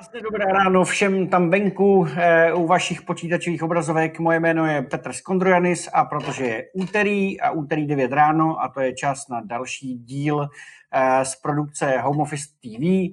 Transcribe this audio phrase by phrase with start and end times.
[0.00, 4.18] Krásné dobré ráno všem tam venku e, u vašich počítačových obrazovek.
[4.18, 8.80] Moje jméno je Petr Skondrojanis a protože je úterý a úterý 9 ráno a to
[8.80, 10.48] je čas na další díl
[11.22, 13.12] z produkce Home Office TV, e,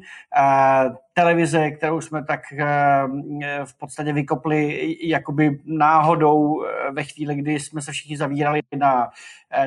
[1.14, 2.66] televize, kterou jsme tak e,
[3.66, 9.10] v podstatě vykopli jakoby náhodou ve chvíli, kdy jsme se všichni zavírali na,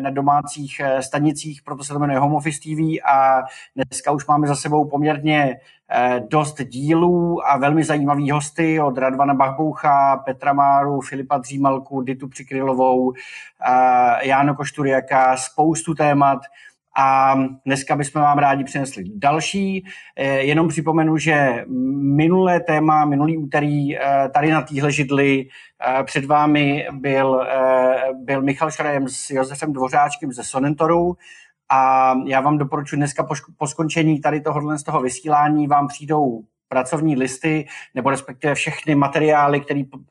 [0.01, 3.43] na domácích stanicích, proto se to jmenuje Home Office TV a
[3.77, 5.57] dneska už máme za sebou poměrně
[5.93, 12.29] Eh, dost dílů a velmi zajímavý hosty od Radvana Bachboucha, Petra Máru, Filipa Dřímalku, Ditu
[12.29, 16.39] Přikrylovou, eh, Jáno Košturiaka, spoustu témat.
[16.99, 17.35] A
[17.67, 19.85] dneska bychom vám rádi přinesli další.
[20.17, 21.65] Eh, jenom připomenu, že
[22.17, 23.97] minulé téma, minulý úterý
[24.35, 25.47] tady na téhle židli
[26.05, 27.47] před vámi byl,
[28.25, 31.17] byl Michal Šrajem s Josefem Dvořáčkem ze Sonentoru
[31.71, 36.43] a já vám doporučuji dneska po, po skončení tady tohohle z toho vysílání vám přijdou
[36.71, 39.61] pracovní listy, nebo respektive všechny materiály,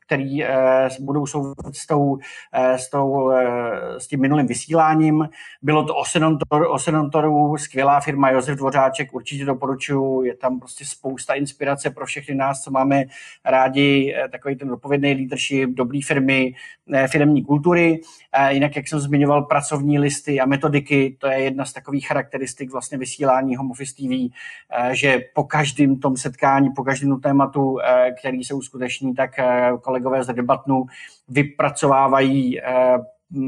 [0.06, 2.18] které eh, budou souviset s, tou,
[2.52, 5.28] eh, s, tou, eh, s tím minulým vysíláním.
[5.62, 11.90] Bylo to Osenontor, Osenontoru, skvělá firma Josef Dvořáček, určitě doporučuji, je tam prostě spousta inspirace
[11.90, 13.04] pro všechny nás, co máme
[13.44, 16.54] rádi eh, takový ten odpovědný leadership, dobrý firmy,
[16.92, 18.00] eh, firmní kultury.
[18.32, 22.72] Eh, jinak, jak jsem zmiňoval, pracovní listy a metodiky, to je jedna z takových charakteristik
[22.72, 24.30] vlastně vysílání Home Office TV,
[24.70, 29.38] eh, že po každém tom setkání setkání po každém tématu, eh, který se uskuteční, tak
[29.38, 30.84] eh, kolegové z debatnu
[31.28, 32.98] vypracovávají eh,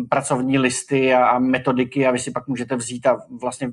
[0.09, 3.72] pracovní listy a metodiky a vy si pak můžete vzít a vlastně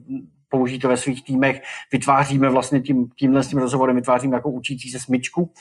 [0.50, 1.62] použít to ve svých týmech.
[1.92, 5.52] Vytváříme vlastně tím, tímhle s tím rozhovorem, vytváříme jako učící se smyčku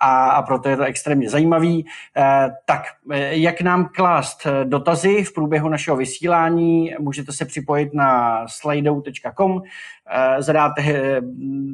[0.00, 1.86] a, a proto je to extrémně zajímavý.
[2.16, 2.82] Eh, tak,
[3.30, 9.62] jak nám klást dotazy v průběhu našeho vysílání, můžete se připojit na slido.com
[10.10, 11.20] Eh, zadáte eh,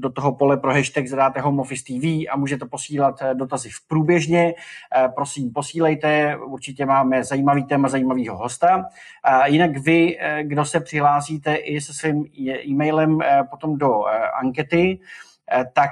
[0.00, 3.88] do toho pole pro hashtag, zadáte Home Office TV a můžete posílat eh, dotazy v
[3.88, 4.54] průběžně.
[5.14, 8.84] Prosím, posílejte, určitě máme zajímavý téma, zajímavého hosta.
[9.46, 12.24] Jinak vy, kdo se přihlásíte i se svým
[12.66, 13.18] e-mailem
[13.50, 14.04] potom do
[14.40, 15.00] ankety,
[15.50, 15.90] Eh, tak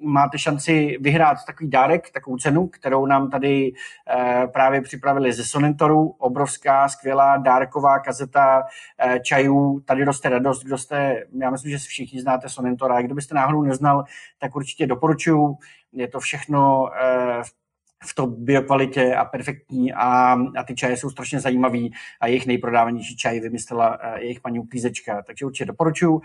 [0.00, 3.72] máte šanci vyhrát takový dárek, takovou cenu, kterou nám tady
[4.10, 6.08] eh, právě připravili ze Sonentoru.
[6.08, 8.62] Obrovská, skvělá dárková kazeta
[8.98, 9.80] eh, čajů.
[9.80, 13.02] Tady roste radost, kdo jste, já myslím, že všichni znáte Sonentora.
[13.02, 14.04] Kdo byste náhodou neznal,
[14.38, 15.58] tak určitě doporučuju.
[15.92, 16.90] Je to všechno
[17.42, 17.63] v
[18.04, 23.16] v to biokvalitě a perfektní a, a ty čaje jsou strašně zajímavý a jejich nejprodávanější
[23.16, 26.14] čaj vymyslela uh, jejich paní uklízečka, takže určitě doporučuji.
[26.14, 26.20] Uh,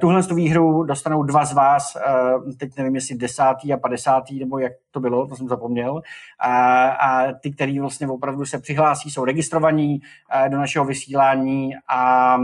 [0.00, 4.58] tuhle tu výhru dostanou dva z vás, uh, teď nevím, jestli desátý a padesátý, nebo
[4.58, 6.02] jak to bylo, to jsem zapomněl,
[6.38, 10.00] a, a ty, který vlastně opravdu se přihlásí, jsou registrovaní
[10.48, 12.36] do našeho vysílání a,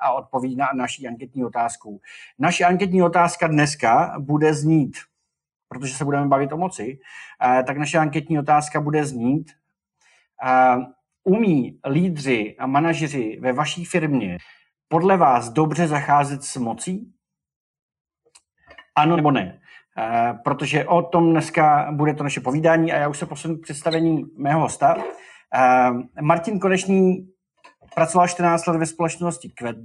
[0.00, 2.00] a odpoví na naší anketní otázku.
[2.38, 4.96] Naše anketní otázka dneska bude znít–
[5.68, 6.98] protože se budeme bavit o moci,
[7.44, 9.50] eh, tak naše anketní otázka bude znít,
[10.46, 10.76] eh,
[11.24, 14.38] umí lídři a manažeři ve vaší firmě
[14.88, 17.12] podle vás dobře zacházet s mocí?
[18.96, 19.60] Ano nebo ne?
[19.98, 23.62] Eh, protože o tom dneska bude to naše povídání a já už se posunu k
[23.62, 24.96] představení mého hosta.
[26.20, 27.33] Martin Konečný
[27.94, 29.76] Pracoval 14 let ve společnosti Quet,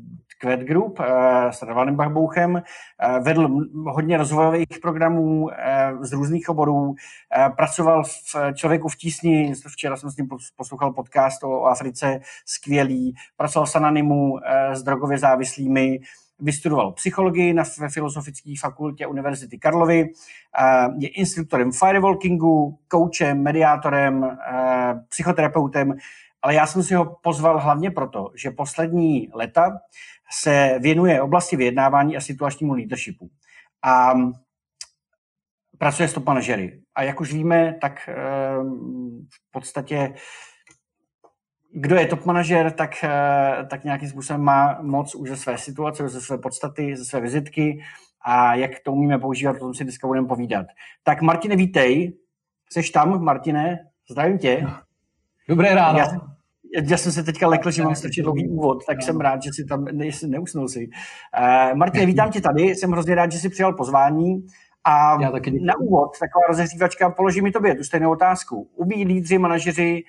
[0.41, 6.95] Quet Group eh, s Radvanem Bachbouchem, eh, vedl hodně rozvojových programů eh, z různých oborů,
[7.55, 13.65] pracoval v Člověku v tísni, včera jsem s ním poslouchal podcast o, Africe, skvělý, pracoval
[13.65, 14.39] v Sananimu
[14.71, 15.99] s drogově závislými,
[16.39, 20.09] vystudoval psychologii na Filozofické fakultě Univerzity Karlovy,
[20.97, 24.37] je instruktorem firewalkingu, coachem, mediátorem,
[25.09, 25.93] psychoterapeutem,
[26.41, 29.79] ale já jsem si ho pozval hlavně proto, že poslední leta
[30.31, 33.29] se věnuje oblasti vyjednávání a situačnímu leadershipu.
[33.83, 34.13] A
[35.77, 36.81] pracuje s top manažery.
[36.95, 40.13] A jak už víme, tak ehm, v podstatě
[41.71, 46.09] kdo je top manažer, tak, eh, tak nějakým způsobem má moc už ze své situace,
[46.09, 47.83] ze své podstaty, ze své vizitky
[48.21, 50.65] a jak to umíme používat, o tom si dneska budeme povídat.
[51.03, 52.17] Tak Martine, vítej.
[52.71, 53.79] Jsi tam, Martine?
[54.09, 54.67] Zdravím tě.
[55.49, 55.99] Dobré ráno.
[55.99, 56.07] Já,
[56.89, 59.65] já jsem se teďka lekl, že mám strašně dlouhý úvod, tak jsem rád, že si
[59.65, 59.85] tam
[60.25, 60.89] neusnul si.
[61.39, 64.45] Uh, Martin, vítám tě tady, jsem hrozně rád, že jsi přijal pozvání.
[64.83, 65.17] A
[65.65, 68.69] na úvod, taková rozehřívačka, položím mi tobě tu stejnou otázku.
[68.75, 70.03] Ubí lídři, manažeři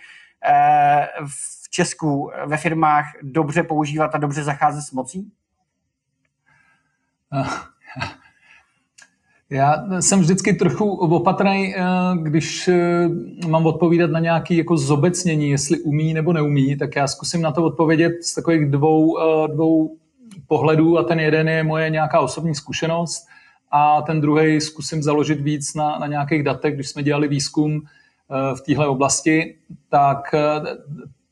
[0.49, 5.33] uh, v Česku ve firmách dobře používat a dobře zacházet s mocí?
[7.33, 7.49] Uh,
[9.51, 11.83] já jsem vždycky trochu opatrný, eh,
[12.23, 13.09] když eh,
[13.49, 17.65] mám odpovídat na nějaké jako zobecnění, jestli umí nebo neumí, tak já zkusím na to
[17.65, 19.97] odpovědět z takových dvou, eh, dvou
[20.47, 23.27] pohledů a ten jeden je moje nějaká osobní zkušenost
[23.71, 27.83] a ten druhý zkusím založit víc na, na nějakých datech, když jsme dělali výzkum
[28.55, 29.55] v téhle oblasti,
[29.89, 30.35] tak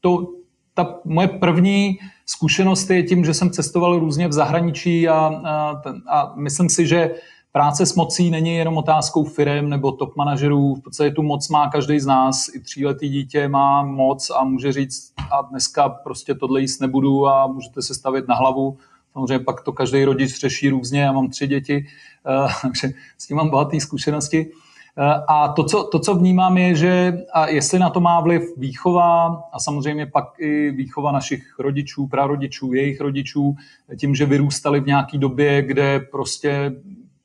[0.00, 0.26] to,
[0.74, 5.14] ta moje první zkušenost je tím, že jsem cestoval různě v zahraničí a,
[5.44, 7.14] a, a myslím si, že
[7.52, 10.74] práce s mocí není jenom otázkou firem nebo top manažerů.
[10.74, 12.48] V podstatě tu moc má každý z nás.
[12.54, 17.46] I tříletý dítě má moc a může říct, a dneska prostě tohle jíst nebudu a
[17.46, 18.76] můžete se stavit na hlavu.
[19.12, 21.00] Samozřejmě pak to každý rodič řeší různě.
[21.00, 21.86] Já mám tři děti,
[22.26, 24.50] eh, takže s tím mám bohaté zkušenosti.
[24.98, 28.42] Eh, a to co, to, co vnímám, je, že a jestli na to má vliv
[28.56, 33.56] výchova a samozřejmě pak i výchova našich rodičů, prarodičů, jejich rodičů,
[33.96, 36.72] tím, že vyrůstali v nějaké době, kde prostě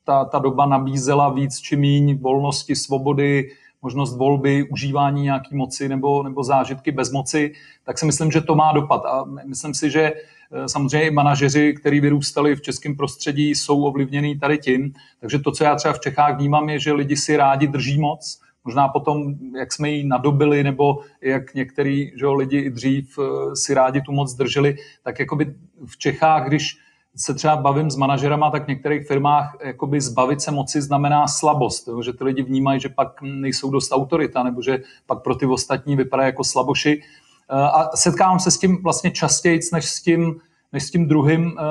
[0.04, 3.50] ta, ta doba nabízela víc či míň volnosti, svobody,
[3.84, 7.54] možnost volby, užívání nějaké moci nebo, nebo zážitky bez moci,
[7.84, 9.06] tak si myslím, že to má dopad.
[9.06, 14.40] A myslím si, že eh, samozřejmě i manažeři, kteří vyrůstali v českém prostředí, jsou ovlivněný
[14.40, 14.94] tady tím.
[15.20, 18.40] Takže to, co já třeba v Čechách vnímám, je, že lidi si rádi drží moc.
[18.66, 23.74] Možná potom, jak jsme ji nadobili, nebo jak některý že lidi i dřív eh, si
[23.74, 25.56] rádi tu moc drželi, tak jakoby
[25.86, 26.78] v Čechách, když
[27.16, 31.88] se třeba bavím s manažerama, tak v některých firmách jakoby zbavit se moci znamená slabost,
[31.88, 32.02] jo?
[32.02, 35.96] že ty lidi vnímají, že pak nejsou dost autorita, nebo že pak pro ty ostatní
[35.96, 37.02] vypadají jako slaboši.
[37.50, 40.36] Eh, a setkávám se s tím vlastně častěji než s tím,
[40.74, 41.64] než s tím druhým, eh,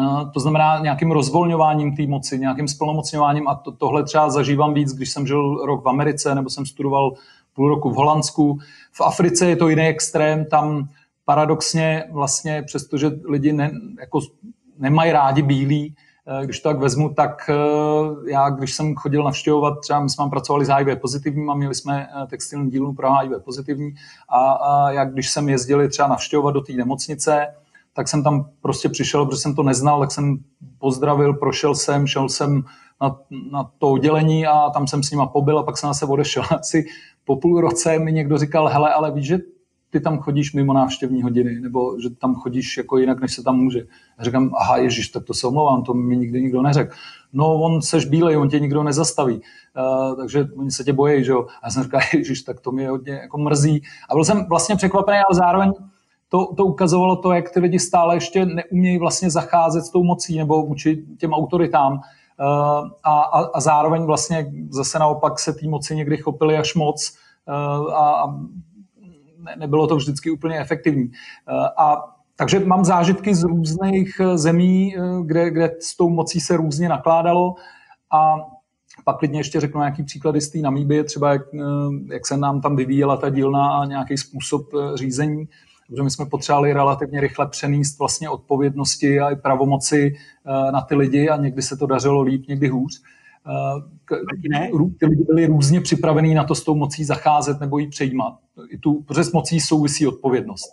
[0.00, 4.92] eh, to znamená nějakým rozvolňováním té moci, nějakým splnomocňováním a to, tohle třeba zažívám víc,
[4.92, 7.12] když jsem žil rok v Americe nebo jsem studoval
[7.54, 8.58] půl roku v Holandsku.
[8.92, 10.88] V Africe je to jiný extrém, tam
[11.24, 13.70] paradoxně vlastně, přestože lidi ne,
[14.00, 14.20] jako
[14.78, 15.94] nemají rádi bílí,
[16.26, 20.30] eh, když to tak vezmu, tak eh, já, když jsem chodil navštěvovat, třeba my jsme
[20.30, 23.94] pracovali s HIV pozitivním a měli jsme eh, textilní dílnu pro HIV pozitivní
[24.28, 27.46] a, a jak když jsem jezdili třeba navštěvovat do té nemocnice,
[27.94, 30.38] tak jsem tam prostě přišel, protože jsem to neznal, tak jsem
[30.78, 32.62] pozdravil, prošel jsem, šel jsem
[33.00, 33.16] na,
[33.52, 36.42] na to oddělení a tam jsem s nima pobyl a pak jsem se odešel.
[36.50, 36.84] Asi
[37.24, 39.38] po půl roce mi někdo říkal, hele, ale víš, že
[39.92, 43.56] ty tam chodíš mimo návštěvní hodiny, nebo že tam chodíš jako jinak, než se tam
[43.56, 43.78] může.
[44.18, 46.94] Já říkám, aha, ježiš, tak to se omlouvám, to mi nikdy nikdo neřekl.
[47.32, 51.32] No, on seš bílej, on tě nikdo nezastaví, uh, takže oni se tě bojí, že
[51.32, 51.46] jo.
[51.62, 53.82] A já jsem říkal, ježiš, tak to mě hodně jako mrzí.
[54.10, 55.72] A byl jsem vlastně překvapený, ale zároveň
[56.28, 60.38] to, to ukazovalo to, jak ty lidi stále ještě neumějí vlastně zacházet s tou mocí
[60.38, 61.92] nebo vůči těm autoritám.
[61.92, 61.98] Uh,
[63.02, 67.12] a, a, a zároveň vlastně zase naopak se té moci někdy chopili až moc
[67.48, 68.34] uh, a, a
[69.42, 71.10] ne, nebylo to vždycky úplně efektivní.
[71.48, 71.96] Eh, a
[72.36, 76.88] takže mám zážitky z různých eh, zemí, eh, kde, kde s tou mocí se různě
[76.88, 77.54] nakládalo
[78.12, 78.36] a
[79.04, 81.42] pak klidně ještě řeknu nějaký příklady z té Namíbie, třeba jak,
[82.12, 84.62] jak se nám tam vyvíjela ta dílna a nějaký způsob
[84.94, 85.48] řízení,
[85.88, 90.14] protože my jsme potřebovali relativně rychle přenést vlastně odpovědnosti a i pravomoci
[90.72, 93.02] na ty lidi a někdy se to dařilo líp, někdy hůř.
[94.50, 94.70] Ne?
[95.00, 98.34] Ty lidi byli různě připravení na to s tou mocí zacházet nebo ji přejímat.
[98.70, 100.72] I tu, protože s mocí souvisí odpovědnost.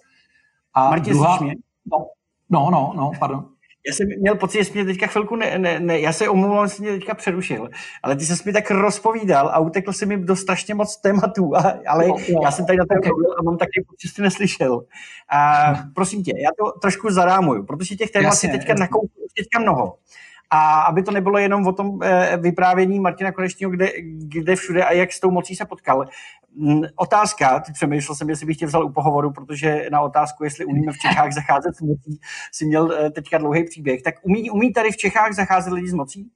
[0.73, 1.39] A Martě, druhá...
[1.41, 1.55] Mě?
[1.91, 2.07] No,
[2.49, 3.45] no, no, no, pardon.
[3.87, 6.67] Já jsem měl pocit, že jsi mě teďka chvilku, ne, ne, ne, já se omlouvám,
[6.67, 7.69] že jsi mě teďka přerušil,
[8.03, 11.73] ale ty jsi mi tak rozpovídal a utekl si mi do strašně moc tématů, a,
[11.87, 13.11] ale no, no, já jsem tady na to okay.
[13.39, 14.81] a mám taky pocit, že jsi neslyšel.
[15.31, 19.95] A prosím tě, já to trošku zarámuju, protože těch témat je teďka nakoupil teďka mnoho.
[20.51, 23.91] A aby to nebylo jenom o tom eh, vyprávění Martina Konečního, kde,
[24.27, 26.05] kde všude a jak s tou mocí se potkal.
[26.55, 30.65] Mm, otázka, teď přemýšlel jsem, jestli bych tě vzal u pohovoru, protože na otázku, jestli
[30.65, 32.19] umíme v Čechách zacházet s mocí,
[32.51, 34.01] si měl eh, teďka dlouhý příběh.
[34.01, 36.31] Tak umí, umí tady v Čechách zacházet lidi s mocí?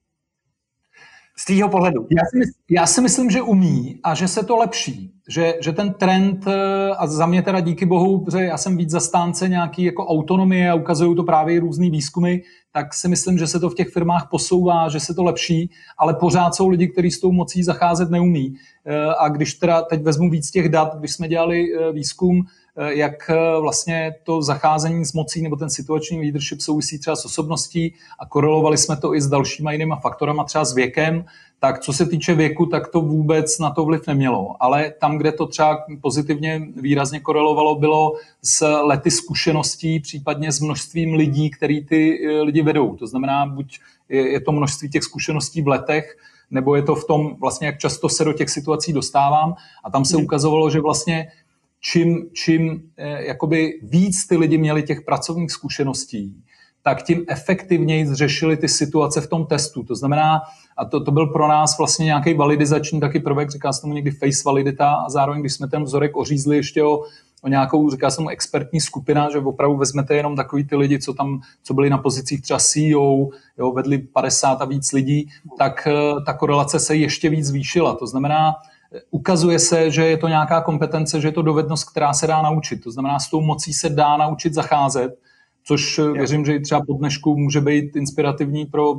[1.38, 2.08] Z tvýho pohledu.
[2.12, 5.14] Já si, mysl, já si myslím, že umí a že se to lepší.
[5.30, 8.90] Že, že ten trend, eh, a za mě teda díky bohu, protože já jsem víc
[8.90, 12.38] zastánce nějaký jako autonomie a ukazují to právě různý výzkumy,
[12.72, 16.14] tak si myslím, že se to v těch firmách posouvá, že se to lepší, ale
[16.14, 18.54] pořád jsou lidi, kteří s tou mocí zacházet neumí.
[18.86, 22.46] Eh, a když teda teď vezmu víc těch dat, když jsme dělali eh, výzkum,
[22.88, 28.26] jak vlastně to zacházení s mocí nebo ten situační leadership souvisí třeba s osobností a
[28.26, 31.26] korelovali jsme to i s dalšíma jinýma faktorama, třeba s věkem,
[31.60, 34.56] tak co se týče věku, tak to vůbec na to vliv nemělo.
[34.60, 41.14] Ale tam, kde to třeba pozitivně výrazně korelovalo, bylo s lety zkušeností, případně s množstvím
[41.14, 42.96] lidí, který ty eh, lidi vedou.
[42.96, 46.18] To znamená, buď je to množství těch zkušeností v letech,
[46.52, 49.56] nebo je to v tom, vlastně, jak často se do těch situací dostávám.
[49.84, 50.26] A tam se mhm.
[50.26, 51.32] ukazovalo, že vlastně
[51.84, 56.36] čím, čím eh, jakoby víc ty lidi měli těch pracovních zkušeností,
[56.82, 59.84] tak tím efektivněji řešili ty situace v tom testu.
[59.84, 60.42] To znamená,
[60.78, 64.12] a to, to byl pro nás vlastně nějaký validizační taky prvek, říká se tomu někdy
[64.12, 67.04] face validita a zároveň, když jsme ten vzorek ořízli ještě o,
[67.42, 71.14] o nějakou, říká se tomu expertní skupina, že opravdu vezmete jenom takový ty lidi, co
[71.14, 75.94] tam, co byli na pozicích třeba CEO, jo, vedli 50 a víc lidí, tak eh,
[76.26, 77.96] ta korelace se ještě víc zvýšila.
[77.96, 78.54] To znamená,
[79.12, 82.84] ukazuje se, že je to nějaká kompetence, že je to dovednost, která se dá naučit.
[82.84, 85.20] To znamená, s tou mocí se dá naučit zacházet,
[85.64, 88.96] což eh, věřím, že i třeba po dnešku může být inspirativní pro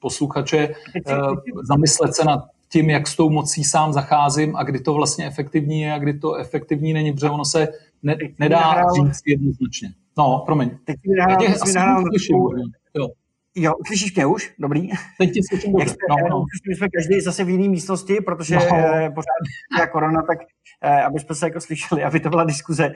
[0.00, 1.16] posluchače eh,
[1.62, 5.80] zamyslet se nad tím, jak s tou mocí sám zacházím a kdy to vlastně efektivní
[5.80, 7.68] je a kdy to efektivní není, protože ono se
[8.02, 9.88] ne, nedá říct jednoznačně.
[10.18, 10.70] No, promiň.
[10.84, 12.04] Teď mi nahrál
[13.56, 13.72] jo.
[13.86, 14.52] Slyšíš mě už?
[14.58, 14.88] Dobrý.
[15.18, 15.96] Teď tě slyším dobře.
[16.10, 16.44] No, no.
[16.68, 18.62] My jsme každý zase v jiné místnosti, protože no.
[18.62, 20.38] eh, pořád je korona, tak
[20.82, 22.92] eh, aby jsme se jako slyšeli, aby to byla diskuze.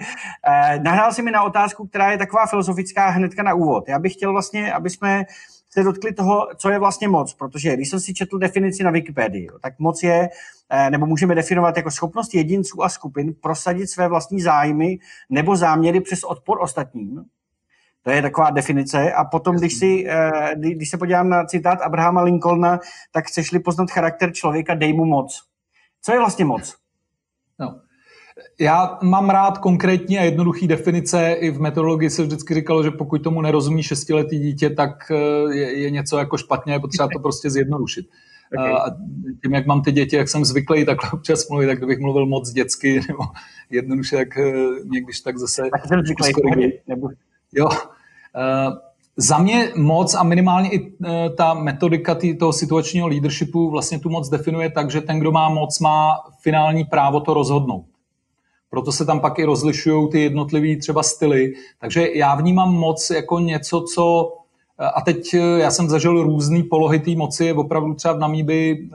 [0.47, 3.89] Eh, nahrál si mi na otázku, která je taková filozofická hnedka na úvod.
[3.89, 5.25] Já bych chtěl vlastně, aby jsme
[5.71, 9.49] se dotkli toho, co je vlastně moc, protože když jsem si četl definici na Wikipedii,
[9.61, 10.29] tak moc je,
[10.71, 14.99] eh, nebo můžeme definovat jako schopnost jedinců a skupin prosadit své vlastní zájmy
[15.31, 17.25] nebo záměry přes odpor ostatním.
[18.03, 19.13] To je taková definice.
[19.13, 22.81] A potom, když, si, eh, když se podívám na citát Abrahama Lincolna,
[23.13, 25.43] tak chceš-li poznat charakter člověka, dej mu moc.
[26.03, 26.77] Co je vlastně moc?
[27.59, 27.81] No.
[28.61, 31.33] Já mám rád konkrétní a jednoduché definice.
[31.33, 35.79] I v metodologii se vždycky říkalo, že pokud tomu nerozumí šestiletý dítě, tak eh, je,
[35.79, 38.07] je něco jako špatně, je potřeba to prostě zjednodušit.
[38.59, 38.73] Okay.
[38.73, 38.85] A
[39.43, 42.51] tím, jak mám ty děti, jak jsem zvyklý takhle občas mluvit, tak kdybych mluvil moc
[42.51, 43.23] dětsky nebo
[43.71, 44.29] jednoduše, tak
[44.85, 45.63] někdyž tak zase...
[45.73, 47.09] Tak jsem zvyklý, nebo...
[47.55, 47.67] Jo.
[47.67, 48.77] Uh,
[49.17, 54.11] za mě moc a minimálně i uh, ta metodika tý, toho situačního leadershipu vlastně tu
[54.11, 57.85] moc definuje tak, že ten, kdo má moc, má finální právo to rozhodnout.
[58.71, 61.55] Proto se tam pak i rozlišují ty jednotlivé třeba styly.
[61.81, 64.33] Takže já vnímám moc jako něco, co
[64.95, 68.89] a teď já jsem zažil různé polohy té moci, opravdu třeba v Namíbi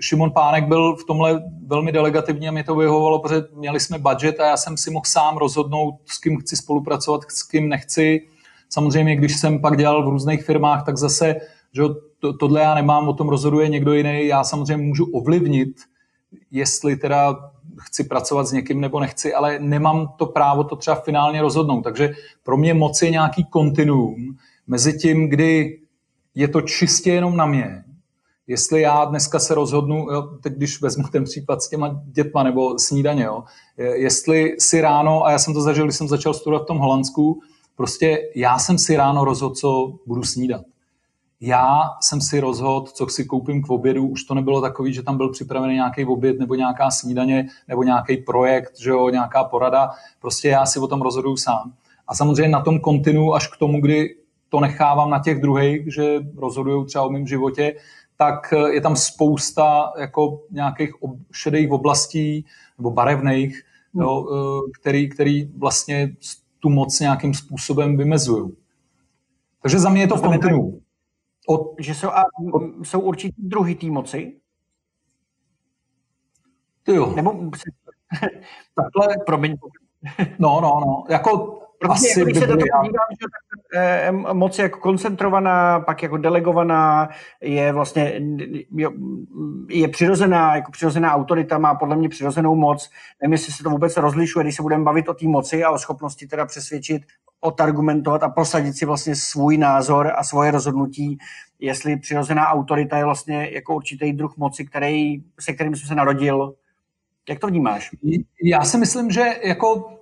[0.00, 4.40] Šimon Pánek byl v tomhle velmi delegativní a mě to vyhovovalo, protože měli jsme budget
[4.40, 8.20] a já jsem si mohl sám rozhodnout, s kým chci spolupracovat, s kým nechci.
[8.68, 11.36] Samozřejmě, když jsem pak dělal v různých firmách, tak zase,
[11.72, 11.82] že
[12.18, 14.26] to, tohle já nemám, o tom rozhoduje někdo jiný.
[14.26, 15.76] Já samozřejmě můžu ovlivnit,
[16.50, 17.50] jestli teda
[17.80, 21.82] chci pracovat s někým nebo nechci, ale nemám to právo to třeba finálně rozhodnout.
[21.82, 24.36] Takže pro mě moc je nějaký kontinuum
[24.66, 25.78] mezi tím, kdy
[26.34, 27.84] je to čistě jenom na mě.
[28.46, 32.78] Jestli já dneska se rozhodnu, jo, teď když vezmu ten případ s těma dětma nebo
[32.78, 33.44] snídaně, jo,
[33.76, 37.40] jestli si ráno, a já jsem to zažil, když jsem začal studovat v tom Holandsku,
[37.76, 40.62] prostě já jsem si ráno rozhodl, co budu snídat
[41.40, 45.16] já jsem si rozhodl, co si koupím k obědu, už to nebylo takový, že tam
[45.16, 49.90] byl připravený nějaký oběd nebo nějaká snídaně nebo nějaký projekt, že jo, nějaká porada.
[50.20, 51.72] Prostě já si o tom rozhoduju sám.
[52.08, 54.14] A samozřejmě na tom kontinu až k tomu, kdy
[54.48, 57.74] to nechávám na těch druhých, že rozhodují třeba o mém životě,
[58.16, 60.90] tak je tam spousta jako nějakých
[61.32, 62.44] šedých oblastí
[62.78, 63.62] nebo barevných,
[63.94, 64.02] hmm.
[64.02, 66.16] jo, eh, který, který vlastně
[66.60, 68.56] tu moc nějakým způsobem vymezují.
[69.62, 70.80] Takže za mě je to v kontinu.
[71.48, 74.40] Od, že jsou, a, od, jsou určitý druhy té moci?
[76.82, 77.12] Ty jo.
[77.16, 77.50] Nebo
[78.74, 79.56] takhle, promiň.
[80.38, 81.04] No, no, no.
[81.08, 82.86] Jako asi když se to podívám,
[83.72, 87.08] že eh, moc je jako koncentrovaná, pak jako delegovaná,
[87.40, 88.20] je vlastně
[89.68, 92.90] je přirozená, jako přirozená autorita, má podle mě přirozenou moc.
[93.22, 95.78] Nevím, jestli se to vůbec rozlišuje, když se budeme bavit o té moci a o
[95.78, 97.02] schopnosti teda přesvědčit,
[97.40, 101.18] odargumentovat a prosadit si vlastně svůj názor a svoje rozhodnutí,
[101.58, 106.54] jestli přirozená autorita je vlastně jako určitý druh moci, který, se kterým jsem se narodil.
[107.28, 107.90] Jak to vnímáš?
[108.42, 109.95] Já si myslím, že jako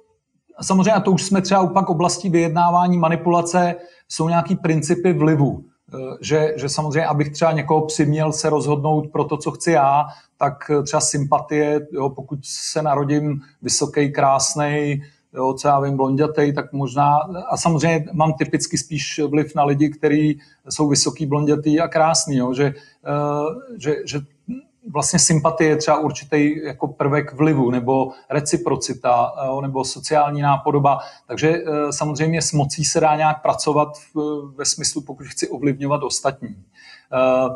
[0.61, 3.75] samozřejmě, a to už jsme třeba upak oblasti vyjednávání, manipulace,
[4.09, 5.65] jsou nějaký principy vlivu.
[5.95, 10.05] Eh, že, že samozřejmě, abych třeba někoho přiměl se rozhodnout pro to, co chci já,
[10.39, 15.03] tak třeba sympatie, jo, pokud se narodím vysoký, krásný,
[15.35, 17.17] jo, co já vím, blondětej, tak možná,
[17.51, 22.55] a samozřejmě mám typicky spíš vliv na lidi, kteří jsou vysoký, blondětý a krásný, jo,
[22.55, 22.75] že,
[23.09, 24.21] uh, že, že
[24.93, 31.62] vlastně sympatie je třeba určitý jako prvek vlivu, nebo reciprocita, jo, nebo sociální nápodoba, takže
[31.62, 33.88] uh, samozřejmě s mocí se dá nějak pracovat
[34.57, 36.49] ve smyslu, pokud chci ovlivňovat ostatní.
[36.49, 37.55] Uh,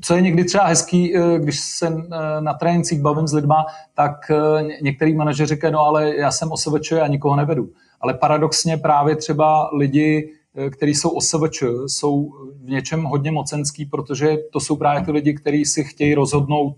[0.00, 4.30] co je někdy třeba hezký, eh, když se eh, na trénincích bavím s lidma, tak
[4.30, 7.68] eh, některý manažer říká, no ale já jsem OSVČ a nikoho nevedu.
[8.00, 10.32] Ale paradoxně právě třeba lidi,
[10.70, 12.30] kteří jsou OSVČ, jsou
[12.64, 16.76] v něčem hodně mocenský, protože to jsou právě ty lidi, kteří si chtějí rozhodnout,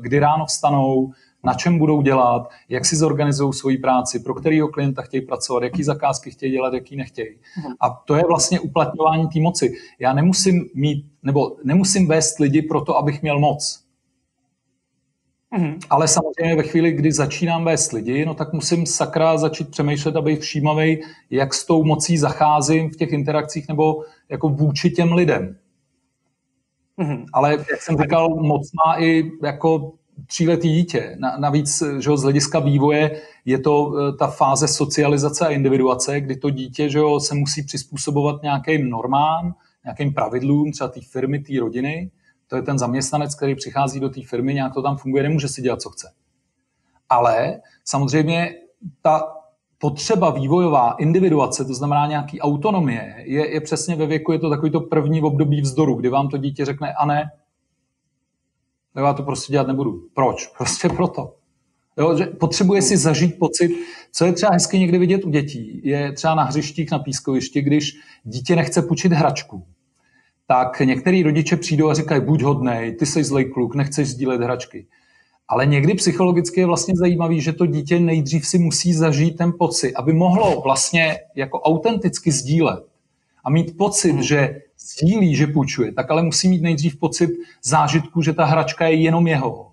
[0.00, 1.12] kdy ráno vstanou,
[1.44, 5.82] na čem budou dělat, jak si zorganizují svoji práci, pro kterého klienta chtějí pracovat, jaký
[5.82, 7.36] zakázky chtějí dělat, jaký nechtějí.
[7.58, 7.74] Mhm.
[7.80, 9.74] A to je vlastně uplatňování té moci.
[10.00, 13.87] Já nemusím mít, nebo nemusím vést lidi proto, abych měl moc.
[15.56, 15.78] Mm-hmm.
[15.90, 20.20] Ale samozřejmě ve chvíli, kdy začínám vést lidi, no tak musím sakra začít přemýšlet a
[20.20, 21.00] být všímavý,
[21.30, 25.56] jak s tou mocí zacházím v těch interakcích nebo jako vůči těm lidem.
[26.98, 27.24] Mm-hmm.
[27.32, 29.92] Ale jak jsem říkal, moc má i jako
[30.26, 31.16] tříletý dítě.
[31.38, 36.36] Navíc že jo, z hlediska vývoje je to e, ta fáze socializace a individuace, kdy
[36.36, 41.60] to dítě že jo, se musí přizpůsobovat nějakým normám, nějakým pravidlům, třeba té firmy, té
[41.60, 42.10] rodiny.
[42.48, 45.62] To je ten zaměstnanec, který přichází do té firmy, nějak to tam funguje, nemůže si
[45.62, 46.12] dělat, co chce.
[47.08, 48.54] Ale samozřejmě
[49.02, 49.34] ta
[49.78, 54.70] potřeba vývojová, individuace, to znamená nějaký autonomie, je, je přesně ve věku, je to takový
[54.70, 57.30] to první období vzdoru, kdy vám to dítě řekne, a ne,
[58.96, 60.08] já to prostě dělat nebudu.
[60.14, 60.46] Proč?
[60.58, 61.34] Prostě proto.
[61.98, 63.70] Jo, že potřebuje si zažít pocit,
[64.12, 67.92] co je třeba hezky někdy vidět u dětí, je třeba na hřištích, na pískovišti, když
[68.24, 69.66] dítě nechce půjčit hračku,
[70.50, 74.86] tak některý rodiče přijdou a říkají, buď hodnej, ty jsi zlej kluk, nechceš sdílet hračky.
[75.48, 79.94] Ale někdy psychologicky je vlastně zajímavý, že to dítě nejdřív si musí zažít ten pocit,
[79.94, 82.84] aby mohlo vlastně jako autenticky sdílet
[83.44, 87.30] a mít pocit, že sdílí, že půjčuje, tak ale musí mít nejdřív pocit
[87.62, 89.72] zážitku, že ta hračka je jenom jeho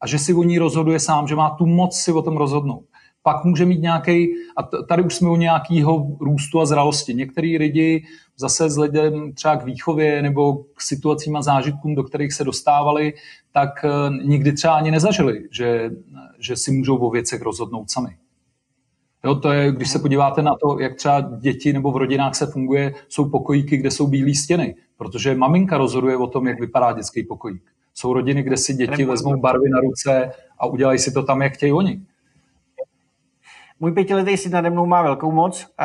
[0.00, 2.84] a že si o ní rozhoduje sám, že má tu moc si o tom rozhodnout.
[3.22, 7.14] Pak může mít nějaký, a tady už jsme u nějakého růstu a zralosti.
[7.14, 8.04] Některý lidi
[8.36, 13.14] zase vzhledem třeba k výchově nebo k situacím a zážitkům, do kterých se dostávali,
[13.52, 13.88] tak eh,
[14.24, 15.90] nikdy třeba ani nezažili, že,
[16.38, 18.16] že si můžou o věcech rozhodnout sami.
[19.24, 22.46] Jo, to je, když se podíváte na to, jak třeba děti nebo v rodinách se
[22.46, 27.22] funguje, jsou pokojíky, kde jsou bílé stěny, protože maminka rozhoduje o tom, jak vypadá dětský
[27.22, 27.62] pokojík.
[27.94, 31.52] Jsou rodiny, kde si děti vezmou barvy na ruce a udělají si to tam, jak
[31.52, 32.02] chtějí oni.
[33.82, 35.84] Můj pětiletý syn nade mnou má velkou moc eh,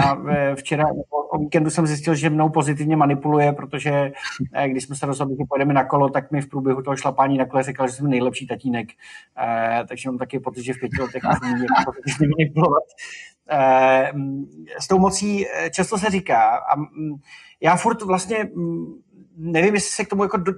[0.00, 0.16] a
[0.54, 0.84] včera
[1.32, 4.12] o víkendu jsem zjistil, že mnou pozitivně manipuluje, protože
[4.54, 7.38] eh, když jsme se rozhodli, že pojedeme na kolo, tak mi v průběhu toho šlapání
[7.38, 8.88] na kole říkal, že jsem nejlepší tatínek.
[9.38, 12.84] Eh, takže mám taky pocit, že v pěti letech můžu pozitivně manipulovat.
[14.80, 17.14] S tou mocí často se říká a mm,
[17.60, 18.84] já furt vlastně mm,
[19.36, 20.52] nevím, jestli se k tomu jako do,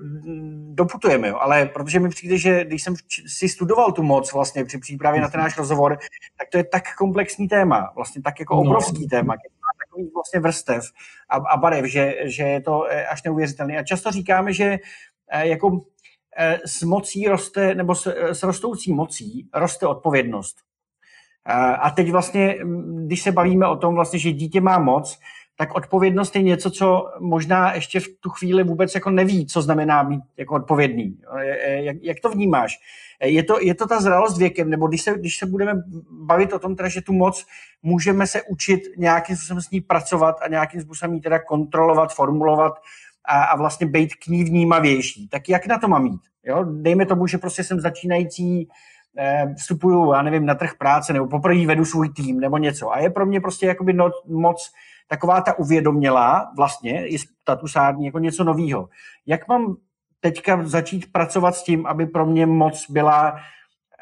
[0.75, 2.95] doputujeme, jo, ale protože mi přijde, že když jsem
[3.27, 5.99] si studoval tu moc vlastně při přípravě na ten náš rozhovor,
[6.39, 8.61] tak to je tak komplexní téma, vlastně tak jako no.
[8.61, 9.09] obrovský no.
[9.09, 9.35] téma,
[9.87, 10.85] takový vlastně vrstev
[11.29, 13.79] a, a barev, že, že je to eh, až neuvěřitelné.
[13.79, 14.79] A často říkáme, že
[15.29, 15.81] eh, jako
[16.37, 20.57] eh, s mocí roste, nebo s, s rostoucí mocí roste odpovědnost.
[21.81, 22.59] A teď vlastně,
[23.07, 25.19] když se bavíme o tom, vlastně, že dítě má moc,
[25.59, 30.05] tak odpovědnost je něco, co možná ještě v tu chvíli vůbec jako neví, co znamená
[30.05, 31.19] být jako odpovědný.
[31.63, 32.79] Jak, jak to vnímáš?
[33.25, 36.59] Je to, je to ta zralost věkem, nebo když se, když se budeme bavit o
[36.59, 37.47] tom, teda, že tu moc
[37.83, 42.73] můžeme se učit nějakým způsobem s ní pracovat a nějakým způsobem ji teda kontrolovat, formulovat
[43.25, 46.21] a, a vlastně být k ní vnímavější, tak jak na to mám jít?
[46.45, 46.65] Jo?
[46.65, 48.69] Dejme tomu, že prostě jsem začínající
[49.19, 52.93] eh, vstupuju, já nevím, na trh práce, nebo poprvé vedu svůj tým, nebo něco.
[52.93, 54.73] A je pro mě prostě jakoby no, moc
[55.07, 58.89] taková ta uvědomělá vlastně je statusární jako něco nového.
[59.27, 59.77] Jak mám
[60.21, 63.37] teďka začít pracovat s tím, aby pro mě moc byla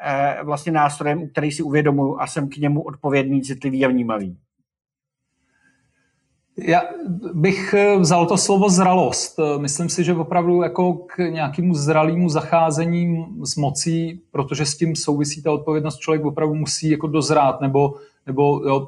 [0.01, 4.37] eh, vlastně nástrojem, který si uvědomuji a jsem k němu odpovědný, citlivý a vnímavý?
[6.57, 6.81] Já
[7.33, 9.39] bych eh, vzal to slovo zralost.
[9.57, 15.43] Myslím si, že opravdu jako k nějakému zralému zacházení s mocí, protože s tím souvisí
[15.43, 18.87] ta odpovědnost, člověk opravdu musí jako dozrát, nebo, nebo jo,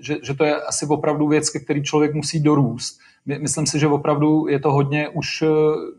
[0.00, 3.00] že, že to je asi opravdu věc, ke který člověk musí dorůst.
[3.26, 5.46] Myslím si, že opravdu je to hodně už eh,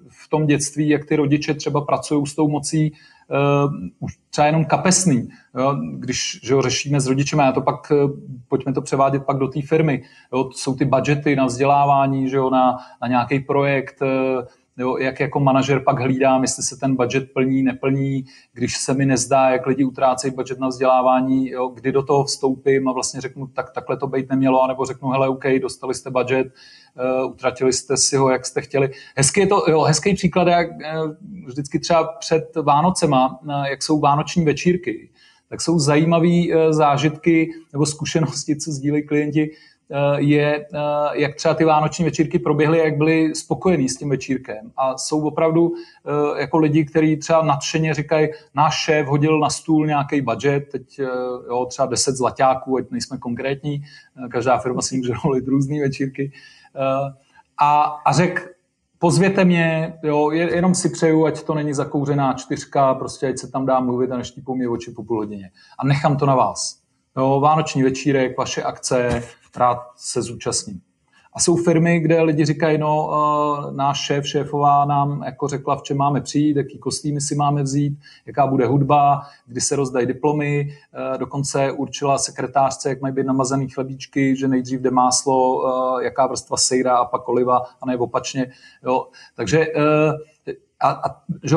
[0.10, 2.92] v tom dětství, jak ty rodiče třeba pracují s tou mocí,
[3.32, 5.30] uh, už třeba jenom kapesný.
[5.58, 5.78] Jo?
[5.94, 8.12] Když že ho řešíme s rodičem, a to pak, uh,
[8.48, 10.04] pojďme to převádět pak do té firmy.
[10.34, 10.50] Jo?
[10.54, 12.50] Jsou ty budgety na vzdělávání, že jo?
[12.50, 14.00] Na, na nějaký projekt,
[14.78, 19.06] jo, jak jako manažer pak hlídám, jestli se ten budget plní, neplní, když se mi
[19.06, 23.48] nezdá, jak lidi utrácejí budget na vzdělávání, jo, kdy do toho vstoupím a vlastně řeknu,
[23.48, 27.98] tak takhle to být nemělo, anebo řeknu, hele, OK, dostali jste budget, uh, utratili jste
[27.98, 28.92] si ho, jak jste chtěli.
[29.16, 31.12] Hezký je to, jo, hezký příklad, jak uh,
[31.46, 35.10] vždycky třeba před Vánocema, uh, jak jsou vánoční večírky,
[35.50, 39.52] tak jsou zajímavé zážitky nebo zkušenosti, co sdílejí klienti,
[40.18, 40.78] je, eh,
[41.14, 44.72] jak třeba ty vánoční večírky proběhly, jak byli spokojení s tím večírkem.
[44.78, 49.88] A jsou opravdu eh, jako lidi, kteří třeba nadšeně říkají, náš šéf hodil na stůl
[49.88, 51.00] nějaký budget, teď
[51.48, 53.84] jo, třeba 10 zlaťáků, ať nejsme konkrétní,
[54.32, 56.32] každá firma si může volit různé večírky.
[57.58, 58.56] A, a řek,
[59.00, 63.66] pozvěte mě, jo, jenom si přeju, ať to není zakouřená čtyřka, prostě ať se tam
[63.66, 65.52] dá mluvit a neštípou mě oči po půl hodině.
[65.80, 66.81] A nechám to na vás.
[67.18, 69.24] Jo, Vánoční večírek, vaše akce,
[69.58, 70.82] rád se zúčastním.
[71.34, 75.82] A jsou firmy, kde lidi říkají, no, uh, náš šéf, šéfová nám jako řekla, v
[75.82, 80.68] čem máme přijít, jaký kostýmy si máme vzít, jaká bude hudba, kdy se rozdají diplomy,
[80.68, 86.28] uh, dokonce určila sekretářce, jak mají být namazaný chlebíčky, že nejdřív jde máslo, uh, jaká
[86.28, 88.52] vrstva sejra a pak oliva, a ne opačně.
[88.84, 89.08] Jo.
[89.36, 89.68] Takže
[90.84, 91.56] a, a, že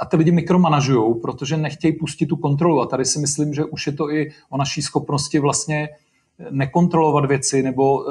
[0.00, 2.80] a ty lidi mikromanažují, protože nechtějí pustit tu kontrolu.
[2.80, 5.88] A tady si myslím, že už je to i o naší schopnosti vlastně
[6.50, 8.04] nekontrolovat věci nebo uh,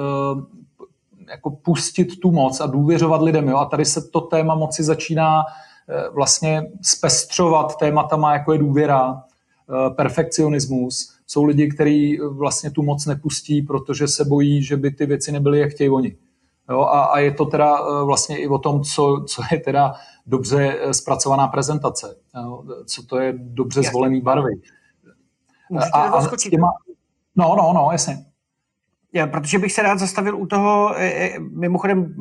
[1.30, 3.50] jako pustit tu moc a důvěřovat lidem.
[3.50, 3.58] Jo?
[3.58, 9.96] A tady se to téma moci začíná uh, vlastně spestřovat tématama, jako je důvěra, uh,
[9.96, 11.14] perfekcionismus.
[11.28, 15.60] Jsou lidi, kteří vlastně tu moc nepustí, protože se bojí, že by ty věci nebyly,
[15.60, 16.16] jak chtějí oni.
[16.70, 16.82] Jo?
[16.82, 19.94] A, a je to teda vlastně i o tom, co, co je teda
[20.26, 22.64] dobře zpracovaná prezentace, jo?
[22.86, 24.52] co to je dobře zvolený barvy.
[25.94, 26.72] a, a s těma,
[27.36, 28.26] No, no, no, jasně.
[29.16, 32.16] Já, protože bych se rád zastavil u toho, e, e, mimochodem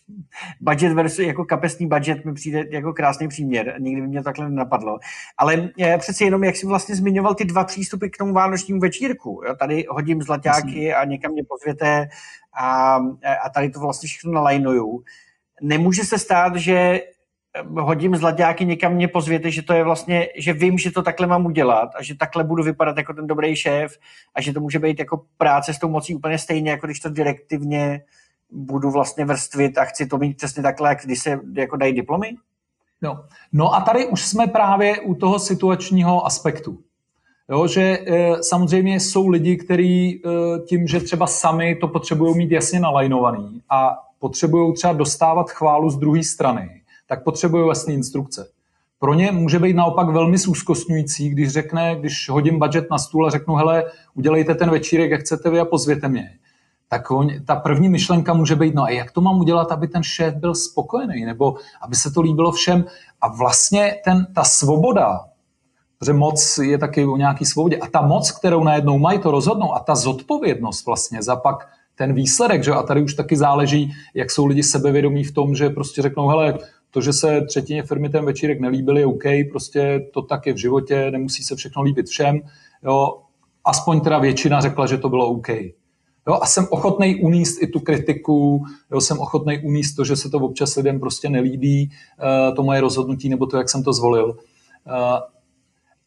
[0.60, 4.98] budget versus jako kapesný budget mi přijde jako krásný příměr, nikdy by mě takhle nenapadlo.
[5.38, 9.42] Ale e, přeci jenom, jak jsi vlastně zmiňoval ty dva přístupy k tomu vánočnímu večírku,
[9.46, 12.08] jo, tady hodím zlaťáky a někam mě pozvěte
[12.54, 12.96] a,
[13.44, 15.02] a tady to vlastně všechno nalajnuju.
[15.62, 17.00] Nemůže se stát, že
[17.68, 21.46] hodím zlaťáky, někam mě pozvěte, že to je vlastně, že vím, že to takhle mám
[21.46, 23.98] udělat a že takhle budu vypadat jako ten dobrý šéf
[24.34, 27.10] a že to může být jako práce s tou mocí úplně stejně, jako když to
[27.10, 28.02] direktivně
[28.50, 32.36] budu vlastně vrstvit a chci to mít přesně takhle, jak když se jako dají diplomy?
[33.02, 33.24] No.
[33.52, 36.78] no a tady už jsme právě u toho situačního aspektu.
[37.50, 40.20] Jo, že e, samozřejmě jsou lidi, kteří e,
[40.66, 45.96] tím, že třeba sami to potřebují mít jasně nalajnovaný a potřebují třeba dostávat chválu z
[45.96, 46.81] druhé strany,
[47.12, 48.48] tak potřebuje vlastní instrukce.
[48.98, 53.30] Pro ně může být naopak velmi zúzkostňující, když řekne, když hodím budget na stůl a
[53.30, 56.30] řeknu, hele, udělejte ten večírek, jak chcete vy a pozvěte mě.
[56.88, 60.02] Tak on, ta první myšlenka může být, no a jak to mám udělat, aby ten
[60.02, 62.84] šéf byl spokojený, nebo aby se to líbilo všem.
[63.20, 65.20] A vlastně ten, ta svoboda,
[65.98, 69.74] protože moc je taky o nějaký svobodě, a ta moc, kterou najednou mají, to rozhodnou,
[69.74, 72.72] a ta zodpovědnost vlastně za pak ten výsledek, že?
[72.72, 76.58] a tady už taky záleží, jak jsou lidi sebevědomí v tom, že prostě řeknou, hele,
[76.92, 80.56] to, že se třetině firmy ten večírek nelíbil, je OK, prostě to tak je v
[80.56, 82.40] životě, nemusí se všechno líbit všem.
[82.84, 83.18] Jo.
[83.64, 85.48] Aspoň teda většina řekla, že to bylo OK.
[86.28, 90.30] Jo, a jsem ochotný uníst i tu kritiku, jo, jsem ochotný uníst to, že se
[90.30, 94.26] to občas lidem prostě nelíbí, uh, to moje rozhodnutí nebo to, jak jsem to zvolil.
[94.26, 95.18] Uh,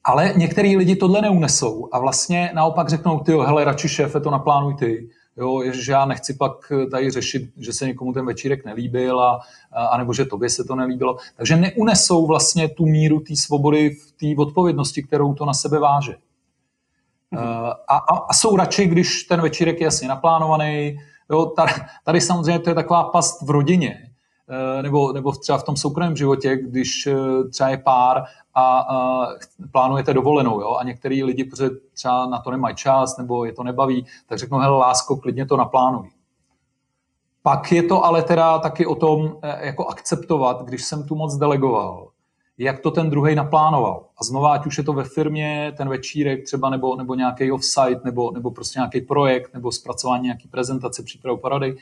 [0.04, 4.76] ale některý lidi tohle neunesou a vlastně naopak řeknou, ty hele, radši šéfe, to naplánuj
[4.76, 9.41] ty jo, že já nechci pak tady řešit, že se někomu ten večírek nelíbil a,
[9.71, 11.17] a anebo že tobě se to nelíbilo.
[11.36, 16.15] Takže neunesou vlastně tu míru té svobody v té odpovědnosti, kterou to na sebe váže.
[17.32, 17.43] Mhm.
[17.88, 21.00] A, a, a jsou radši, když ten večírek je jasně naplánovaný.
[21.30, 24.05] Jo, tady, tady samozřejmě to je taková past v rodině, Eh,
[24.82, 27.16] nebo, nebo třeba v tom soukromém životě, když eh,
[27.50, 29.28] třeba je pár a, a
[29.72, 31.50] plánujete dovolenou, jo, a některý lidi,
[31.94, 35.58] třeba na to nemají čas, nebo je to nebaví, tak řeknou, hele, lásko, klidně to
[35.58, 36.10] naplánuj.
[37.42, 41.38] Pak je to ale teda taky o tom, eh, jako akceptovat, když jsem tu moc
[41.38, 42.08] delegoval,
[42.58, 44.06] jak to ten druhý naplánoval.
[44.18, 48.02] A znova, ať už je to ve firmě, ten večírek třeba, nebo, nebo nějaký offsite,
[48.04, 51.78] nebo, nebo prostě nějaký projekt, nebo zpracování nějaký prezentace, přípravu porady,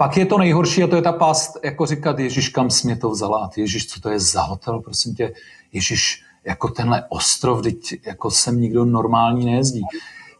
[0.00, 2.96] pak je to nejhorší a to je ta past, jako říkat, Ježíš, kam jsi mě
[2.96, 3.50] to vzala?
[3.56, 5.32] Ježíš, co to je za hotel, prosím tě?
[5.72, 9.82] Ježíš, jako tenhle ostrov, teď jako sem nikdo normální nejezdí.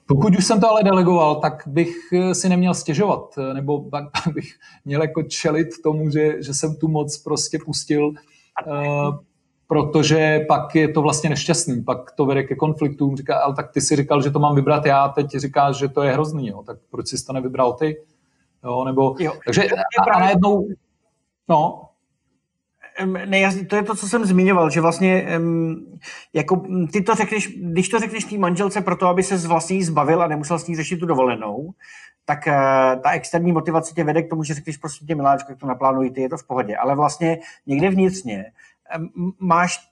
[0.06, 3.84] Pokud už jsem to ale delegoval, tak bych eh, si neměl stěžovat, eh, nebo
[4.34, 9.16] bych měl jako čelit tomu, že, že jsem tu moc prostě pustil, uh,
[9.66, 13.80] protože pak je to vlastně nešťastný, pak to vede ke konfliktům, říká, ale tak ty
[13.80, 16.78] si říkal, že to mám vybrat já, teď říkáš, že to je hrozný, jo, tak
[16.90, 17.96] proč jsi to nevybral ty?
[18.64, 19.32] Jo, nebo, jo.
[19.44, 19.62] Takže
[19.98, 20.68] a, a najednou,
[21.48, 21.86] no,
[23.04, 25.26] Ne, to je to, co jsem zmiňoval, že vlastně
[26.32, 30.22] jako ty to řekneš, když to řekneš té manželce proto, aby se vlastně jí zbavil
[30.22, 31.70] a nemusel s ní řešit tu dovolenou,
[32.24, 35.58] tak uh, ta externí motivace tě vede k tomu, že řekneš prostě tě miláčku, jak
[35.58, 36.76] to naplánuj, ty je to v pohodě.
[36.76, 38.44] Ale vlastně někde vnitřně
[38.98, 39.89] um, máš Eh,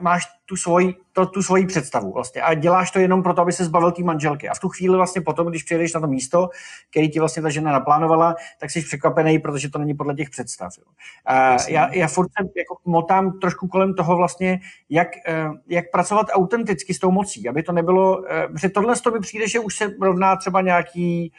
[0.00, 3.64] máš tu svoji, to, tu svoji představu vlastně a děláš to jenom proto, aby se
[3.64, 4.48] zbavil té manželky.
[4.48, 6.48] A v tu chvíli vlastně potom, když přijedeš na to místo,
[6.90, 10.72] který ti vlastně ta žena naplánovala, tak jsi překvapený, protože to není podle těch představ.
[10.78, 10.84] Jo.
[11.26, 16.26] A já, já furt se jako motám trošku kolem toho vlastně, jak, eh, jak pracovat
[16.32, 19.76] autenticky s tou mocí, aby to nebylo, eh, že tohle to mi přijde, že už
[19.76, 21.32] se rovná třeba nějaký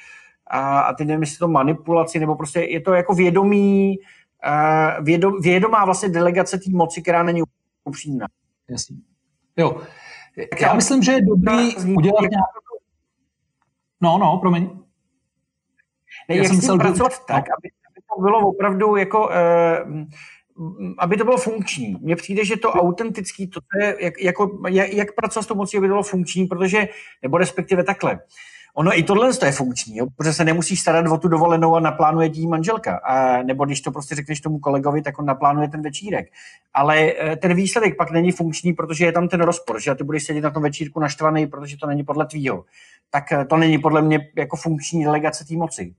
[0.47, 3.97] a, a teď nevím, jestli to manipulaci, nebo prostě je to jako vědomí,
[5.01, 7.41] vědom, vědomá vlastně delegace té moci, která není
[7.91, 8.27] upřímná.
[8.69, 8.95] Jasně.
[9.57, 9.81] Jo.
[10.61, 12.77] Já myslím, že je dobrý udělat nějakou...
[14.01, 14.63] No, no, promiň.
[16.29, 17.25] Ne, já jak jsem tím pracovat no.
[17.27, 19.27] tak, aby, aby to bylo opravdu jako...
[19.27, 20.03] Uh,
[20.97, 21.95] aby to bylo funkční.
[22.01, 25.77] Mně přijde, že to autentický, to je, jak, jako, jak, jak pracovat s tou mocí,
[25.77, 26.87] aby to bylo funkční, protože,
[27.21, 28.19] nebo respektive takhle,
[28.73, 30.07] Ono i tohle je funkční, jo?
[30.17, 32.97] protože se nemusíš starat o tu dovolenou a naplánuje ti manželka.
[32.97, 36.27] A, nebo když to prostě řekneš tomu kolegovi, tak on naplánuje ten večírek.
[36.73, 40.23] Ale e, ten výsledek pak není funkční, protože je tam ten rozpor, že ty budeš
[40.23, 42.65] sedět na tom večírku naštvaný, protože to není podle tvýho.
[43.09, 45.95] Tak e, to není podle mě jako funkční delegace té moci.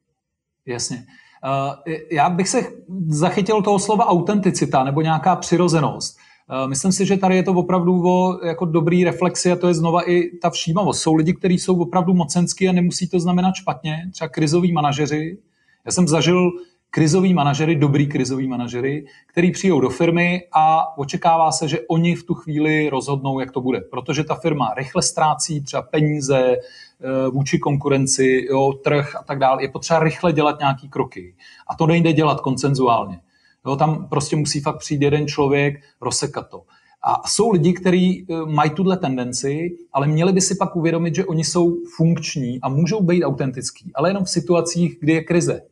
[0.67, 1.07] Jasně.
[1.45, 2.63] Uh, já bych se
[3.09, 6.19] zachytil toho slova autenticita nebo nějaká přirozenost.
[6.53, 9.75] Uh, myslím si, že tady je to opravdu o jako dobrý reflexi a to je
[9.75, 11.03] znova i ta všímavost.
[11.03, 15.39] Jsou lidi, kteří jsou opravdu mocenský a nemusí to znamenat špatně, třeba krizoví manažeři.
[15.87, 16.51] Já jsem zažil
[16.91, 22.23] krizoví manažery, dobrý krizoví manažery, který přijou do firmy a očekává se, že oni v
[22.23, 23.81] tu chvíli rozhodnou, jak to bude.
[23.81, 29.63] Protože ta firma rychle ztrácí třeba peníze eh, vůči konkurenci, jo, trh a tak dále.
[29.63, 31.35] Je potřeba rychle dělat nějaký kroky.
[31.69, 33.21] A to nejde dělat koncenzuálně.
[33.67, 36.63] Jo, tam prostě musí fakt přijít jeden člověk, rozsekat to.
[37.05, 41.25] A jsou lidi, kteří eh, mají tuhle tendenci, ale měli by si pak uvědomit, že
[41.25, 45.63] oni jsou funkční a můžou být autentický, ale jenom v situacích, kdy je krize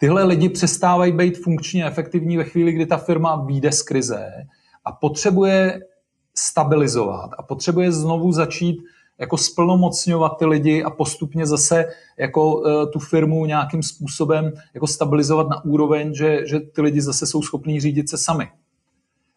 [0.00, 4.30] tyhle lidi přestávají být funkčně efektivní ve chvíli, kdy ta firma vyjde z krize
[4.84, 5.80] a potřebuje
[6.34, 8.76] stabilizovat a potřebuje znovu začít
[9.20, 11.84] jako splnomocňovat ty lidi a postupně zase
[12.18, 17.26] jako uh, tu firmu nějakým způsobem jako stabilizovat na úroveň, že, že ty lidi zase
[17.26, 18.48] jsou schopní řídit se sami.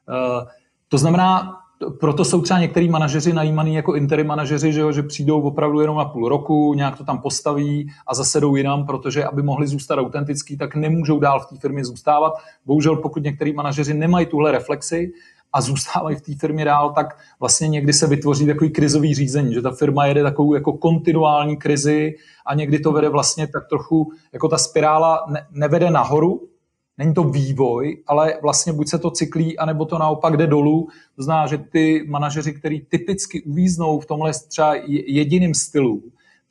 [0.08, 0.48] Uh,
[0.88, 1.60] to znamená,
[2.00, 5.98] proto jsou třeba některý manažeři najímaný jako interim manažeři, že, jo, že přijdou opravdu jenom
[5.98, 10.00] na půl roku, nějak to tam postaví a zase jdou jinam, protože aby mohli zůstat
[10.00, 12.34] autentický, tak nemůžou dál v té firmě zůstávat.
[12.66, 15.14] Bohužel, pokud některý manažeři nemají tuhle reflexi
[15.54, 19.62] a zůstávají v té firmě dál, tak vlastně někdy se vytvoří takový krizový řízení, že
[19.62, 24.48] ta firma jede takovou jako kontinuální krizi a někdy to vede vlastně tak trochu, jako
[24.48, 26.50] ta spirála ne, nevede nahoru,
[26.98, 30.88] Není to vývoj, ale vlastně buď se to cyklí, anebo to naopak jde dolů.
[31.16, 36.04] To znamená, že ty manažeři, kteří typicky uvíznou v tomhle třeba jediným stylu,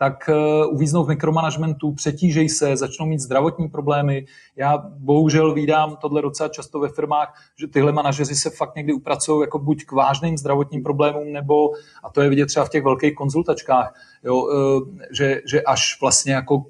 [0.03, 4.27] tak eh, uvíznou v mikromanagementu, přetížejí se, začnou mít zdravotní problémy.
[4.57, 9.41] Já bohužel vídám tohle docela často ve firmách, že tyhle manažeři se fakt někdy upracují
[9.41, 11.71] jako buď k vážným zdravotním problémům, nebo,
[12.05, 16.33] a to je vidět třeba v těch velkých konzultačkách, jo, eh, že, že až vlastně
[16.33, 16.65] jako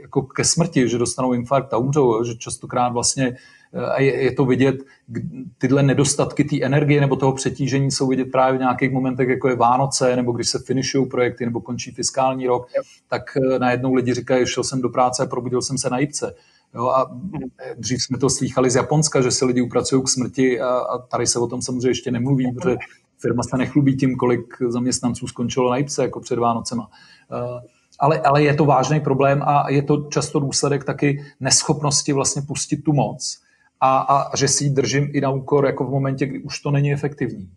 [0.00, 3.36] jako ke smrti, že dostanou infarkt a umřou, že častokrát vlastně
[3.74, 4.76] eh, je, je to vidět,
[5.58, 9.56] tyhle nedostatky té energie nebo toho přetížení jsou vidět právě v nějakých momentech, jako je
[9.56, 12.66] Vánoce, nebo když se finišují projekty, nebo končí fiskální rok,
[13.08, 16.34] tak eh, najednou lidi říkají, šel jsem do práce a probudil jsem se na jipce.
[16.74, 17.18] Jo, a
[17.76, 21.26] dřív jsme to slýchali z Japonska, že se lidi upracují k smrti a, a tady
[21.26, 22.76] se o tom samozřejmě ještě nemluví, protože
[23.18, 26.90] firma se nechlubí tím, kolik zaměstnanců skončilo na jipce jako před Vánocema.
[27.32, 27.60] Uh,
[28.00, 32.76] ale, ale je to vážný problém a je to často důsledek taky neschopnosti vlastně pustit
[32.76, 33.40] tu moc
[33.80, 36.70] a, a že si ji držím i na úkor jako v momentě, kdy už to
[36.70, 37.50] není efektivní.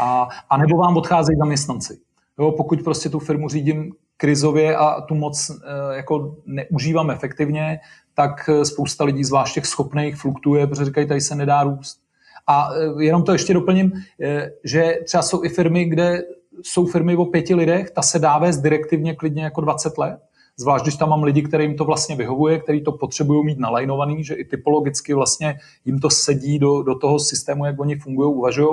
[0.00, 1.98] A, a nebo vám odcházejí zaměstnanci.
[2.38, 7.80] Jo, pokud prostě tu firmu řídím krizově a tu moc e, jako neužívám efektivně,
[8.16, 12.00] tak eh, spousta lidí, zvlášť těch schopných, fluktuje, protože říkají, tady se nedá růst.
[12.46, 16.22] A e, jenom to ještě doplním, e, že třeba jsou i firmy, kde
[16.62, 20.18] jsou firmy o pěti lidech, ta se dá vést direktivně klidně jako 20 let,
[20.56, 24.34] zvlášť když tam mám lidi, kterým to vlastně vyhovuje, kteří to potřebují mít nalajnovaný, že
[24.34, 28.68] i typologicky vlastně jim to sedí do, do toho systému, jak oni fungují, uvažují.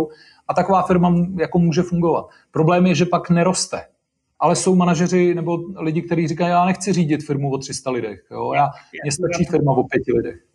[0.47, 2.29] A taková firma jako může fungovat.
[2.51, 3.85] Problém je, že pak neroste.
[4.39, 8.23] Ale jsou manažeři nebo lidi, kteří říkají, já nechci řídit firmu o 300 lidech.
[8.31, 8.53] Jo?
[8.53, 8.69] Já,
[9.03, 10.52] mně stačí firma o pěti lidech.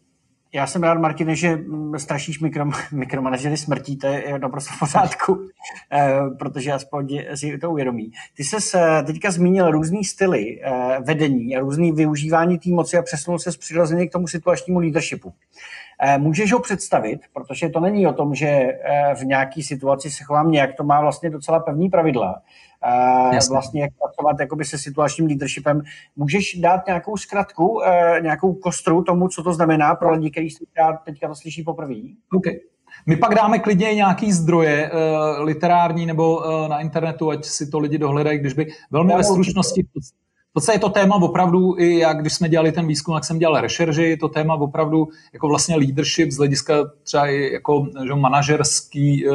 [0.52, 5.48] Já jsem rád, Martine, že mm, strašíš mikro, mikromanažery smrtí, to je naprosto v pořádku,
[5.92, 8.12] eh, protože aspoň si to uvědomí.
[8.36, 13.38] Ty jsi teďka zmínil různý styly eh, vedení a různý využívání té moci a přesunul
[13.38, 15.32] se přirozeně k tomu situačnímu leadershipu.
[16.02, 18.78] Eh, můžeš ho představit, protože to není o tom, že
[19.14, 22.42] v nějaké situaci se chovám nějak, to má vlastně docela pevný pravidla,
[23.32, 23.52] Jasně.
[23.52, 25.82] vlastně jak pracovat jakoby se situačním leadershipem.
[26.16, 30.48] Můžeš dát nějakou zkratku, eh, nějakou kostru tomu, co to znamená pro lidi, kteří
[31.04, 31.94] teďka to slyší poprvé?
[32.36, 32.54] Okay.
[33.06, 37.78] My pak dáme klidně nějaký zdroje uh, literární nebo uh, na internetu, ať si to
[37.78, 39.84] lidi dohledají, když by velmi ve stručnosti
[40.58, 44.16] podstatě to téma opravdu, i jak když jsme dělali ten výzkum, jak jsem dělal rešerži,
[44.16, 49.30] to téma opravdu jako vlastně leadership z hlediska třeba i jako že manažerský eh,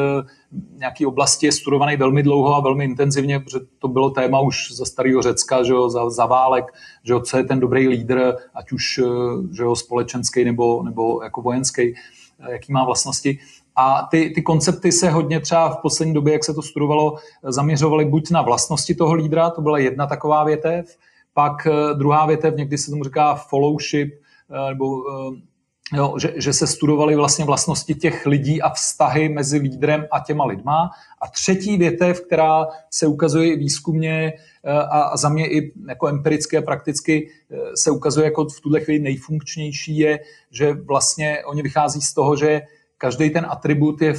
[0.77, 4.85] nějaký oblasti je studovaný velmi dlouho a velmi intenzivně, protože to bylo téma už za
[4.85, 6.65] starého Řecka, že jo, za, za válek,
[7.03, 9.07] že jo, co je ten dobrý lídr, ať už eh,
[9.55, 13.39] že jo, společenský nebo, nebo jako vojenský, eh, jaký má vlastnosti.
[13.75, 18.05] A ty, ty koncepty se hodně třeba v poslední době, jak se to studovalo, zaměřovaly
[18.05, 20.85] buď na vlastnosti toho lídra, to byla jedna taková větev,
[21.33, 26.53] pak eh, druhá větev, někdy se tomu říká followship, eh, nebo eh, jo, že, že
[26.53, 30.89] se studovaly vlastně vlastnosti těch lidí a vztahy mezi lídrem a těma lidma.
[31.21, 36.61] A třetí větev, která se ukazuje výzkumně a, a za mě i jako empiricky a
[36.61, 37.29] prakticky
[37.75, 40.19] se ukazuje jako v tuhle chvíli nejfunkčnější, je,
[40.51, 42.61] že vlastně oni vychází z toho, že
[42.97, 44.13] každý ten atribut je,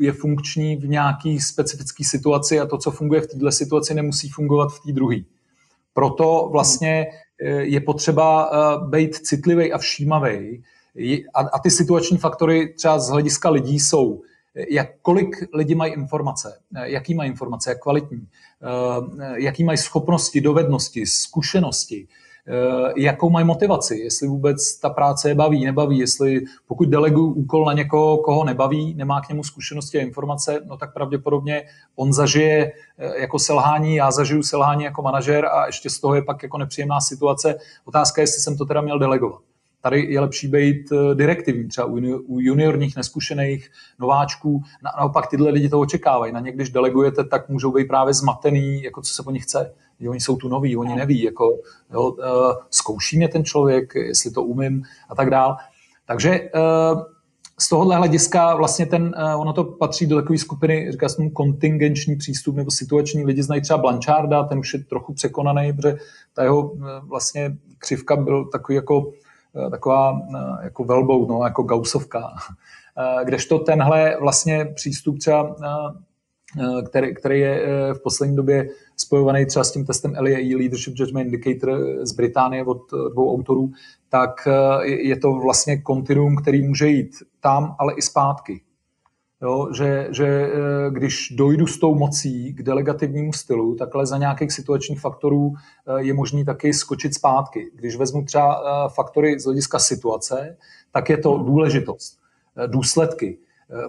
[0.00, 4.68] je funkční v nějaký specifické situaci a to, co funguje v této situaci, nemusí fungovat
[4.68, 5.16] v té druhé.
[5.98, 7.06] Proto vlastně
[7.42, 10.64] eh, je potřeba eh, být citlivý a všímavý.
[11.34, 14.22] A, ty situační faktory třeba z hlediska lidí jsou,
[14.56, 18.26] eh, jak, kolik lidi mají informace, jaký mají informace, jak kvalitní,
[19.34, 22.08] jaký mají schopnosti, dovednosti, zkušenosti,
[22.96, 27.72] jakou mají motivaci, jestli vůbec ta práce je baví, nebaví, jestli pokud deleguju úkol na
[27.72, 31.62] někoho, koho nebaví, nemá k němu zkušenosti a informace, no tak pravděpodobně
[31.96, 36.22] on zažije eh, jako selhání, já zažiju selhání jako manažer a ještě z toho je
[36.22, 37.58] pak jako nepříjemná situace.
[37.84, 39.47] Otázka je, jestli jsem to teda měl delegovat.
[39.80, 41.86] Tady je lepší být eh, direktivní, třeba
[42.26, 44.62] u juniorních, neskušených nováčků.
[44.96, 46.32] Naopak tyhle lidi to očekávají.
[46.32, 49.74] Na ně, když delegujete, tak můžou být právě zmatený, jako co se po nich chce
[50.08, 51.58] oni jsou tu noví, oni neví, jako,
[51.92, 52.16] jo, uh,
[52.70, 55.56] zkouší mě ten člověk, jestli to umím a tak dál.
[56.06, 57.02] Takže uh,
[57.60, 62.56] z tohohle hlediska vlastně ten, ono to patří do takové skupiny, říká jsem kontingenční přístup
[62.56, 65.96] nebo situační lidi znají třeba Blancharda, ten už je trochu překonaný, protože
[66.34, 69.12] ta jeho vlastně křivka byl takový jako
[69.70, 72.20] taková uh, jako velbou, no, jako gausovka.
[72.20, 75.56] Uh, kdežto tenhle vlastně přístup třeba
[76.56, 80.94] Eh, který, který je eh, v poslední době spojovaný třeba s tím testem LEI, Leadership
[80.96, 83.70] Judgment Indicator z Británie od eh, dvou autorů,
[84.10, 84.48] tak
[84.84, 88.60] je to vlastně kontinuum, který může jít tam, ale i zpátky.
[89.42, 90.50] Jo, že, že
[90.90, 95.54] když dojdu s tou mocí k delegativnímu stylu, takhle za nějakých situačních faktorů
[95.96, 97.70] je možný taky skočit zpátky.
[97.74, 100.56] Když vezmu třeba faktory z hlediska situace,
[100.92, 102.18] tak je to důležitost,
[102.66, 103.38] důsledky.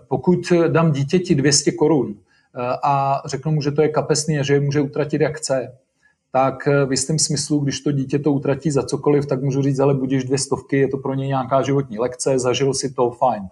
[0.07, 2.15] Pokud dám dítěti 200 korun,
[2.55, 5.77] Eh, a řeknu mu, že to je kapesný a že je může utratit jak chce,
[6.31, 9.79] tak eh, v jistém smyslu, když to dítě to utratí za cokoliv, tak můžu říct,
[9.79, 13.43] ale budíš dvě stovky, je to pro něj nějaká životní lekce, zažil si to, fajn.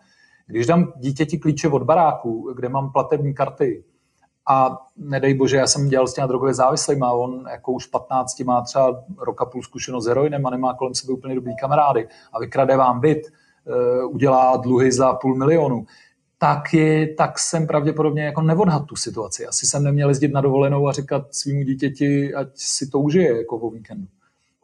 [0.47, 3.83] Když dám dítěti klíče od baráku, kde mám platební karty,
[4.49, 8.39] a nedej bože, já jsem dělal s těmi drogově závislými a on jako už 15
[8.39, 12.39] má třeba roka půl zkušenost s heroinem a nemá kolem sebe úplně dobrý kamarády a
[12.39, 15.85] vykrade vám byt, eh, udělá dluhy za půl milionu,
[16.37, 19.47] tak, je, tak jsem pravděpodobně jako neodhad tu situaci.
[19.47, 23.57] Asi jsem neměl jezdit na dovolenou a říkat svýmu dítěti, ať si to užije jako
[23.57, 24.07] o víkendu.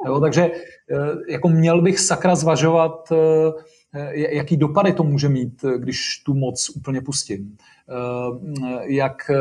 [0.06, 3.52] Jo, takže eh, jako měl bych sakra zvažovat, eh,
[4.14, 7.58] jaký dopady to může mít, když tu moc úplně pustím.
[7.90, 9.32] Eh, jak,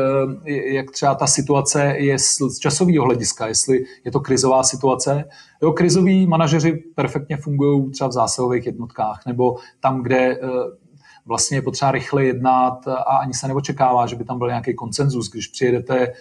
[0.45, 5.25] jak třeba ta situace je z časového hlediska, jestli je to krizová situace.
[5.61, 10.39] Jo, krizoví manažeři perfektně fungují třeba v zásahových jednotkách nebo tam, kde
[11.25, 15.29] vlastně je potřeba rychle jednat a ani se neočekává, že by tam byl nějaký koncenzus.
[15.29, 16.13] Když přijedete eh,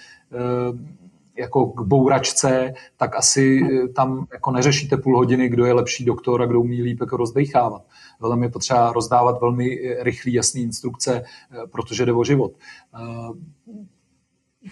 [1.36, 6.42] jako k bouračce, tak asi eh, tam jako neřešíte půl hodiny, kdo je lepší doktor
[6.42, 7.82] a kdo umí líp jako rozdechávat.
[8.28, 11.24] Tam je potřeba rozdávat velmi eh, rychlý, jasný instrukce,
[11.72, 12.52] protože jde o život.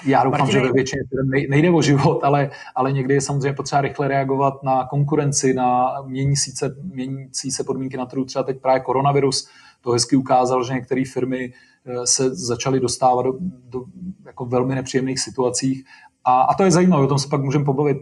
[0.07, 0.61] Já doufám, Martine...
[0.61, 1.03] že ve většině
[1.49, 6.51] nejde o život, ale, ale někdy je samozřejmě potřeba rychle reagovat na konkurenci, na měnící
[6.51, 9.49] se, měnící se podmínky na trhu, třeba teď právě koronavirus,
[9.81, 11.53] to hezky ukázal, že některé firmy
[11.87, 13.33] eh, se začaly dostávat do,
[13.69, 13.85] do
[14.27, 15.85] jako velmi nepříjemných situacích
[16.25, 17.99] a, a to je zajímavé, o tom se pak můžeme pobavit,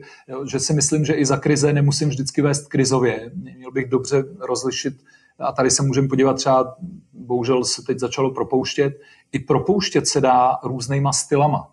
[0.51, 3.31] že si myslím, že i za krize nemusím vždycky vést krizově.
[3.57, 4.95] Měl bych dobře rozlišit,
[5.39, 6.77] a tady se můžeme podívat třeba,
[7.13, 8.93] bohužel se teď začalo propouštět,
[9.33, 11.71] i propouštět se dá různýma stylama.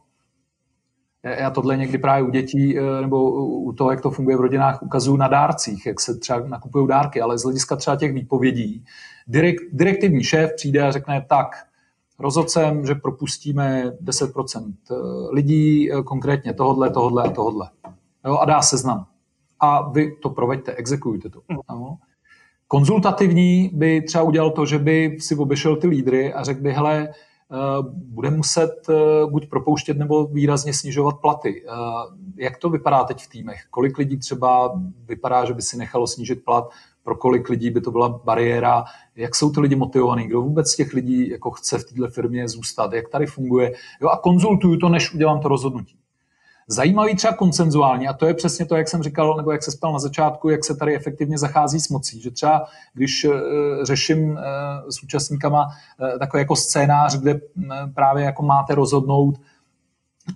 [1.23, 4.83] Já tohle někdy právě u dětí eh, nebo u toho, jak to funguje v rodinách,
[4.83, 8.85] ukazuju na dárcích, jak se třeba nakupují dárky, ale z hlediska třeba těch výpovědí,
[9.27, 11.47] direkt, direktivní šéf přijde a řekne tak,
[12.19, 14.95] rozhodl jsem, že propustíme 10% eh,
[15.31, 17.69] lidí, eh, konkrétně tohodle, tohodle a tohodle.
[18.25, 19.05] Jo, a dá seznam.
[19.59, 21.41] A vy to proveďte, exekujte to.
[21.69, 21.97] No.
[22.67, 27.09] Konzultativní by třeba udělal to, že by si obešel ty lídry a řekl by, hele,
[27.91, 28.87] bude muset
[29.29, 31.63] buď propouštět nebo výrazně snižovat platy.
[32.37, 33.59] Jak to vypadá teď v týmech?
[33.69, 36.69] Kolik lidí třeba vypadá, že by si nechalo snížit plat?
[37.03, 38.83] Pro kolik lidí by to byla bariéra?
[39.15, 40.27] Jak jsou ty lidi motivovaní?
[40.27, 42.93] Kdo vůbec těch lidí jako chce v této firmě zůstat?
[42.93, 43.73] Jak tady funguje?
[44.01, 45.97] Jo, a konzultuju to, než udělám to rozhodnutí.
[46.67, 49.93] Zajímavý třeba koncenzuálně, a to je přesně to, jak jsem říkal, nebo jak se spal
[49.93, 52.21] na začátku, jak se tady efektivně zachází s mocí.
[52.21, 53.33] Že třeba, když uh,
[53.83, 54.37] řeším uh,
[54.89, 57.41] s účastníkama uh, takový jako scénář, kde
[57.95, 59.35] právě jako máte rozhodnout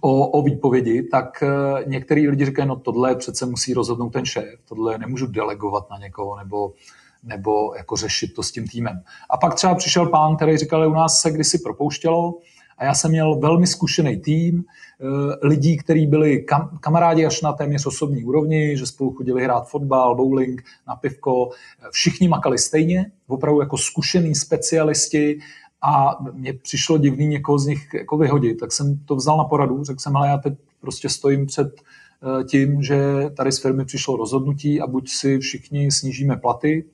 [0.01, 1.43] o, o výpovědi, tak
[1.85, 6.37] některý lidi říkají, no tohle přece musí rozhodnout ten šéf, tohle nemůžu delegovat na někoho,
[6.37, 6.73] nebo
[7.23, 9.03] nebo jako řešit to s tím týmem.
[9.29, 12.33] A pak třeba přišel pán, který říkal, že u nás se kdysi propouštělo,
[12.79, 17.53] a já jsem měl velmi zkušený tým, eh, lidí, kteří byli kam, kamarádi až na
[17.53, 21.49] téměř osobní úrovni, že spolu chodili hrát fotbal, bowling, na pivko.
[21.91, 25.39] Všichni makali stejně, opravdu jako zkušený specialisti
[25.81, 28.59] a mně přišlo divný někoho z nich jako vyhodit.
[28.59, 31.81] Tak jsem to vzal na poradu, řekl jsem, ale já teď prostě stojím před
[32.39, 32.99] eh, tím, že
[33.37, 36.85] tady z firmy přišlo rozhodnutí a buď si všichni snížíme platy,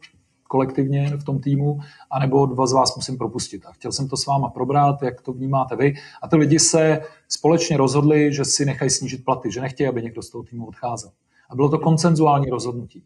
[0.47, 1.79] kolektivně v tom týmu,
[2.11, 3.65] anebo dva z vás musím propustit.
[3.65, 5.93] A chtěl jsem to s váma probrat, jak to vnímáte vy.
[6.21, 10.21] A ty lidi se společně rozhodli, že si nechají snížit platy, že nechtějí, aby někdo
[10.21, 11.11] z toho týmu odcházel.
[11.49, 13.03] A bylo to koncenzuální rozhodnutí.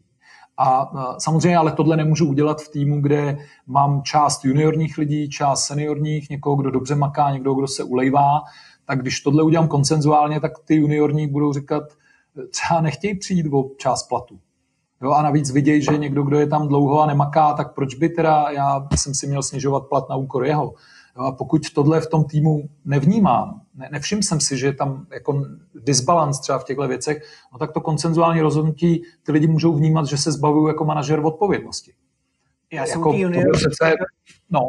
[0.56, 6.30] A samozřejmě ale tohle nemůžu udělat v týmu, kde mám část juniorních lidí, část seniorních,
[6.30, 8.40] někoho, kdo dobře maká, někdo, kdo se ulejvá.
[8.84, 11.82] Tak když tohle udělám koncenzuálně, tak ty juniorní budou říkat,
[12.50, 14.38] třeba nechtějí přijít o část platu.
[15.02, 18.08] Jo, a navíc vidějí, že někdo, kdo je tam dlouho a nemaká, tak proč by
[18.08, 20.74] teda já jsem si měl snižovat plat na úkor jeho.
[21.16, 25.06] Jo, a pokud tohle v tom týmu nevnímám, ne, nevšiml jsem si, že je tam
[25.12, 25.44] jako
[25.74, 27.22] disbalans třeba v těchto věcech,
[27.52, 31.92] no tak to koncenzuální rozhodnutí ty lidi můžou vnímat, že se zbavují jako manažer odpovědnosti.
[32.72, 33.56] Já jsem jako, junior.
[33.56, 33.94] Přece,
[34.50, 34.68] no.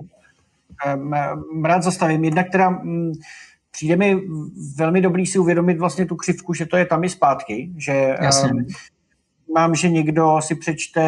[1.63, 2.23] Rád zastavím.
[2.23, 3.11] Jedna, která mm,
[3.71, 4.21] přijde mi
[4.75, 8.51] velmi dobrý si uvědomit vlastně tu křivku, že to je tam i zpátky, že Jasně.
[9.53, 11.01] Mám, že někdo si přečte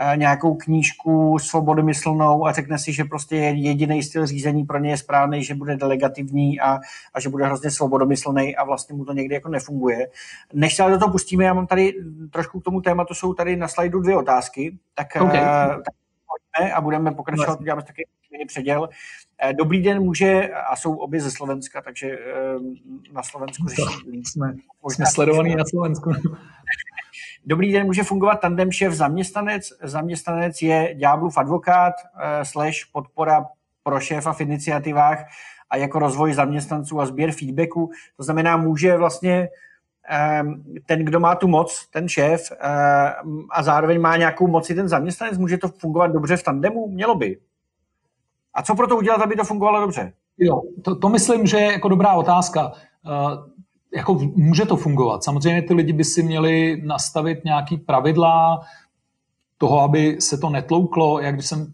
[0.00, 4.96] eh, nějakou knížku svobodomyslnou a řekne si, že prostě jediný styl řízení pro ně je
[4.96, 6.78] správný, že bude delegativní a,
[7.14, 10.08] a že bude hrozně svobodomyslný a vlastně mu to někdy jako nefunguje.
[10.52, 11.94] Než se do toho pustíme, já mám tady
[12.30, 15.40] trošku k tomu tématu, jsou tady na slajdu dvě otázky, tak, okay.
[15.40, 15.94] uh, tak
[16.74, 18.06] a budeme pokračovat, uděláme taky
[18.46, 18.88] předěl.
[19.42, 22.18] Eh, dobrý den může, a jsou obě ze Slovenska, takže
[23.12, 24.22] na Slovensku řeší.
[24.24, 24.54] Jsme,
[24.88, 26.12] jsme sledovaní na Slovensku.
[27.44, 29.68] Dobrý den může fungovat tandem šéf zaměstnanec.
[29.82, 33.46] Zaměstnanec je ďáblův advokát uh, slash podpora
[33.82, 35.24] pro šéfa v iniciativách
[35.70, 37.90] a jako rozvoj zaměstnanců a sběr feedbacku.
[38.16, 39.48] To znamená, může vlastně
[40.42, 42.52] um, ten, kdo má tu moc, ten šéf,
[43.24, 46.88] um, a zároveň má nějakou moc i ten zaměstnanec, může to fungovat dobře v tandemu?
[46.88, 47.38] Mělo by.
[48.54, 50.12] A co pro to udělat, aby to fungovalo dobře?
[50.38, 52.72] Jo, to, to myslím, že je jako dobrá otázka.
[53.96, 55.24] Jako může to fungovat.
[55.24, 58.60] Samozřejmě ty lidi by si měli nastavit nějaký pravidla
[59.58, 61.20] toho, aby se to netlouklo.
[61.20, 61.72] Jak když jsem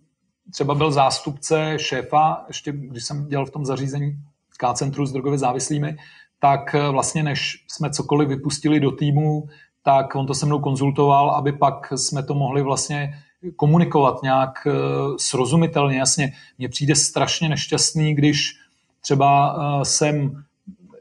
[0.52, 4.16] třeba byl zástupce šéfa, ještě když jsem dělal v tom zařízení
[4.56, 5.96] K-centru s drogově závislými,
[6.40, 9.48] tak eh, vlastně než jsme cokoliv vypustili do týmu,
[9.82, 13.14] tak on to se mnou konzultoval, aby pak jsme to mohli vlastně
[13.56, 14.72] komunikovat nějak eh,
[15.16, 15.98] srozumitelně.
[15.98, 18.58] Jasně, mně přijde strašně nešťastný, když
[19.00, 20.44] třeba eh, jsem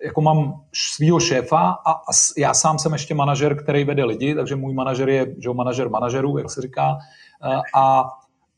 [0.05, 4.55] jako mám svého šéfa a, a já sám jsem ještě manažer, který vede lidi, takže
[4.55, 6.97] můj manažer je že manažer manažerů, jak se říká.
[7.43, 8.09] Eh, a,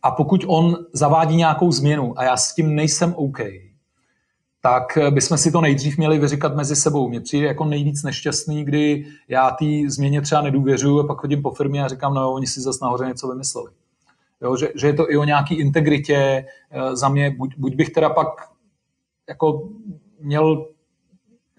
[0.04, 3.40] a pokud on zavádí nějakou změnu a já s tím nejsem OK,
[4.62, 7.10] tak bychom si to nejdřív měli vyříkat mezi sebou.
[7.10, 11.52] Mně přijde jako nejvíc nešťastný, kdy já té změně třeba nedůvěřuju a pak chodím po
[11.52, 13.72] firmě a říkám, no oni si zase nahoře něco vymysleli.
[14.42, 16.46] Jo, že, že je to i o nějaký integritě.
[16.72, 18.28] Eh, za mě, buď, buď bych teda pak
[19.30, 19.70] jako
[20.20, 20.66] měl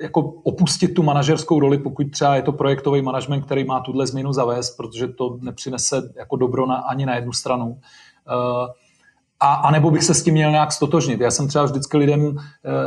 [0.01, 4.32] jako opustit tu manažerskou roli, pokud třeba je to projektový management, který má tuhle změnu
[4.32, 7.66] zavést, protože to nepřinese jako dobro na, ani na jednu stranu.
[7.66, 8.68] Uh,
[9.40, 11.20] a, a nebo bych se s tím měl nějak stotožnit.
[11.20, 12.36] Já jsem třeba vždycky lidem, uh,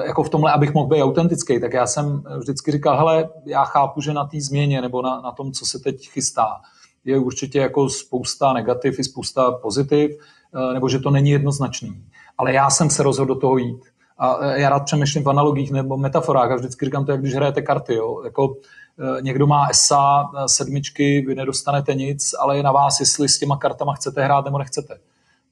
[0.05, 4.01] jako v tomhle, abych mohl být autentický, tak já jsem vždycky říkal, hele, já chápu,
[4.01, 6.62] že na té změně nebo na, na tom, co se teď chystá,
[7.05, 10.12] je určitě jako spousta negativ i spousta pozitiv,
[10.53, 12.03] uh, nebo že to není jednoznačný.
[12.38, 13.91] Ale já jsem se rozhodl do toho jít.
[14.22, 17.61] A já rád přemýšlím v analogích nebo metaforách a vždycky říkám to, jak když hrajete
[17.61, 17.95] karty.
[17.95, 18.22] Jo.
[18.24, 18.55] Jako,
[19.17, 23.39] e, někdo má SA, e, sedmičky, vy nedostanete nic, ale je na vás, jestli s
[23.39, 24.99] těma kartama chcete hrát nebo nechcete.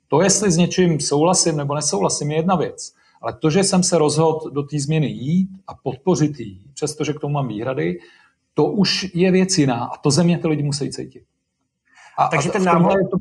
[0.07, 2.93] To, jestli s něčím souhlasím nebo nesouhlasím, je jedna věc.
[3.21, 7.19] Ale to, že jsem se rozhodl do té změny jít a podpořit ji, přestože k
[7.19, 7.99] tomu mám výhrady,
[8.53, 11.23] to už je věc jiná a to země ty lidi musí cítit.
[12.17, 13.17] A, Takže ten v tomhle, je to,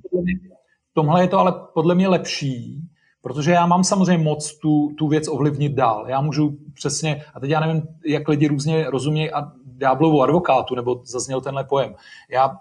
[0.92, 2.82] tomhle je to ale podle mě lepší,
[3.28, 6.04] Protože já mám samozřejmě moc tu, tu věc ovlivnit dál.
[6.08, 11.00] Já můžu přesně, a teď já nevím, jak lidi různě rozumějí a ďáblovu advokátu, nebo
[11.04, 11.94] zazněl tenhle pojem.
[12.30, 12.56] Já,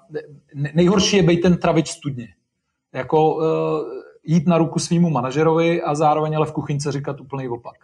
[0.73, 2.27] nejhorší je být ten travič studně.
[2.93, 3.43] Jako uh,
[4.23, 7.75] jít na ruku svýmu manažerovi a zároveň ale v kuchyňce říkat úplný opak.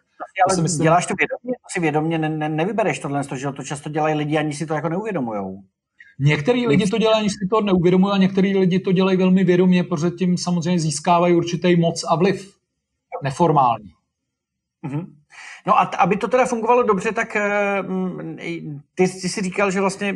[0.48, 0.84] Ale to myslím...
[0.84, 4.38] děláš to vědomě, to si vědomě ne, ne, nevybereš tohle, že to často dělají lidi,
[4.38, 5.60] ani si to jako neuvědomujou.
[6.20, 9.84] Některý lidi to dělají, ani si to neuvědomují, a některý lidi to dělají velmi vědomě,
[9.84, 12.63] protože tím samozřejmě získávají určitý moc a vliv.
[13.24, 13.94] Neformální.
[14.86, 15.06] Mm-hmm.
[15.68, 17.92] No a t- aby to teda fungovalo dobře, tak uh,
[18.96, 20.16] ty, ty si říkal, že vlastně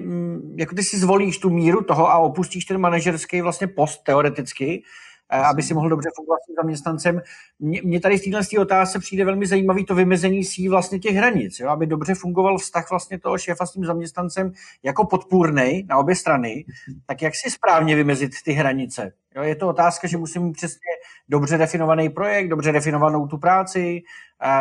[0.56, 4.84] jako ty si zvolíš tu míru toho a opustíš ten manažerský vlastně post teoreticky,
[5.30, 7.21] aby si mohl dobře fungovat s tím zaměstnancem.
[7.59, 11.69] Mně tady v této otázce přijde velmi zajímavý to vymezení sí vlastně těch hranic, jo?
[11.69, 14.51] aby dobře fungoval vztah vlastně toho šéfa s tím zaměstnancem
[14.84, 16.65] jako podpůrný na obě strany,
[17.05, 19.11] tak jak si správně vymezit ty hranice?
[19.36, 19.43] Jo?
[19.43, 20.91] Je to otázka, že musím mít přesně
[21.30, 24.01] dobře definovaný projekt, dobře definovanou tu práci,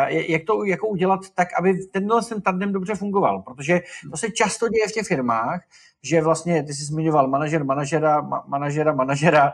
[0.09, 4.69] jak to jako udělat tak, aby tenhle ten tandem dobře fungoval, protože to se často
[4.69, 5.61] děje v těch firmách,
[6.03, 9.51] že vlastně, ty jsi zmiňoval manažer, manažera, manažera, manažera, e,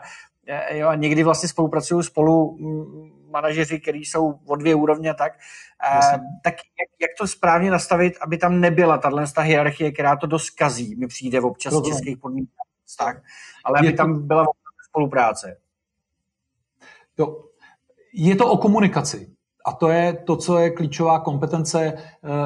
[0.70, 2.58] jo, a někdy vlastně spolupracují spolu
[3.30, 5.32] manažeři, kteří jsou o dvě úrovně tak,
[5.90, 6.00] a,
[6.42, 10.96] tak jak, jak, to správně nastavit, aby tam nebyla tato hierarchie, která to dost kazí,
[10.96, 13.22] mi přijde v občas v českých podmínkách,
[13.64, 14.46] ale aby tam byla
[14.88, 15.56] spolupráce.
[17.18, 17.44] Jo.
[18.14, 19.30] Je to o komunikaci.
[19.66, 21.92] A to je to, co je klíčová kompetence.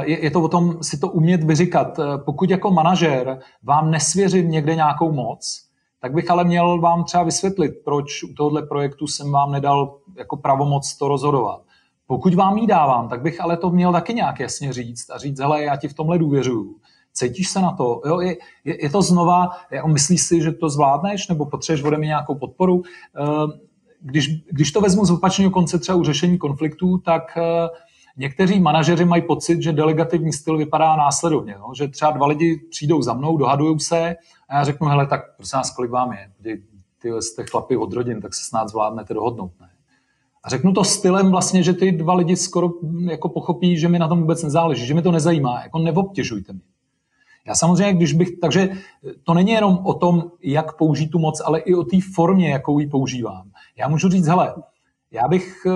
[0.00, 2.00] Je, je to o tom si to umět vyříkat.
[2.24, 5.67] Pokud jako manažer vám nesvěřím někde nějakou moc,
[6.00, 10.36] tak bych ale měl vám třeba vysvětlit, proč u tohohle projektu jsem vám nedal jako
[10.36, 11.62] pravomoc to rozhodovat.
[12.06, 15.40] Pokud vám ji dávám, tak bych ale to měl taky nějak jasně říct a říct,
[15.40, 16.76] hele, já ti v tomhle důvěřuju.
[17.12, 18.00] Cítíš se na to?
[18.06, 21.98] Jo, je, je, je to znova, jako myslíš si, že to zvládneš nebo potřebuješ ode
[21.98, 22.82] mě nějakou podporu?
[24.00, 27.68] když, když to vezmu z opačného konce třeba u řešení konfliktů, tak eh,
[28.18, 31.56] někteří manažeři mají pocit, že delegativní styl vypadá následovně.
[31.58, 31.74] No?
[31.74, 34.16] Že třeba dva lidi přijdou za mnou, dohadují se
[34.48, 36.30] a já řeknu, hele, tak prosím vás, kolik vám je?
[36.42, 36.62] Ty,
[37.02, 39.52] ty jste chlapi od rodin, tak se snad zvládnete dohodnout.
[39.60, 39.68] Ne?
[40.44, 43.98] A řeknu to stylem vlastně, že ty dva lidi skoro hm, jako pochopí, že mi
[43.98, 46.62] na tom vůbec nezáleží, že mi to nezajímá, jako neobtěžujte mě.
[47.46, 48.70] Já samozřejmě, když bych, takže
[49.22, 52.78] to není jenom o tom, jak použít tu moc, ale i o té formě, jakou
[52.78, 53.50] ji používám.
[53.76, 54.54] Já můžu říct, hele,
[55.10, 55.70] já bych eh,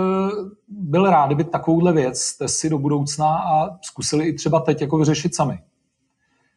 [0.68, 4.99] byl rád, kdyby takovouhle věc jste si do budoucna a zkusili i třeba teď jako
[4.99, 5.59] vyřešit sami.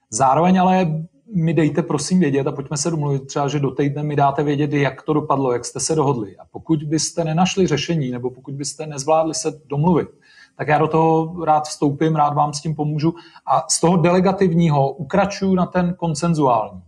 [0.09, 1.05] Zároveň ale
[1.35, 4.73] mi dejte prosím vědět a pojďme se domluvit třeba, že do týdne mi dáte vědět,
[4.73, 6.37] jak to dopadlo, jak jste se dohodli.
[6.37, 10.07] A pokud byste nenašli řešení nebo pokud byste nezvládli se domluvit,
[10.57, 13.15] tak já do toho rád vstoupím, rád vám s tím pomůžu
[13.45, 16.81] a z toho delegativního ukračuju na ten konsenzuální.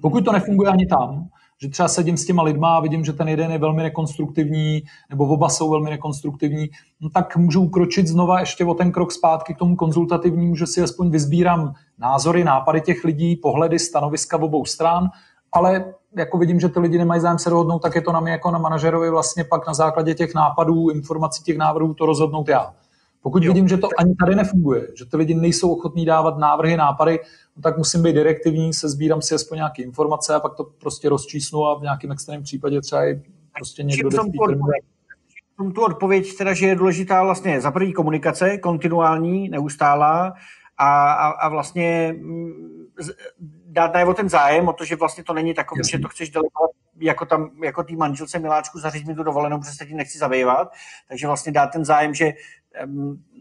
[0.00, 1.28] Pokud to nefunguje ani tam,
[1.62, 5.26] že třeba sedím s těma lidma a vidím, že ten jeden je velmi nekonstruktivní, nebo
[5.26, 9.58] oba jsou velmi nekonstruktivní, no tak můžu ukročit znova ještě o ten krok zpátky k
[9.58, 15.08] tomu konzultativnímu, že si aspoň vyzbírám názory, nápady těch lidí, pohledy, stanoviska v obou stran,
[15.52, 18.32] ale jako vidím, že ty lidi nemají zájem se dohodnout, tak je to na mě
[18.32, 22.74] jako na manažerovi vlastně pak na základě těch nápadů, informací, těch návrhů to rozhodnout já.
[23.22, 23.52] Pokud jo.
[23.52, 27.18] vidím, že to ani tady nefunguje, že ty lidi nejsou ochotní dávat návrhy, nápady,
[27.58, 31.08] no tak musím být direktivní, se sbírám si aspoň nějaké informace a pak to prostě
[31.08, 33.22] rozčísnu a v nějakém extrémním případě třeba i
[33.58, 34.18] prostě někdo jde
[35.74, 40.34] tu odpověď teda, že je důležitá vlastně za první komunikace, kontinuální, neustálá
[40.78, 42.52] a, a, a vlastně mm,
[43.66, 45.90] dát najevo ten zájem o to, že vlastně to není takový, Jasně.
[45.90, 49.72] že to chceš delegovat jako, tam, jako tý manželce Miláčku zaříct mi tu dovolenou, protože
[49.72, 50.72] se tím nechci zabývat.
[51.08, 52.32] Takže vlastně dát ten zájem, že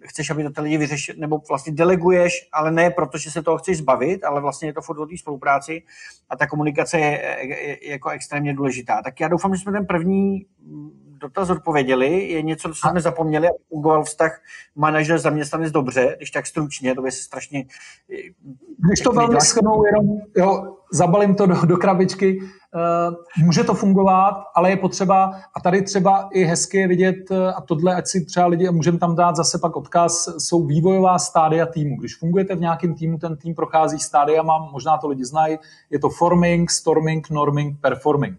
[0.02, 3.58] chceš, aby to ty lidi vyřešil, nebo vlastně deleguješ, ale ne proto, že se toho
[3.58, 5.84] chceš zbavit, ale vlastně je to furt o té spolupráci
[6.30, 9.02] a ta komunikace je, je, je jako extrémně důležitá.
[9.02, 10.46] Tak já doufám, že jsme ten první
[11.22, 12.28] dotaz odpověděli.
[12.28, 14.41] Je něco, co jsme zapomněli, aby fungoval vztah
[14.76, 17.65] manažer zaměstnanec dobře, když tak stručně, to by se strašně...
[18.88, 24.43] Když to velmi schrnou, jenom jo, zabalím to do, do krabičky, uh, může to fungovat,
[24.55, 28.26] ale je potřeba, a tady třeba i hezky je vidět, eh, a tohle, ať si
[28.26, 31.95] třeba lidi, můžeme tam dát zase pak odkaz, jsou vývojová stádia týmu.
[31.99, 33.97] Když fungujete v nějakém týmu, ten tým prochází
[34.43, 35.57] mám, možná to lidi znají,
[35.89, 38.38] je to forming, storming, norming, performing.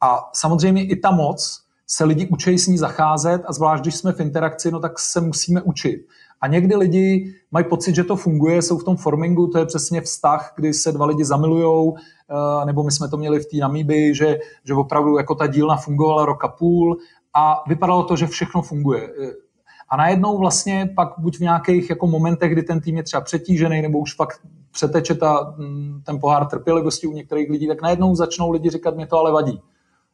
[0.00, 4.12] A samozřejmě i ta moc, se lidi učí s ní zacházet a zvlášť, když jsme
[4.12, 6.06] v interakci, no tak se musíme učit.
[6.40, 10.00] A někdy lidi mají pocit, že to funguje, jsou v tom formingu, to je přesně
[10.00, 14.14] vztah, kdy se dva lidi zamilujou, eh, nebo my jsme to měli v té Namíbii,
[14.14, 16.96] že, že opravdu jako ta dílna fungovala roka půl
[17.34, 19.08] a vypadalo to, že všechno funguje.
[19.88, 23.82] A najednou vlastně pak buď v nějakých jako momentech, kdy ten tým je třeba přetížený,
[23.82, 28.50] nebo už fakt přeteče ta, mm, ten pohár trpělivosti u některých lidí, tak najednou začnou
[28.50, 29.62] lidi říkat, mě to ale vadí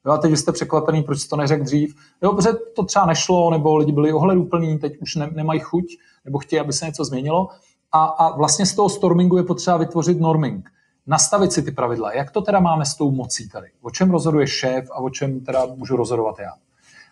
[0.07, 1.95] Jo, a teď jste překvapený, proč to neřekl dřív.
[2.23, 5.85] Jo, protože to třeba nešlo, nebo lidi byli ohleduplní, teď už ne, nemají chuť,
[6.25, 7.49] nebo chtějí, aby se něco změnilo.
[7.93, 10.71] A, a vlastně z toho stormingu je potřeba vytvořit norming.
[11.07, 12.13] Nastavit si ty pravidla.
[12.13, 13.67] Jak to teda máme s tou mocí tady?
[13.83, 16.53] O čem rozhoduje šéf a o čem teda můžu rozhodovat já?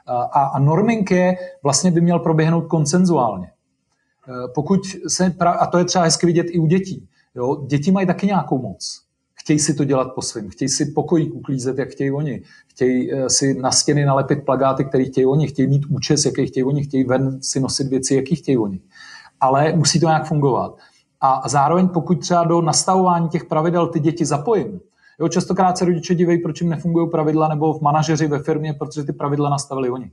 [0.06, 3.50] A, a norming je, vlastně by měl proběhnout koncenzuálně.
[4.54, 7.08] Pokud se, a to je třeba hezky vidět i u dětí.
[7.34, 7.64] Jo?
[7.66, 9.02] Děti mají taky nějakou moc.
[9.42, 13.30] Chtějí si to dělat po svém, chtějí si pokojík uklízet, jak chtějí oni, chtějí eh,
[13.30, 17.04] si na stěny nalepit plagáty, které chtějí oni, chtějí mít účes, jaký chtějí oni, chtějí
[17.04, 18.80] ven si nosit věci, jaký chtějí oni.
[19.40, 20.76] Ale musí to nějak fungovat.
[21.20, 24.80] A zároveň pokud třeba do nastavování těch pravidel ty děti zapojím,
[25.20, 29.04] jo, častokrát se rodiče divejí, proč jim nefungují pravidla, nebo v manažeři ve firmě, protože
[29.04, 30.10] ty pravidla nastavili oni.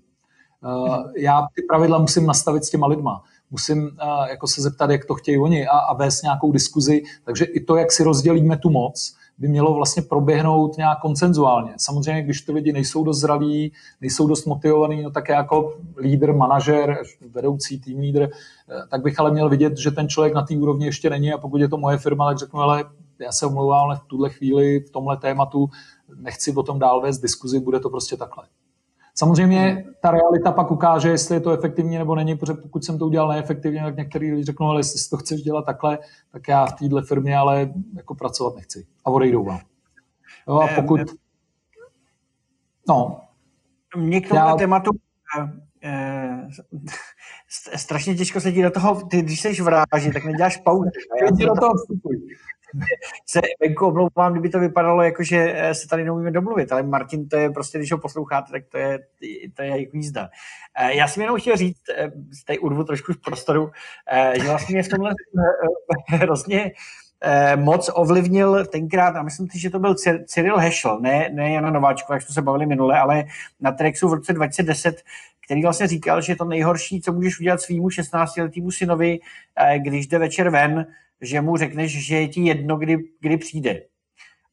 [0.64, 5.06] Uh, já ty pravidla musím nastavit s těma lidma musím uh, jako se zeptat, jak
[5.06, 7.04] to chtějí oni a, a vést nějakou diskuzi.
[7.24, 11.74] Takže i to, jak si rozdělíme tu moc, by mělo vlastně proběhnout nějak koncenzuálně.
[11.78, 13.72] Samozřejmě, když ty lidi nejsou dost zralí,
[14.02, 16.98] nejsou dost motivovaní, no tak jako lídr, manažer,
[17.32, 20.86] vedoucí tým lídr, eh, tak bych ale měl vidět, že ten člověk na té úrovni
[20.86, 22.86] ještě není a pokud je to moje firma, tak řeknu, ale
[23.20, 25.70] já se omlouvám, ale v tuhle chvíli, v tomhle tématu
[26.16, 28.44] nechci o tom dál vést diskuzi, bude to prostě takhle.
[29.20, 33.06] Samozřejmě ta realita pak ukáže, jestli je to efektivní nebo není, protože pokud jsem to
[33.06, 36.00] udělal neefektivně, tak některý lidi řeknou, ale jestli to chceš dělat takhle,
[36.32, 38.88] tak já v téhle firmě ale jako pracovat nechci.
[39.06, 39.60] A odejdou vám.
[40.48, 41.00] Jo, a pokud...
[42.90, 43.22] No.
[43.98, 44.56] Mě k tomu já...
[44.56, 44.92] tématu
[45.84, 46.48] eh,
[47.76, 50.90] strašně těžko se do toho, ty, když jsi v ráži, tak neděláš pauzu.
[51.22, 52.18] Já do toho vstupuj
[53.26, 57.30] se venku omlouvám, kdyby to vypadalo jako, že eh, se tady neumíme domluvit, ale Martin
[57.30, 59.00] to je prostě, když ho posloucháte, tak to je,
[59.54, 60.30] to je jako jízda.
[60.80, 62.12] Eh, já jsem jenom chtěl říct, eh,
[62.46, 63.72] tady urvu trošku z prostoru,
[64.34, 65.12] že vlastně v tomhle
[66.08, 66.72] hrozně
[67.56, 69.96] moc ovlivnil tenkrát, a myslím si, že to byl
[70.26, 73.24] Cyril Hešel, ne, ne Jana Nováčková, jak jsme se bavili minule, ale
[73.60, 75.02] na Trexu v roce 2010,
[75.46, 79.20] který vlastně říkal, že to nejhorší, co můžeš udělat svýmu 16-letýmu synovi,
[79.78, 80.86] když jde večer ven,
[81.22, 83.82] že mu řekneš, že je ti jedno, kdy, kdy přijde.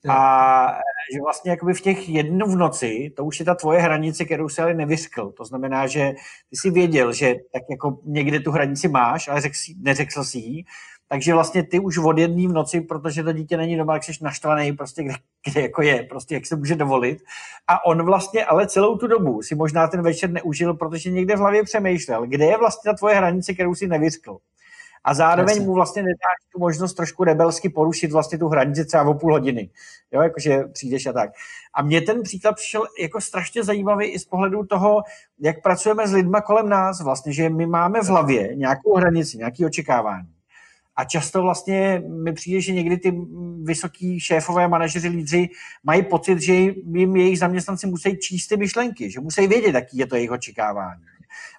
[0.09, 0.79] A
[1.15, 4.49] že vlastně jakoby v těch jednu v noci, to už je ta tvoje hranice, kterou
[4.49, 5.33] si ale nevyskl.
[5.33, 6.13] To znamená, že
[6.51, 10.65] ty si věděl, že tak jako někde tu hranici máš, ale řek neřekl si ji.
[11.09, 14.13] Takže vlastně ty už od jedné v noci, protože to dítě není doma, jak jsi
[14.21, 15.15] naštvaný, prostě kde,
[15.45, 17.19] kde jako je, prostě jak se může dovolit.
[17.67, 21.39] A on vlastně ale celou tu dobu si možná ten večer neužil, protože někde v
[21.39, 24.39] hlavě přemýšlel, kde je vlastně ta tvoje hranice, kterou si nevyskl
[25.07, 25.67] a zároveň Jasně.
[25.67, 29.71] mu vlastně nedáš tu možnost trošku rebelsky porušit vlastně tu hranici třeba o půl hodiny,
[30.13, 31.31] jo, jakože přijdeš a tak.
[31.75, 35.03] A mně ten příklad přišel jako strašně zajímavý i z pohledu toho,
[35.41, 39.67] jak pracujeme s lidma kolem nás, vlastně, že my máme v hlavě nějakou hranici, nějaké
[39.67, 40.29] očekávání.
[40.97, 43.21] A často vlastně mi přijde, že někdy ty
[43.63, 45.49] vysoký šéfové, manažeři, lídři
[45.85, 50.07] mají pocit, že jim jejich zaměstnanci musí číst ty myšlenky, že musí vědět, jaký je
[50.07, 51.03] to jejich očekávání.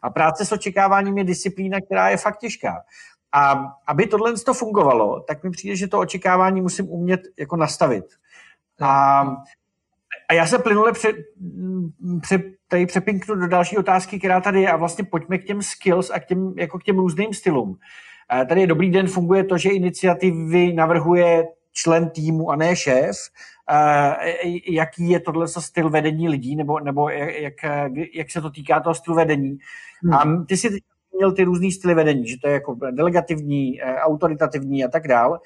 [0.01, 2.83] A práce s očekáváním je disciplína, která je fakt těžká.
[3.31, 8.05] A aby tohle to fungovalo, tak mi přijde, že to očekávání musím umět jako nastavit.
[8.81, 9.21] A,
[10.29, 11.13] a já se plynule pře,
[12.21, 16.09] pře, tady přepinknu do další otázky, která tady je a vlastně pojďme k těm skills
[16.09, 17.79] a k těm, jako k těm různým stylům.
[18.49, 23.15] Tady je dobrý den, funguje to, že iniciativy navrhuje člen týmu a ne šéf.
[24.69, 27.53] Jaký je tohle styl vedení lidí, nebo, nebo jak,
[28.13, 29.57] jak se to týká toho stylu vedení.
[30.03, 30.13] Hmm.
[30.13, 30.69] A ty si
[31.17, 35.39] měl ty různý styly vedení, že to je jako delegativní, eh, autoritativní a tak dál.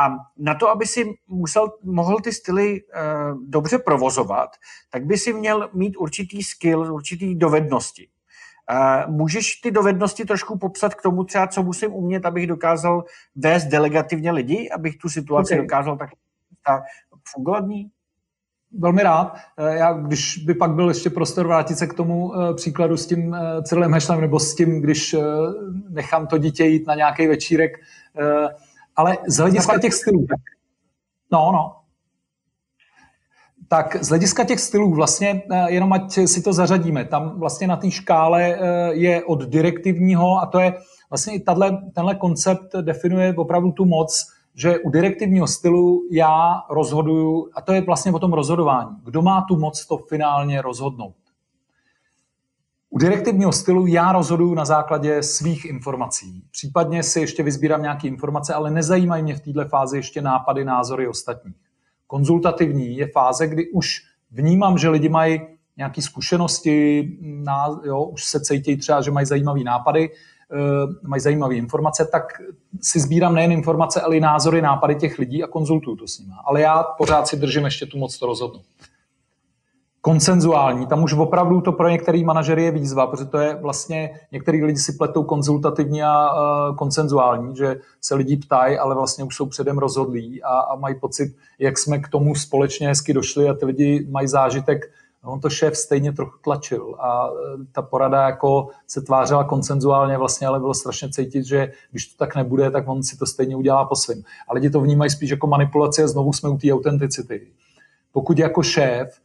[0.00, 4.50] A na to, aby si musel, mohl ty styly uh, dobře provozovat,
[4.90, 8.08] tak by si měl mít určitý skill, určitý dovednosti.
[8.70, 13.04] Uh, můžeš ty dovednosti trošku popsat k tomu třeba, co musím umět, abych dokázal
[13.36, 15.64] vést delegativně lidi, abych tu situaci okay.
[15.64, 16.10] dokázal tak
[17.32, 17.90] fungovat ní?
[18.78, 19.36] Velmi rád.
[19.58, 23.06] Eh, já, když by pak byl ještě prostor vrátit se k tomu eh, příkladu s
[23.06, 25.16] tím eh, Cyrilem Hešlem, nebo s tím, když
[25.88, 27.72] nechám to dítě jít na nějaký večírek,
[28.96, 30.26] ale z hlediska těch stylů.
[31.32, 31.76] No, no.
[33.68, 37.90] Tak z hlediska těch stylů vlastně, jenom ať si to zařadíme, tam vlastně na té
[37.90, 38.58] škále
[38.92, 40.74] je od direktivního a to je
[41.10, 47.50] vlastně i tato, tenhle koncept definuje opravdu tu moc, že u direktivního stylu já rozhoduju,
[47.54, 51.14] a to je vlastně o tom rozhodování, kdo má tu moc to finálně rozhodnout.
[52.90, 56.44] U direktivního stylu já rozhoduju na základě svých informací.
[56.50, 61.08] Případně si ještě vyzbírám nějaké informace, ale nezajímají mě v této fázi ještě nápady, názory
[61.08, 61.56] ostatních.
[62.06, 65.40] Konzultativní je fáze, kdy už vnímám, že lidi mají
[65.76, 67.08] nějaké zkušenosti,
[67.84, 70.10] jo, už se cítí třeba, že mají zajímavé nápady,
[71.02, 72.42] mají zajímavé informace, tak
[72.82, 76.32] si sbírám nejen informace, ale i názory, nápady těch lidí a konzultuju to s nimi.
[76.44, 78.62] Ale já pořád si držím ještě tu moc to rozhodnout.
[80.00, 80.86] koncenzuální.
[80.86, 84.78] Tam už opravdu to pro některý manažery je výzva, protože to je vlastně, některý lidi
[84.78, 89.78] si pletou konzultativní a uh, koncenzuální, že se lidi ptají, ale vlastně už jsou předem
[89.78, 94.06] rozhodlí a, a mají pocit, jak jsme k tomu společně hezky došli a ty lidi
[94.10, 94.90] mají zážitek,
[95.24, 100.46] on to šéf stejně trochu tlačil a e, ta porada jako se tvářila koncenzuálně vlastně,
[100.46, 103.84] ale bylo strašně cítit, že když to tak nebude, tak on si to stejně udělá
[103.84, 104.24] po svým.
[104.48, 107.46] A lidi to vnímají spíš jako manipulace a znovu jsme u té autenticity.
[108.12, 109.20] Pokud jako šéf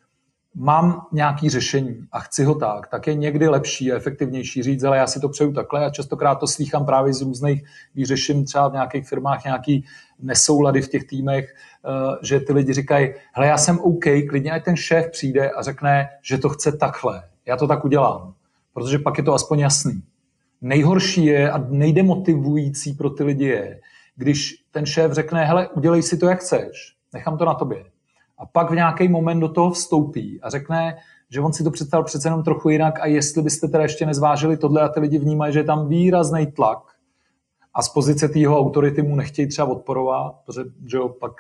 [0.56, 4.98] mám nějaký řešení a chci ho tak, tak je někdy lepší a efektivnější říct, ale
[4.98, 8.68] já si to přeju takhle a častokrát to slýchám právě z různých, když řeším třeba
[8.68, 9.86] v nějakých firmách nějaký
[10.20, 11.56] nesoulady v těch týmech,
[12.22, 16.10] že ty lidi říkají, hele, já jsem OK, klidně ať ten šéf přijde a řekne,
[16.22, 17.24] že to chce takhle.
[17.46, 18.34] Já to tak udělám,
[18.74, 20.04] protože pak je to aspoň jasný.
[20.62, 23.80] Nejhorší je a nejdemotivující pro ty lidi je,
[24.16, 27.86] když ten šéf řekne, hele, udělej si to, jak chceš, nechám to na tobě
[28.38, 30.98] a pak v nějaký moment do toho vstoupí a řekne,
[31.30, 34.58] že on si to představil přece jenom trochu jinak a jestli byste teda ještě nezvážili
[34.58, 36.80] tohle a ty lidi vnímají, že je tam výrazný tlak
[37.74, 41.32] a z pozice té jeho autority mu nechtějí třeba odporovat, protože že jo, pak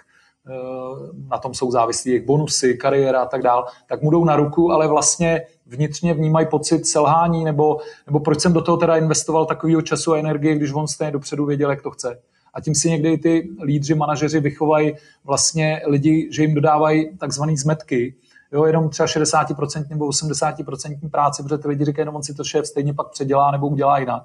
[1.28, 4.72] na tom jsou závislí jejich bonusy, kariéra a tak dál, tak mu jdou na ruku,
[4.72, 7.78] ale vlastně vnitřně vnímají pocit selhání nebo,
[8.08, 11.46] nebo proč jsem do toho teda investoval takového času a energie, když on stejně dopředu
[11.46, 12.20] věděl, jak to chce
[12.56, 14.93] a tím si někdy ty lídři, manažeři vychovají
[15.24, 18.16] vlastně lidi, že jim dodávají takzvané zmetky,
[18.52, 22.43] jo, jenom třeba 60% nebo 80% práce, protože ty lidi říkají, no on si to
[22.43, 24.24] šéf stejně pak předělá nebo udělá jinak.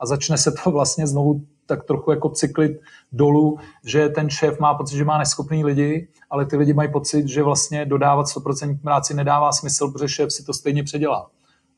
[0.00, 2.72] A začne se to vlastně znovu tak trochu jako cyklit
[3.12, 7.28] dolů, že ten šéf má pocit, že má neschopný lidi, ale ty lidi mají pocit,
[7.28, 11.30] že vlastně dodávat 100% práci nedává smysl, protože šéf si to stejně předělá.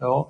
[0.03, 0.27] Jo?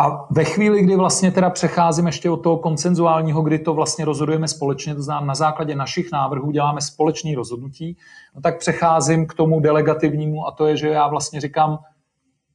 [0.00, 4.48] A ve chvíli, kdy vlastně teda přecházím ještě od toho koncenzuálního, kdy to vlastně rozhodujeme
[4.48, 7.96] společně, to znamená na základě našich návrhů děláme společný rozhodnutí,
[8.34, 11.78] no tak přecházím k tomu delegativnímu a to je, že já vlastně říkám,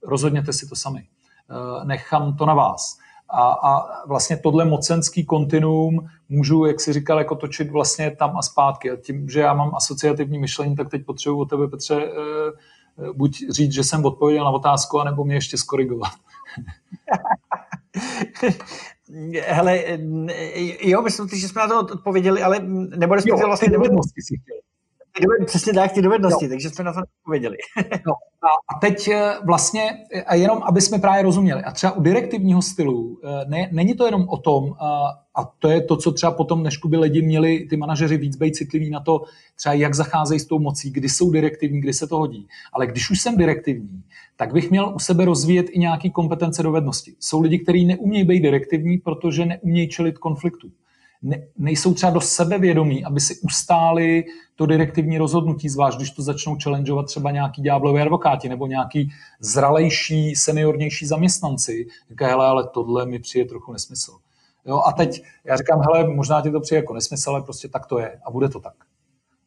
[0.04, 1.08] rozhodněte si to sami.
[1.50, 2.98] Eh, nechám to na vás.
[3.30, 8.42] A, a vlastně tohle mocenský kontinuum můžu, jak si říkal, jako točit vlastně tam a
[8.42, 8.92] zpátky.
[8.92, 13.14] A tím, že já mám asociativní myšlení, tak teď potřebuji od tebe, Petře, eh, eh,
[13.14, 16.12] buď říct, že jsem odpověděl na otázku, anebo mě ještě skorigovat.
[19.48, 19.84] Hele,
[20.82, 22.60] jo, myslím si, že jsme na to odpověděli, ale
[22.98, 24.69] nebo respektive vlastně dovednosti si chtěl.
[25.46, 26.50] Přesně tak, ty dovednosti, jo.
[26.50, 27.58] takže jsme na to odpověděli.
[28.08, 28.14] no.
[28.76, 29.82] A teď eh, vlastně,
[30.26, 34.06] a jenom, aby jsme právě rozuměli, a třeba u direktivního stylu, eh, ne, není to
[34.06, 34.76] jenom o tom,
[35.40, 38.56] a to je to, co třeba potom, než by lidi měli ty manažeři víc být
[38.56, 39.22] citliví na to,
[39.56, 42.48] třeba jak zacházejí s tou mocí, kdy jsou direktivní, kdy se to hodí.
[42.74, 44.04] Ale když už jsem direktivní,
[44.36, 47.16] tak bych měl u sebe rozvíjet i nějaké kompetence dovednosti.
[47.20, 50.72] Jsou lidi, kteří neumějí být direktivní, protože neumějí čelit konfliktu.
[51.22, 56.58] Ne, nejsou třeba do sebevědomí, aby si ustáli to direktivní rozhodnutí, zvlášť když to začnou
[56.64, 61.88] challengeovat třeba nějaký ďábloví advokáti nebo nějaký zralejší, seniornější zaměstnanci.
[62.10, 64.18] Říkají, hele, ale tohle mi přijde trochu nesmysl.
[64.66, 67.86] Jo, a teď já říkám, hele, možná ti to přijde jako nesmysl, ale prostě tak
[67.86, 68.74] to je a bude to tak.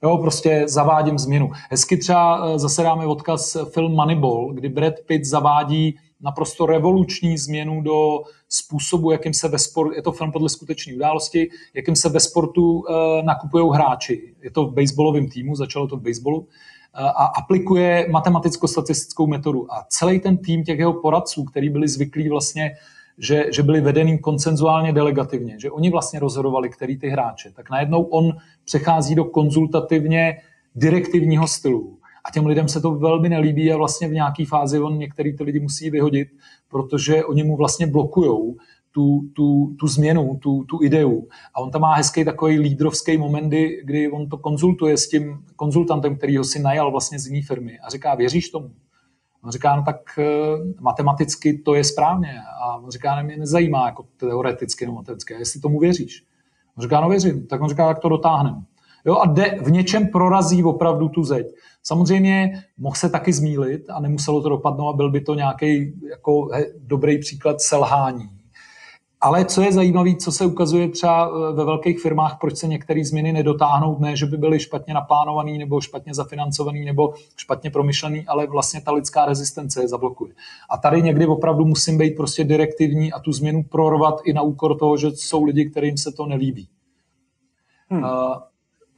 [0.02, 1.50] Jo, prostě zavádím změnu.
[1.70, 7.82] Hezky třeba eh, zase dáme odkaz film Moneyball, kdy Brad Pitt zavádí naprosto revoluční změnu
[7.82, 8.22] do
[8.54, 12.72] způsobu, jakým se ve sportu, je to film podle skutečné události, jakým se ve sportu
[12.72, 12.84] uh,
[13.24, 14.34] nakupují hráči.
[14.42, 16.46] Je to v baseballovém týmu, začalo to v baseballu, uh,
[16.94, 19.72] a aplikuje matematicko-statistickou metodu.
[19.72, 22.76] A celý ten tým těch jeho poradců, který byli zvyklí vlastně
[23.18, 28.02] že, že byli vedený koncenzuálně delegativně, že oni vlastně rozhodovali, který ty hráče, tak najednou
[28.02, 28.32] on
[28.64, 30.38] přechází do konzultativně
[30.74, 31.98] direktivního stylu.
[32.24, 35.44] A těm lidem se to velmi nelíbí a vlastně v nějaké fázi on některý ty
[35.44, 36.28] lidi musí vyhodit,
[36.68, 38.56] protože oni mu vlastně blokujou
[38.92, 41.28] tu, tu, tu změnu, tu, tu ideu.
[41.54, 43.48] A on tam má hezký takový lídrovský moment,
[43.84, 47.78] kdy, on to konzultuje s tím konzultantem, který ho si najal vlastně z jiné firmy
[47.78, 48.70] a říká, věříš tomu?
[49.44, 50.24] On říká, no tak eh,
[50.80, 52.40] matematicky to je správně.
[52.62, 56.24] A on říká, ne, mě nezajímá jako teoreticky nebo matematicky, jestli tomu věříš.
[56.76, 57.46] On říká, no věřím.
[57.46, 58.62] Tak on říká, jak to dotáhneme.
[59.04, 61.46] Jo, a de, v něčem prorazí opravdu tu zeď.
[61.82, 66.50] Samozřejmě mohl se taky zmílit a nemuselo to dopadnout a byl by to nějaký jako
[66.78, 68.30] dobrý příklad selhání.
[69.24, 73.04] Ale co je zajímavé, co se ukazuje třeba eh, ve velkých firmách, proč se některé
[73.04, 78.46] změny nedotáhnou, ne, že by byly špatně naplánované nebo špatně zafinancované nebo špatně promyšlený, ale
[78.46, 80.34] vlastně ta lidská rezistence je zablokuje.
[80.70, 84.78] A tady někdy opravdu musím být prostě direktivní a tu změnu prorvat i na úkor
[84.78, 86.68] toho, že jsou lidi, kterým se to nelíbí.
[87.88, 88.02] Hmm.
[88.02, 88.08] Uh,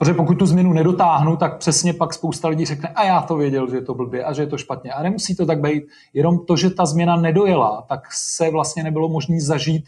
[0.05, 3.71] protože pokud tu změnu nedotáhnu, tak přesně pak spousta lidí řekne, a já to věděl,
[3.71, 4.93] že je to blbě a že je to špatně.
[4.93, 5.85] A nemusí to tak být.
[6.15, 9.85] Jenom to, že ta změna nedojela, tak se vlastně nebylo možné zažít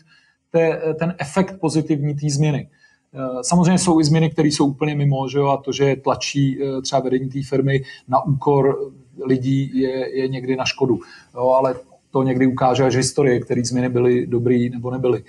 [0.51, 2.69] te, ten efekt pozitivní té změny.
[3.15, 6.59] Eh, samozřejmě jsou i změny, které jsou úplně mimo, že jo, a to, že tlačí
[6.63, 8.93] eh, třeba vedení té firmy na úkor
[9.25, 10.99] lidí je, je někdy na škodu.
[11.35, 11.75] Jo, ale
[12.11, 15.25] to někdy ukáže až historie, které změny byly dobrý nebo nebyly.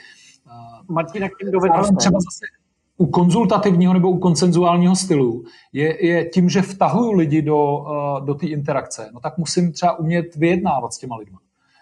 [0.89, 1.95] Martin, jak tím dovedností?
[1.95, 2.56] třeba zase
[2.97, 5.43] u konzultativního nebo u koncenzuálního stylu
[5.73, 7.85] je, je tím, že vtahuju lidi do,
[8.25, 11.39] do té interakce, no tak musím třeba umět vyjednávat s těma lidma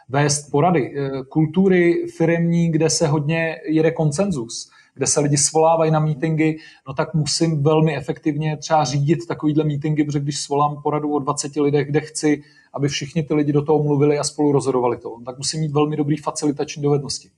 [0.10, 0.94] vést porady.
[0.98, 6.58] Eh, kultury firemní, kde se hodně jede koncenzus, kde se lidi svolávají na meetingy,
[6.88, 11.56] no tak musím velmi efektivně třeba řídit takovýhle meetingy, protože když svolám poradu o 20
[11.56, 12.44] lidech, kde chci,
[12.74, 15.72] aby všichni ty lidi do toho mluvili a spolu rozhodovali to, no tak musím mít
[15.72, 17.30] velmi dobrý facilitační dovednosti.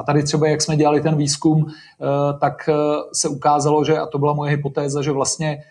[0.00, 2.04] A tady třeba, jak jsme dělali ten výzkum, eh,
[2.40, 2.74] tak eh,
[3.12, 5.62] se ukázalo, že, a to byla moje hypotéza, že vlastně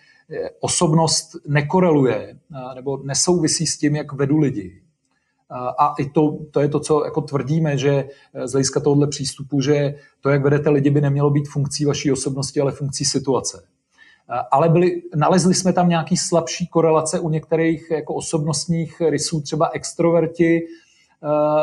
[0.60, 2.38] osobnost nekoreluje
[2.74, 4.82] nebo nesouvisí s tím, jak vedu lidi.
[5.78, 9.60] A i to, to je to, co jako tvrdíme, že eh, z hlediska tohohle přístupu,
[9.60, 13.66] že to, jak vedete lidi, by nemělo být funkcí vaší osobnosti, ale funkcí situace.
[14.50, 20.62] Ale byli, nalezli jsme tam nějaký slabší korelace u některých jako osobnostních rysů, třeba extroverti,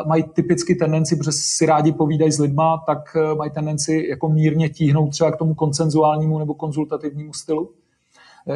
[0.05, 4.69] mají typicky tendenci, protože si rádi povídají s lidma, tak uh, mají tendenci jako mírně
[4.69, 7.69] tíhnout třeba k tomu koncenzuálnímu nebo konzultativnímu stylu.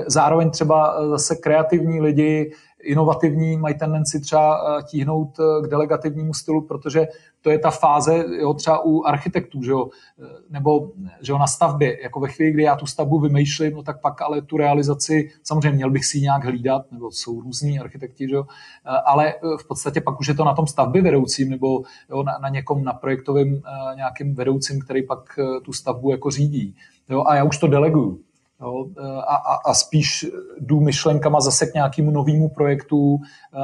[0.08, 2.52] Zároveň třeba zase kreativní lidi
[2.84, 7.08] inovativní, mají tendenci třeba eh, tíhnout eh, k delegativnímu stylu, protože
[7.42, 9.90] to je ta fáze jo, třeba u architektů, že jo,
[10.24, 12.04] eh, nebo že jo, na stavbě.
[12.04, 15.76] Jako ve chvíli, kdy já tu stavbu vymýšlím, no tak pak ale tu realizaci, samozřejmě
[15.76, 18.46] měl bych si ji nějak hlídat, nebo jsou různí architekti, že jo,
[19.06, 22.50] ale v podstatě pak už je to na tom stavby vedoucím, nebo jo, na, na
[22.50, 23.62] někom, na projektovém
[23.96, 26.76] nějakým vedoucím, který pak tu stavbu jako řídí.
[27.10, 28.20] Jo, a já už to deleguju.
[28.62, 28.86] Jo,
[29.28, 30.26] a, a, a spíš
[30.60, 33.20] jdu myšlenkama zase k nějakému novému projektu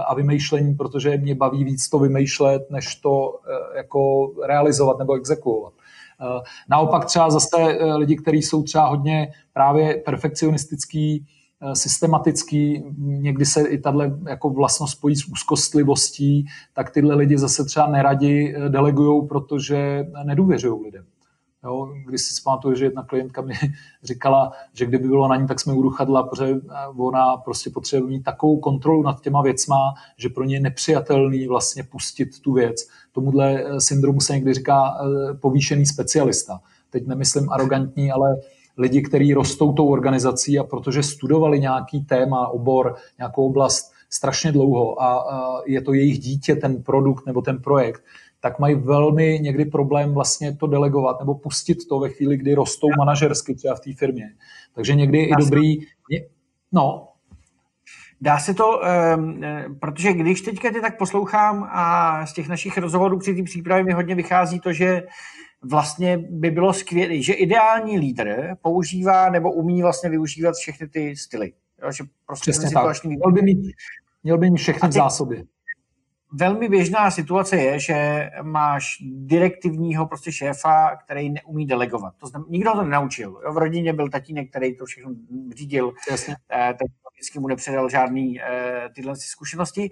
[0.08, 3.40] a vymýšlení, protože mě baví víc to vymýšlet, než to
[3.74, 5.74] e, jako realizovat nebo exekuovat.
[5.74, 6.26] E,
[6.70, 7.58] naopak třeba zase
[7.96, 11.26] lidi, kteří jsou třeba hodně právě perfekcionistický,
[11.74, 17.88] systematický, někdy se i tato jako vlastnost spojí s úzkostlivostí, tak tyhle lidi zase třeba
[17.88, 21.06] neradi delegují, protože nedůvěřují lidem.
[21.68, 23.54] Jo, když si pamatuju, že jedna klientka mi
[24.04, 28.10] říkala, že kdyby bylo na ní, tak jsme u ruchadla, protože eh, ona prostě potřebuje
[28.10, 29.78] mít takovou kontrolu nad těma věcma,
[30.18, 32.88] že pro ně je nepřijatelný vlastně pustit tu věc.
[33.12, 36.60] Tomuhle eh, syndromu se někdy říká eh, povýšený specialista.
[36.90, 38.36] Teď nemyslím arrogantní, ale
[38.78, 45.02] lidi, kteří rostou tou organizací a protože studovali nějaký téma, obor, nějakou oblast strašně dlouho
[45.02, 45.26] a
[45.66, 48.04] je to jejich dítě, ten produkt nebo ten projekt,
[48.48, 52.88] tak mají velmi někdy problém vlastně to delegovat nebo pustit to ve chvíli, kdy rostou
[52.98, 54.24] manažersky třeba v té firmě.
[54.76, 55.78] Takže někdy je i dobrý...
[56.72, 57.08] No,
[58.22, 58.82] Dá se to,
[59.18, 59.42] um,
[59.80, 63.94] protože když teďka tě tak poslouchám a z těch našich rozhovorů při té přípravě mi
[63.94, 65.04] hodně vychází to, že
[65.62, 71.54] vlastně by bylo skvělé, že ideální lídr používá nebo umí vlastně využívat všechny ty styly.
[71.84, 73.04] Jo, že prostě Přesně tak.
[73.04, 73.74] Měl by mít,
[74.24, 75.44] měl by mít všechny v zásobě
[76.32, 82.14] velmi běžná situace je, že máš direktivního prostě šéfa, který neumí delegovat.
[82.18, 83.42] To znamená, nikdo to nenaučil.
[83.46, 83.54] Jo?
[83.54, 85.12] V rodině byl tatínek, který to všechno
[85.56, 85.94] řídil.
[86.12, 86.36] Jasně.
[86.54, 86.88] Eh, teď
[87.18, 89.90] vždycky mu nepředal žádný eh, tyhle zkušenosti.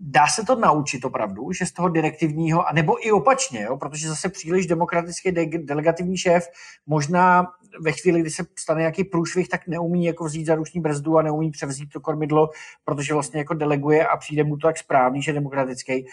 [0.00, 3.76] Dá se to naučit opravdu, že z toho direktivního, a nebo i opačně, jo?
[3.76, 6.48] protože zase příliš demokratický de- delegativní šéf
[6.86, 7.46] možná
[7.80, 11.22] ve chvíli, kdy se stane nějaký průšvih, tak neumí jako vzít za ruční brzdu a
[11.22, 12.50] neumí převzít to kormidlo,
[12.84, 16.06] protože vlastně jako deleguje a přijde mu to tak správný, že demokratický.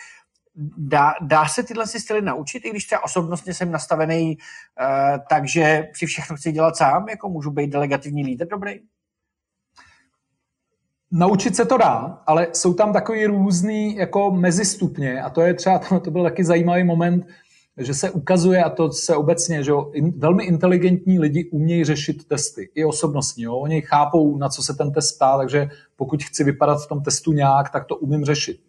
[0.78, 6.06] Dá, dá se tyhle styly naučit, i když třeba osobnostně jsem nastavený, uh, takže si
[6.06, 8.80] všechno chci dělat sám, jako můžu být delegativní lídr dobrý?
[11.12, 15.80] Naučit se to dá, ale jsou tam takový různý jako mezistupně a to je třeba,
[16.03, 17.26] to, byl taky zajímavý moment,
[17.78, 19.72] že se ukazuje, a to se obecně, že
[20.18, 23.43] velmi inteligentní lidi umějí řešit testy, i osobnostní.
[23.43, 23.55] Jo.
[23.55, 27.34] Oni chápou, na co se ten test ptá, takže pokud chci vypadat v tom testu
[27.34, 28.60] nějak, tak to umím řešit.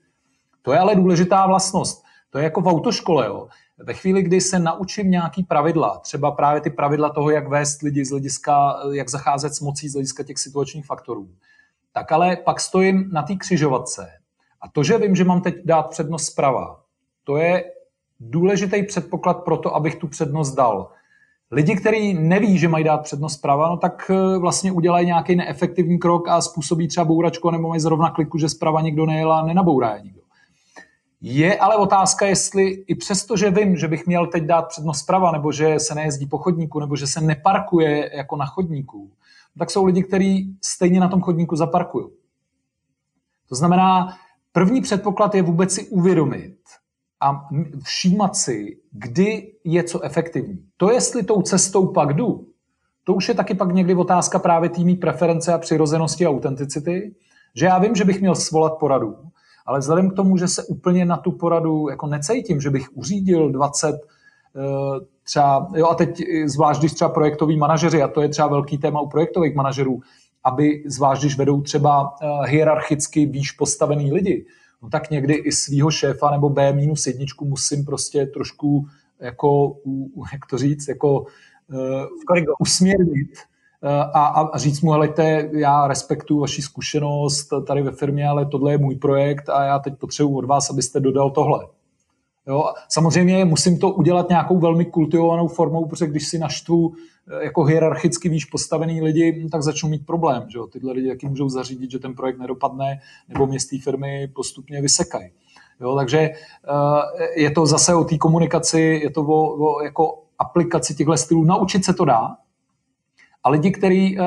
[0.63, 2.05] To je ale důležitá vlastnost.
[2.31, 3.27] To je jako v autoškole.
[3.27, 3.49] Jo.
[3.79, 8.05] Ve chvíli, kdy se naučím nějaký pravidla, třeba právě ty pravidla toho, jak vést lidi
[8.05, 11.29] z hlediska, jak zacházet s mocí z hlediska těch situačních faktorů,
[11.99, 14.11] tak ale pak stojím na té křižovatce.
[14.61, 16.81] A to, že vím, že mám teď dát přednost zprava,
[17.25, 17.65] to je
[18.21, 20.91] důležitý předpoklad pro to, abych tu přednost dal.
[21.51, 25.99] Lidi, kteří neví, že mají dát přednost zprava, no tak eh, vlastně udělají nějaký neefektivní
[25.99, 29.95] krok a způsobí třeba bouračku, nebo mají zrovna kliku, že zprava nikdo nejel a nenabourá
[29.95, 30.21] je nikdo.
[31.21, 35.33] Je ale otázka, jestli i přesto, že vím, že bych měl teď dát přednost zprava,
[35.33, 39.11] nebo že se nejezdí po chodníku, nebo že se neparkuje jako na chodníku,
[39.59, 42.07] tak jsou lidi, kteří stejně na tom chodníku zaparkují.
[43.49, 44.17] To znamená,
[44.53, 46.59] první předpoklad je vůbec si uvědomit,
[47.21, 47.49] a
[47.85, 50.59] všímat si, kdy je co efektivní.
[50.77, 52.47] To, jestli tou cestou pak jdu,
[53.05, 57.15] to už je taky pak někdy otázka právě týmí preference a přirozenosti a autenticity,
[57.55, 59.17] Že já vím, že bych měl svolat poradu,
[59.67, 63.53] ale vzhledem k tomu, že se úplně na tu poradu jako necítím, že bych uřídil
[63.53, 63.99] 20 eh,
[65.25, 69.01] třeba, jo a teď zvlášť, když třeba projektoví manažeři, a to je třeba velký téma
[69.01, 70.01] u projektových manažerů,
[70.45, 74.47] aby zvlášť, když vedou třeba eh, hierarchicky výš postavený lidi,
[74.83, 78.87] no tak někdy i svýho šéfa nebo B minus jedničku musím prostě trošku
[79.21, 79.77] jako,
[80.33, 83.31] jak to říct, jako uh, usměrnit
[83.83, 88.73] uh, a, a říct mu, helejte, já respektuju vaši zkušenost tady ve firmě, ale tohle
[88.73, 91.67] je můj projekt a já teď potřebuji od vás, abyste dodal tohle.
[92.49, 92.73] Jo?
[92.89, 96.93] Samozřejmě musím to udělat nějakou velmi kultivovanou formou, protože když si naštvu
[97.31, 100.45] eh, jako hierarchicky výš postavený lidi, tak začnu mít problém.
[100.49, 100.67] Že jo?
[100.67, 105.31] Tyhle lidi taky můžou zařídit, že ten projekt nedopadne, nebo městí firmy postupně vysekají.
[105.81, 106.33] Jo, takže eh,
[107.37, 111.45] je to zase o té komunikaci, je to o, o jako aplikaci těchto stylů.
[111.45, 112.37] Naučit se to dá,
[113.49, 114.25] a lidi, kteří uh,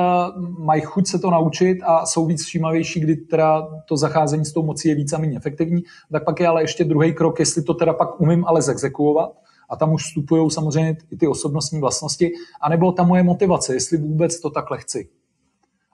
[0.59, 4.63] mají chuť se to naučit a jsou víc všímavější, kdy teda to zacházení s tou
[4.63, 7.74] mocí je víc a méně efektivní, tak pak je ale ještě druhý krok, jestli to
[7.74, 9.32] teda pak umím ale zexekuovat,
[9.69, 14.39] a tam už vstupují samozřejmě i ty osobnostní vlastnosti, anebo ta moje motivace, jestli vůbec
[14.39, 15.09] to takhle chci.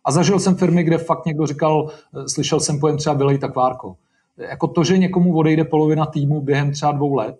[0.05, 3.95] A zažil jsem firmy, kde fakt někdo říkal, eh, slyšel jsem pojem třeba vylej takvárko
[4.37, 7.39] jako to, že někomu odejde polovina týmu během třeba dvou let,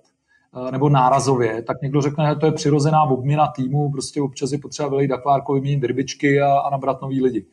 [0.72, 4.90] nebo nárazově, tak někdo řekne, že to je přirozená obměna týmu, prostě občas je potřeba
[4.90, 7.46] vylejt akvárko, vyměnit rybičky a, a nabrat nový lidi.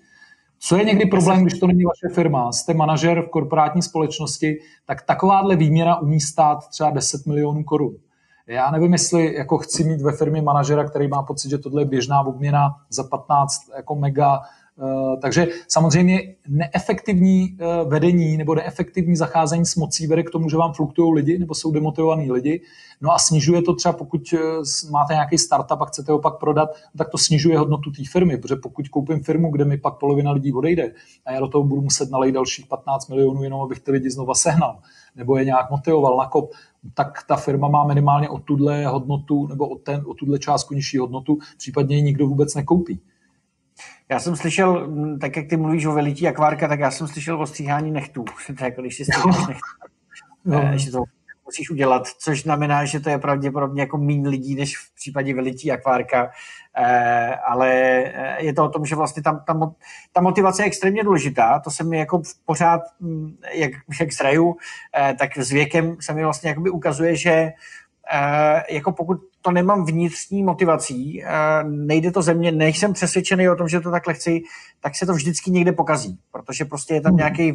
[0.59, 5.03] Co je někdy problém, když to není vaše firma, jste manažer v korporátní společnosti, tak
[5.03, 7.97] takováhle výměra umí stát třeba 10 milionů korun.
[8.47, 11.87] Já nevím, jestli jako chci mít ve firmě manažera, který má pocit, že tohle je
[11.87, 14.41] běžná obměna za 15 jako mega Eh,
[15.23, 20.73] takže samozřejmě neefektivní eh, vedení nebo neefektivní zacházení s mocí vede k tomu, že vám
[20.73, 22.61] fluktují lidi nebo jsou demotivovaní lidi.
[23.01, 24.39] No a snižuje to třeba, pokud eh,
[24.91, 26.69] máte nějaký startup a chcete ho pak prodat,
[26.99, 30.53] tak to snižuje hodnotu té firmy, protože pokud koupím firmu, kde mi pak polovina lidí
[30.53, 30.93] odejde
[31.27, 34.35] a já do toho budu muset nalejt dalších 15 milionů, jenom abych ty lidi znova
[34.35, 34.79] sehnal,
[35.17, 36.51] nebo je nějak motivoval na kop,
[36.95, 40.99] tak ta firma má minimálně o tuhle hodnotu nebo o, ten, o tuhle částku nižší
[40.99, 43.01] hodnotu, případně ji nikdo vůbec nekoupí.
[44.09, 44.89] Já jsem slyšel,
[45.21, 48.25] tak jak ty mluvíš o velití akvárka, tak já jsem slyšel o stříhání nechtů.
[48.59, 49.69] To jako, když si stříháš nechtů,
[50.45, 50.63] no.
[50.63, 51.05] Eh, že to
[51.45, 55.73] musíš udělat, což znamená, že to je pravděpodobně jako méně lidí, než v případě velití
[55.73, 56.31] akvárka.
[56.77, 59.75] Eh, ale eh, je to o tom, že vlastně tam, tam,
[60.13, 61.61] ta motivace je extrémně důležitá.
[61.61, 64.57] To se mi jako pořád, hm, jak, jak zraju,
[64.99, 67.53] eh, tak s věkem se mi vlastně jakoby ukazuje, že
[68.13, 71.29] Eh, jako pokud to nemám vnitřní motivací, eh,
[71.65, 74.43] nejde to ze mě, nejsem přesvědčený o tom, že to takhle chci,
[74.81, 77.19] tak se to vždycky někde pokazí, protože prostě je tam hmm.
[77.19, 77.53] nějaký,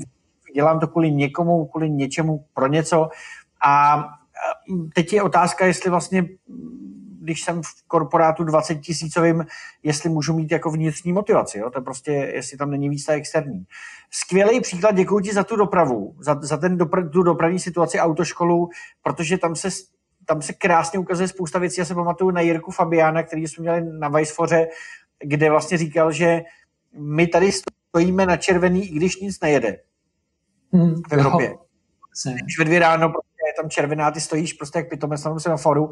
[0.56, 3.10] dělám to kvůli někomu, kvůli něčemu, pro něco
[3.66, 6.26] a eh, teď je otázka, jestli vlastně
[7.22, 9.46] když jsem v korporátu 20 tisícovým,
[9.84, 11.60] jestli můžu mít jako vnitřní motivaci.
[11.60, 11.70] Jo?
[11.70, 13.66] To je prostě, jestli tam není víc ta externí.
[14.12, 18.70] Skvělý příklad, děkuji ti za tu dopravu, za, za ten dopra, tu dopravní situaci autoškolu,
[19.04, 19.70] protože tam se
[20.30, 21.82] tam se krásně ukazuje spousta věcí.
[21.82, 24.68] Já se pamatuju na Jirku Fabiána, který jsme měli na Weisfoře,
[25.24, 26.42] kde vlastně říkal, že
[26.94, 29.78] my tady stojíme na červený, i když nic nejede
[30.74, 31.58] hmm, v Evropě.
[32.44, 35.92] Když ve dvě ráno prostě je tam červená, ty stojíš prostě jak pitomec na foru.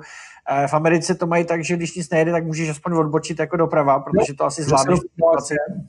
[0.51, 3.57] Eh, v Americe to mají tak, že když nic nejede, tak můžeš aspoň odbočit jako
[3.57, 4.99] doprava, protože to asi zvládneš.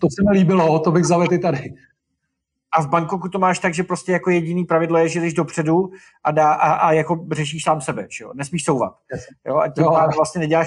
[0.01, 1.75] To se mi líbilo, to bych zavedl i tady.
[2.77, 5.91] A v Bangkoku to máš tak, že prostě jako jediný pravidlo je, že jdeš dopředu
[6.25, 8.33] a, dá, a, a jako řešíš sám sebe, jo?
[8.35, 8.93] nesmíš souvat.
[9.47, 9.57] Jo?
[9.57, 9.85] A tím
[10.17, 10.67] vlastně neděláš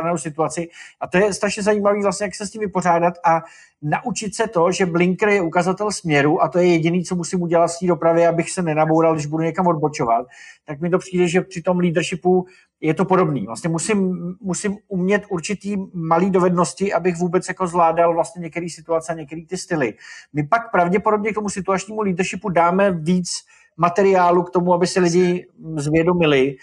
[0.00, 0.68] danou situaci.
[1.00, 3.40] A to je strašně zajímavé vlastně, jak se s tím vypořádat a
[3.82, 7.66] naučit se to, že blinker je ukazatel směru a to je jediný, co musím udělat
[7.66, 10.26] v té dopravě, abych se nenaboural, když budu někam odbočovat,
[10.64, 12.46] tak mi to přijde, že při tom leadershipu
[12.80, 13.46] je to podobný.
[13.46, 19.16] Vlastně musím, musím umět určitý malý dovednosti, abych vůbec jako zvládal vlastně některé situace a
[19.16, 19.94] některé ty styly.
[20.32, 23.28] My pak pravděpodobně k tomu situačnímu leadershipu dáme víc
[23.76, 26.56] materiálu k tomu, aby se lidi zvědomili,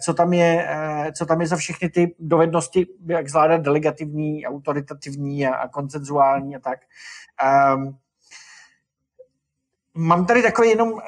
[0.00, 5.46] co tam, je, eh, co tam je za všechny ty dovednosti, jak zvládat delegativní, autoritativní
[5.46, 6.78] a, a koncenzuální a tak.
[7.74, 7.96] Um,
[9.94, 11.00] mám tady takový jenom, uh,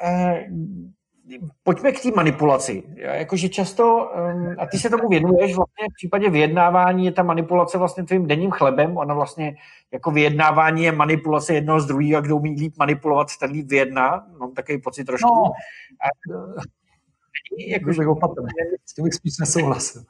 [1.63, 2.83] pojďme k té manipulaci.
[2.95, 7.77] Jakože často, um, a ty se tomu věnuješ, vlastně v případě vyjednávání je ta manipulace
[7.77, 9.55] vlastně tvým denním chlebem, ona vlastně
[9.91, 14.27] jako vyjednávání je manipulace jednoho z druhého a kdo umí líp manipulovat, ten líp vyjedná,
[14.39, 15.35] mám takový pocit trošku.
[15.35, 15.43] No.
[15.43, 16.07] A,
[17.67, 18.47] jako, že opatrně.
[18.85, 20.03] S tím bych spíš nesouhlasil.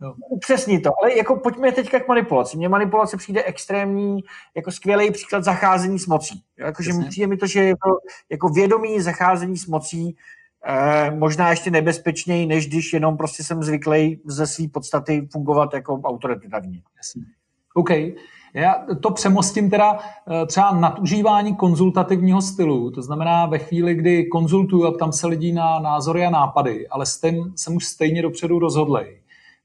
[0.00, 0.14] No.
[0.40, 2.56] Přesně to, ale jako pojďme teďka k manipulaci.
[2.56, 4.24] Mně manipulace přijde extrémní,
[4.56, 6.42] jako skvělý příklad zacházení s mocí.
[6.58, 7.98] Jakože přijde mi to, že je to
[8.30, 10.16] jako vědomí zacházení s mocí
[10.66, 16.00] eh, možná ještě nebezpečněji, než když jenom prostě jsem zvyklý ze své podstaty fungovat jako
[16.00, 16.82] autoritativně.
[17.74, 17.90] OK.
[18.54, 24.86] Já to přemostím teda eh, třeba nadužívání konzultativního stylu, to znamená ve chvíli, kdy konzultuju
[24.86, 29.20] a tam se lidí na názory a nápady, ale jsem, jsem už stejně dopředu rozhodlej,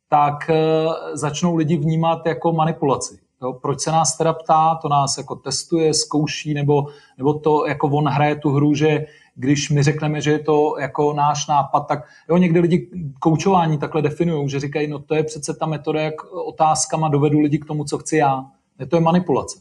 [0.10, 3.20] tak eh, začnou lidi vnímat jako manipulaci.
[3.42, 6.88] Jo, proč se nás teda ptá, to nás jako testuje, zkouší, nebo,
[7.18, 11.14] nebo to jako on hraje tu hru, že když my řekneme, že je to jako
[11.14, 15.54] náš nápad, tak jo, někdy lidi koučování takhle definují, že říkají, no to je přece
[15.54, 18.46] ta metoda, jak otázkama dovedu lidi k tomu, co chci já.
[18.80, 19.60] Ne, to je manipulace.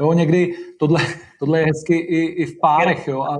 [0.00, 1.00] Jo, někdy tohle,
[1.38, 3.38] tohle je hezky i, i v párech, jo, a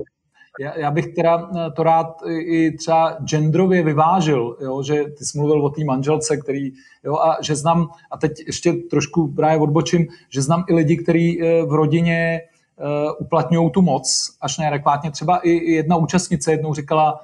[0.59, 5.65] já, já bych teda to rád i třeba genderově vyvážil, jo, že ty jsi mluvil
[5.65, 6.71] o té manželce, který,
[7.03, 11.41] jo, a že znám, a teď ještě trošku právě odbočím, že znám i lidi, kteří
[11.41, 12.41] eh, v rodině
[12.79, 15.11] uh, uplatňují tu moc až neadekvátně.
[15.11, 17.19] Třeba i, i jedna účastnice jednou říkala,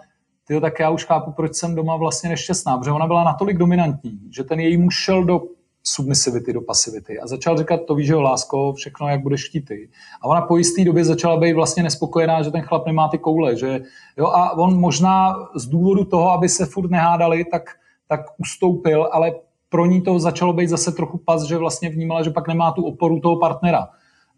[0.48, 4.20] ty tak já už chápu, proč jsem doma vlastně nešťastná, protože ona byla natolik dominantní,
[4.32, 5.42] že ten její muž šel do
[5.84, 9.90] submisivity do pasivity a začal říkat, to víš, jo, lásko, všechno, jak budeš chtít ty.
[10.22, 13.56] A ona po jisté době začala být vlastně nespokojená, že ten chlap nemá ty koule,
[13.56, 13.82] že
[14.18, 17.70] jo, a on možná z důvodu toho, aby se furt nehádali, tak,
[18.08, 19.32] tak ustoupil, ale
[19.70, 22.86] pro ní to začalo být zase trochu pas, že vlastně vnímala, že pak nemá tu
[22.86, 23.90] oporu toho partnera.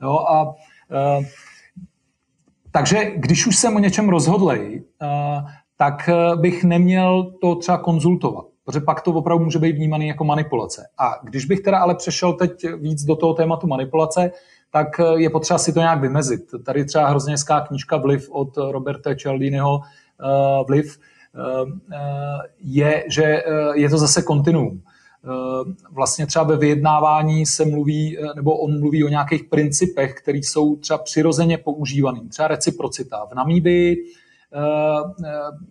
[0.01, 0.55] Jo, a
[0.91, 1.25] e,
[2.71, 5.07] takže když už jsem o něčem rozhodlej, e,
[5.77, 10.87] tak bych neměl to třeba konzultovat protože pak to opravdu může být vnímaný jako manipulace.
[10.97, 14.31] A když bych teda ale přešel teď víc do toho tématu manipulace,
[14.71, 16.41] tak je potřeba si to nějak vymezit.
[16.65, 21.69] Tady třeba hrozně hezká knížka Vliv od Roberta Cialdiniho uh, Vliv uh,
[22.59, 23.43] je, že
[23.73, 24.81] je to zase kontinuum.
[25.91, 30.97] Vlastně třeba ve vyjednávání se mluví, nebo on mluví o nějakých principech, které jsou třeba
[30.97, 32.29] přirozeně používaný.
[32.29, 33.25] Třeba reciprocita.
[33.25, 34.20] V Namíbii Eh,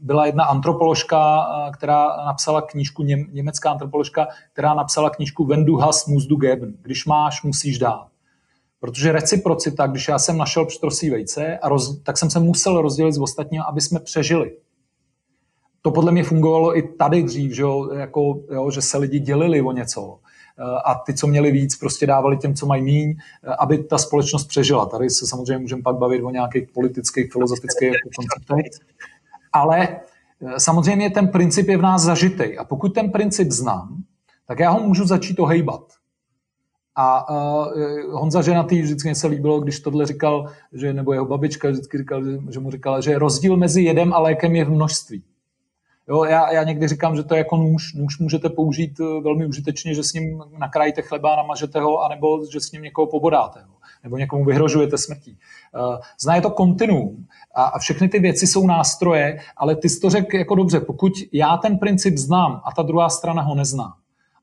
[0.00, 3.02] byla jedna antropoložka, eh, která napsala knížku,
[3.32, 6.74] německá antropoložka, která napsala knížku Wenn du musst du geben.
[6.82, 8.06] Když máš, musíš dát.
[8.80, 13.12] Protože reciprocita, když já jsem našel pštrosí vejce, a roz, tak jsem se musel rozdělit
[13.12, 14.56] s ostatními, aby jsme přežili.
[15.82, 19.62] To podle mě fungovalo i tady dřív, že, jo, jako, jo, že se lidi dělili
[19.62, 20.18] o něco.
[20.60, 23.98] Eh, a ty, co měli víc, prostě dávali těm, co mají míň, eh, aby ta
[23.98, 24.86] společnost přežila.
[24.86, 28.66] Tady se samozřejmě můžeme pak bavit o nějakých politických, filozofických konceptech.
[29.52, 32.58] Ale eh, samozřejmě ten princip je v nás zažitej.
[32.58, 34.02] A pokud ten princip znám,
[34.46, 35.82] tak já ho můžu začít ohejbat.
[36.96, 37.72] A uh,
[38.20, 42.38] Honza Ženatý vždycky se líbilo, když tohle říkal, že, nebo jeho babička vždycky říkal, že,
[42.50, 45.22] že mu říkala, že rozdíl mezi jedem a lékem je v množství.
[46.10, 47.94] Jo, já, já někdy říkám, že to je jako nůž.
[47.94, 52.60] Nůž můžete použít eh, velmi užitečně, že s ním nakrájíte chleba, namažete ho, anebo že
[52.60, 55.38] s ním někoho pobodáte, jo, nebo někomu vyhrožujete smrtí.
[55.74, 60.00] Uh, zná je to kontinuum a, a všechny ty věci jsou nástroje, ale ty jsi
[60.00, 63.94] to řekl jako dobře, pokud já ten princip znám a ta druhá strana ho nezná,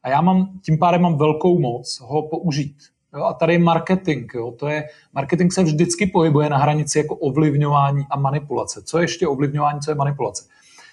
[0.03, 2.76] a já mám, tím pádem mám velkou moc ho použít.
[3.15, 4.32] Jo, a tady je marketing.
[4.36, 8.82] Jo, to je, marketing se vždycky pohybuje na hranici jako ovlivňování a manipulace.
[8.82, 10.43] Co je ještě ovlivňování, co je manipulace?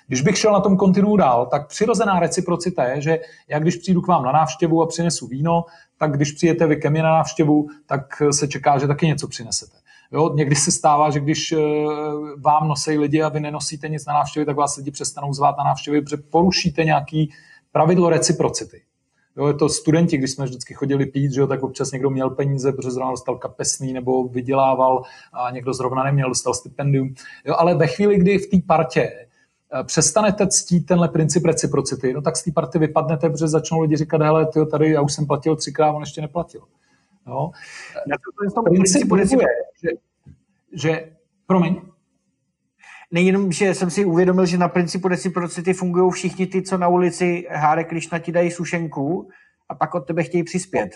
[0.06, 4.00] Když bych šel na tom kontinu dál, tak přirozená reciprocita je, že já když přijdu
[4.00, 5.64] k vám na návštěvu a přinesu víno,
[5.98, 9.76] tak když přijete vy ke mně na návštěvu, tak se čeká, že taky něco přinesete.
[10.12, 11.58] Jo, někdy se stává, že když eh,
[12.40, 15.64] vám nosí lidi a vy nenosíte nic na návštěvy, tak vás lidi přestanou zvát na
[15.64, 17.32] návštěvy, protože porušíte nějaký
[17.72, 18.82] pravidlo reciprocity.
[19.36, 22.30] Jo, je to studenti, když jsme vždycky chodili pít, že jo, tak občas někdo měl
[22.30, 25.02] peníze, protože zrovna dostal kapesný nebo vydělával
[25.32, 27.14] a někdo zrovna neměl, dostal stipendium.
[27.44, 29.33] Jo, ale ve chvíli, kdy v té partě Eh,
[29.82, 34.22] přestanete ctít tenhle princip reciprocity, no tak z té party vypadnete, protože začnou lidi říkat,
[34.22, 36.60] hele, tyjo, tady já už jsem platil třikrát, on ještě neplatil.
[37.26, 37.50] No.
[38.06, 38.16] Já
[38.54, 38.62] to
[39.08, 39.46] princip je,
[39.82, 39.88] že,
[40.72, 41.10] že,
[41.46, 41.80] promiň,
[43.10, 47.46] Nejenom, že jsem si uvědomil, že na principu reciprocity fungují všichni ty, co na ulici
[47.50, 49.28] Háre Krišna ti dají sušenku
[49.68, 50.90] a pak od tebe chtějí přispět.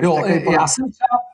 [0.00, 0.16] Jo,
[0.52, 1.31] já jsem třeba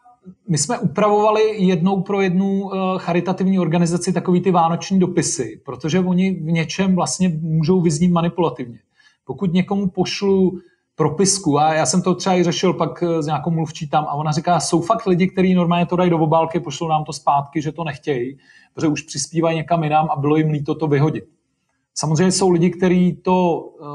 [0.49, 6.31] my jsme upravovali jednou pro jednu uh, charitativní organizaci takový ty vánoční dopisy, protože oni
[6.31, 8.79] v něčem vlastně můžou vyznít manipulativně.
[9.25, 10.59] Pokud někomu pošlu
[10.99, 14.13] propisku, a já jsem to třeba i řešil pak eh, s nějakou mluvčí tam, a
[14.13, 17.63] ona říká, jsou fakt lidi, kteří normálně to dají do obálky, pošlou nám to zpátky,
[17.63, 18.39] že to nechtějí,
[18.75, 21.25] protože už přispívají někam jinam a bylo jim líto to vyhodit.
[21.95, 23.87] Samozřejmě jsou lidi, kteří to uh,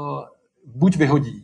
[0.76, 1.42] buď vyhodí,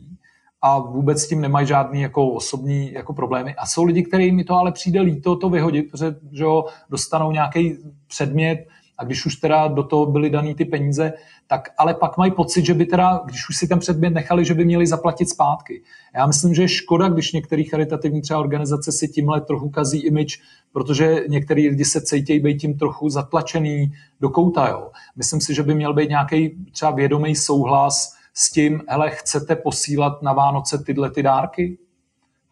[0.63, 3.55] a vůbec s tím nemají žádný jako osobní jako problémy.
[3.55, 6.45] A jsou lidi, kterým mi to ale přijde líto to vyhodit, protože že
[6.91, 7.76] dostanou nějaký
[8.07, 8.67] předmět
[9.01, 11.13] a když už teda do toho byly daný ty peníze,
[11.47, 14.55] tak ale pak mají pocit, že by teda, když už si ten předmět nechali, že
[14.55, 15.83] by měli zaplatit zpátky.
[16.14, 20.39] Já myslím, že je škoda, když některé charitativní třeba organizace si tímhle trochu kazí image,
[20.72, 24.68] protože některý lidi se cítějí být tím trochu zatlačený do kouta.
[24.68, 24.91] Jo.
[25.17, 30.22] Myslím si, že by měl být nějaký třeba vědomý souhlas, s tím, hele, chcete posílat
[30.22, 31.79] na Vánoce tyhle ty dárky?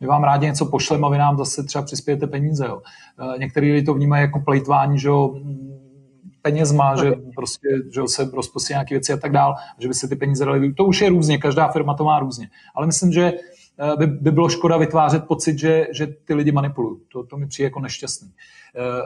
[0.00, 2.66] My vám rádi něco pošleme a vy nám zase třeba přispějete peníze.
[2.66, 2.82] Jo.
[3.34, 5.34] Eh, některý lidi to vnímají jako plejtvání, že jo,
[6.42, 10.16] penězma, že prostě že se rozpustí nějaké věci a tak dál, že by se ty
[10.16, 10.74] peníze dali.
[10.74, 12.48] To už je různě, každá firma to má různě.
[12.74, 17.00] Ale myslím, že eh, by, by bylo škoda vytvářet pocit, že, že ty lidi manipulují.
[17.12, 18.32] To, to mi přijde jako nešťastný.
[18.76, 19.02] Eh,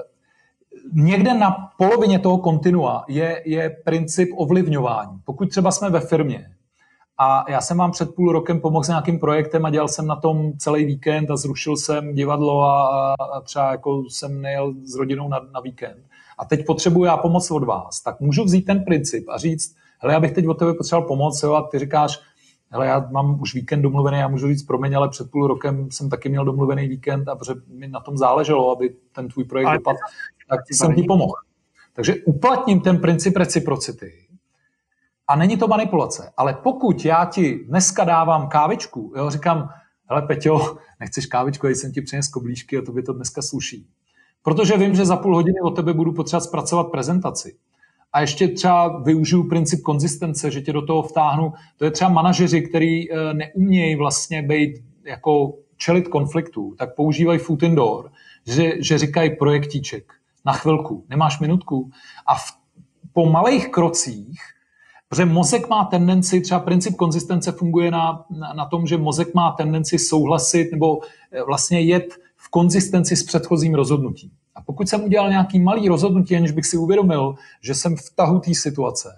[0.92, 5.20] někde na polovině toho kontinua je, je princip ovlivňování.
[5.24, 6.48] Pokud třeba jsme ve firmě
[7.22, 10.16] a já jsem vám před půl rokem pomohl s nějakým projektem a dělal jsem na
[10.16, 15.28] tom celý víkend a zrušil jsem divadlo a, a třeba jako jsem nejel s rodinou
[15.28, 15.98] na, na víkend.
[16.38, 18.02] A teď potřebuji já pomoc od vás.
[18.02, 21.42] Tak můžu vzít ten princip a říct, hele, já bych teď od tebe potřeboval pomoc,
[21.42, 22.20] jo, a ty říkáš,
[22.70, 26.10] hele, já mám už víkend domluvený, já můžu říct, promiň, ale před půl rokem jsem
[26.10, 29.98] taky měl domluvený víkend a protože mi na tom záleželo, aby ten tvůj projekt dopadl,
[30.48, 31.34] tak jsem ti pomohl.
[31.94, 34.12] Takže uplatním ten princip reciprocity
[35.28, 36.32] a není to manipulace.
[36.36, 39.68] Ale pokud já ti dneska dávám kávičku, jo, říkám,
[40.10, 43.86] hele Peťo, nechceš kávičku, já jsem ti přines koblížky a to by to dneska sluší.
[44.42, 47.56] Protože vím, že za půl hodiny od tebe budu potřebovat zpracovat prezentaci.
[48.12, 51.52] A ještě třeba využiju princip konzistence, že tě do toho vtáhnu.
[51.76, 57.62] To je třeba manažeři, který eh, neumějí vlastně být jako čelit konfliktu, tak používají foot
[57.62, 58.10] indoor,
[58.46, 60.12] že, že říkají projektíček
[60.44, 61.90] na chvilku, nemáš minutku.
[62.26, 62.52] A v,
[63.12, 64.40] po malých krocích
[65.12, 69.52] Protože mozek má tendenci, třeba princip konzistence funguje na, na, na tom, že mozek má
[69.52, 71.00] tendenci souhlasit nebo
[71.32, 74.30] eh, vlastně jet v konzistenci s předchozím rozhodnutím.
[74.54, 78.40] A pokud jsem udělal nějaký malý rozhodnutí, aniž bych si uvědomil, že jsem v tahu
[78.40, 79.08] té situace,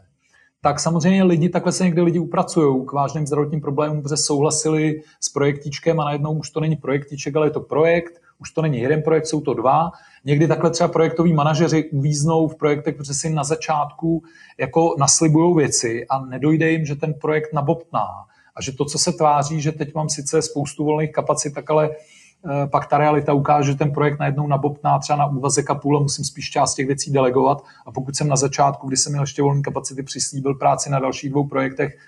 [0.60, 5.28] tak samozřejmě lidi, takhle se někdy lidi upracují k vážným zdravotním problémům, protože souhlasili s
[5.28, 9.02] projektíčkem a najednou už to není projektíček, ale je to projekt, už to není jeden
[9.02, 9.90] projekt, jsou to dva.
[10.24, 14.22] Někdy takhle třeba projektoví manažeři uvíznou v projektech, protože si na začátku
[14.58, 18.08] jako naslibují věci a nedojde jim, že ten projekt nabobtná.
[18.56, 21.90] A že to, co se tváří, že teď mám sice spoustu volných kapacit, tak ale
[21.90, 25.96] eh, pak ta realita ukáže, že ten projekt najednou nabobtná třeba na úvazek a půl
[25.96, 27.64] a musím spíš část těch věcí delegovat.
[27.86, 31.30] A pokud jsem na začátku, kdy jsem měl ještě volné kapacity, přislíbil práci na dalších
[31.30, 31.98] dvou projektech,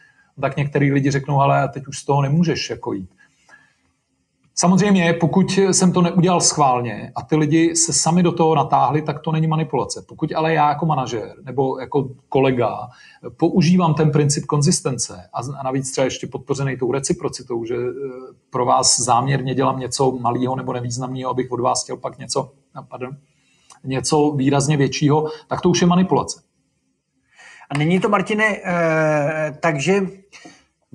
[0.40, 3.10] tak některý lidi řeknou, ale teď už z toho nemůžeš jako jít.
[4.58, 9.20] Samozřejmě, pokud jsem to neudělal schválně a ty lidi se sami do toho natáhli, tak
[9.20, 10.04] to není manipulace.
[10.08, 12.88] Pokud ale já jako manažer nebo jako kolega
[13.36, 17.90] používám ten princip konzistence a navíc třeba ještě podpořený tou reciprocitou, že eh,
[18.50, 22.52] pro vás záměrně dělám něco malého nebo nevýznamného, abych od vás chtěl pak něco,
[22.88, 23.16] pardon,
[23.84, 26.40] něco výrazně většího, tak to už je manipulace.
[27.70, 30.00] A není to, Martine, eh, takže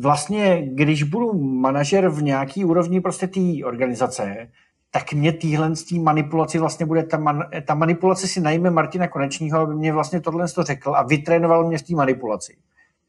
[0.02, 4.48] vlastně, když budu manažer v nějaký úrovni prostě té organizace,
[4.92, 9.60] tak mě týhle z manipulaci vlastně bude, ta, man, ta manipulace si najme Martina Konečního,
[9.60, 12.58] aby mě vlastně tohle to řekl a vytrénoval mě v té manipulaci.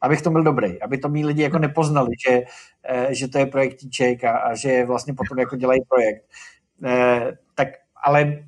[0.00, 2.42] Abych to byl dobrý, aby to mý lidi jako nepoznali, že,
[2.88, 6.24] eh, že to je projektíček a, a že vlastně potom jako dělají projekt.
[6.84, 7.68] Eh, tak
[8.04, 8.44] ale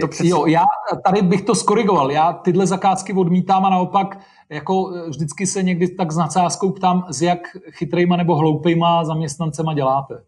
[0.00, 0.28] to přeci...
[0.28, 0.64] Jo, já
[1.04, 2.10] tady bych to skorigoval.
[2.10, 4.18] Já tyhle zakázky odmítám a naopak
[4.50, 7.38] jako e, vždycky se někdy tak s nadsázkou ptám, s jak
[7.70, 10.22] chytrýma nebo hloupejma zaměstnancema děláte.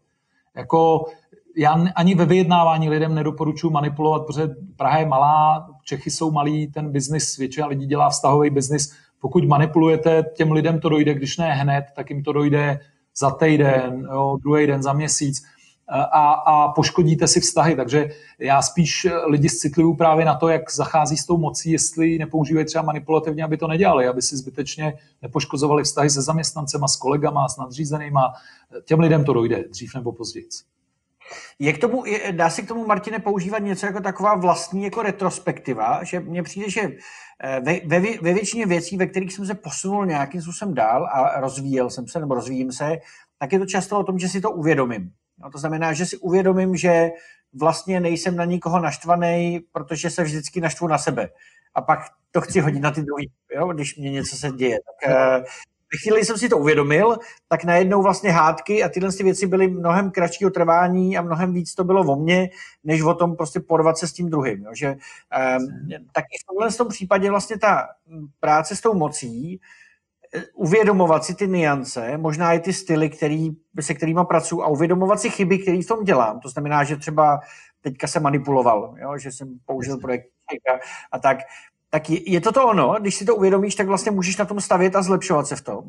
[0.55, 1.05] Jako
[1.57, 6.91] já ani ve vyjednávání lidem nedoporučuji manipulovat, protože Praha je malá, Čechy jsou malí, ten
[6.91, 8.95] biznis, většina lidí dělá vztahový biznis.
[9.19, 12.79] Pokud manipulujete, těm lidem to dojde, když ne hned, tak jim to dojde
[13.17, 15.43] za týden, jo, druhý den, za měsíc
[15.87, 17.75] a, a poškodíte si vztahy.
[17.75, 22.65] Takže já spíš lidi citlivu právě na to, jak zachází s tou mocí, jestli nepoužívají
[22.65, 27.57] třeba manipulativně, aby to nedělali, aby si zbytečně nepoškozovali vztahy se zaměstnancema, s kolegama, s
[27.57, 28.33] nadřízenýma.
[28.85, 30.45] Těm lidem to dojde dřív nebo později.
[31.59, 36.03] Je k tomu, dá se k tomu, Martine, používat něco jako taková vlastní jako retrospektiva,
[36.03, 40.05] že mně přijde, že eh, ve, ve, ve většině věcí, ve kterých jsem se posunul
[40.05, 42.97] nějakým způsobem dál a rozvíjel jsem se nebo rozvíjím se,
[43.39, 45.11] tak je to často o tom, že si to uvědomím.
[45.43, 47.09] No, to znamená, že si uvědomím, že
[47.53, 51.29] vlastně nejsem na nikoho naštvaný, protože se vždycky naštvu na sebe.
[51.75, 51.99] A pak
[52.31, 54.77] to chci hodit na ty druhý, jo, když mě něco se děje.
[55.01, 55.43] Tak uh,
[55.93, 57.17] ve chvíli jsem si to uvědomil,
[57.47, 61.75] tak najednou vlastně hádky a tyhle ty věci byly mnohem kratšího trvání a mnohem víc
[61.75, 62.49] to bylo o mně,
[62.83, 64.63] než o tom prostě porvat se s tím druhým.
[64.63, 64.71] Jo.
[64.75, 64.97] Že, um,
[66.11, 67.87] tak i v tomhle tom případě vlastně ta
[68.39, 69.59] práce s tou mocí
[70.55, 73.49] uvědomovat si ty niance, možná i ty styly, který,
[73.79, 76.39] se kterými pracuji a uvědomovat si chyby, které v tom dělám.
[76.39, 77.39] To znamená, že třeba
[77.81, 79.17] teďka se manipuloval, jo?
[79.17, 80.79] že jsem použil projekt a,
[81.11, 81.37] a tak.
[81.89, 82.95] Tak je, je to to ono?
[82.99, 85.83] Když si to uvědomíš, tak vlastně můžeš na tom stavět a zlepšovat se v tom?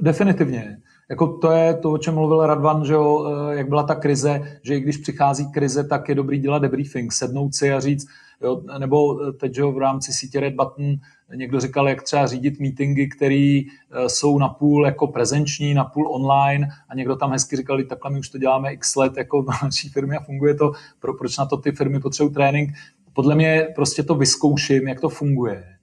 [0.00, 0.78] Definitivně.
[1.10, 4.60] Jako to je to, o čem mluvil Radvan, že jo, eh, jak byla ta krize,
[4.62, 8.06] že i když přichází krize, tak je dobrý dělat debriefing, sednout si a říct,
[8.42, 10.94] jo, nebo teď že jo, v rámci sítě Red Button
[11.34, 16.14] někdo říkal, jak třeba řídit meetingy, které eh, jsou na půl jako prezenční, na půl
[16.14, 19.46] online a někdo tam hezky říkal, takhle my už to děláme x let jako v
[19.62, 22.70] naší firmě a funguje to, pro, proč na to ty firmy potřebují trénink.
[23.12, 25.78] Podle mě prostě to vyzkouším, jak to funguje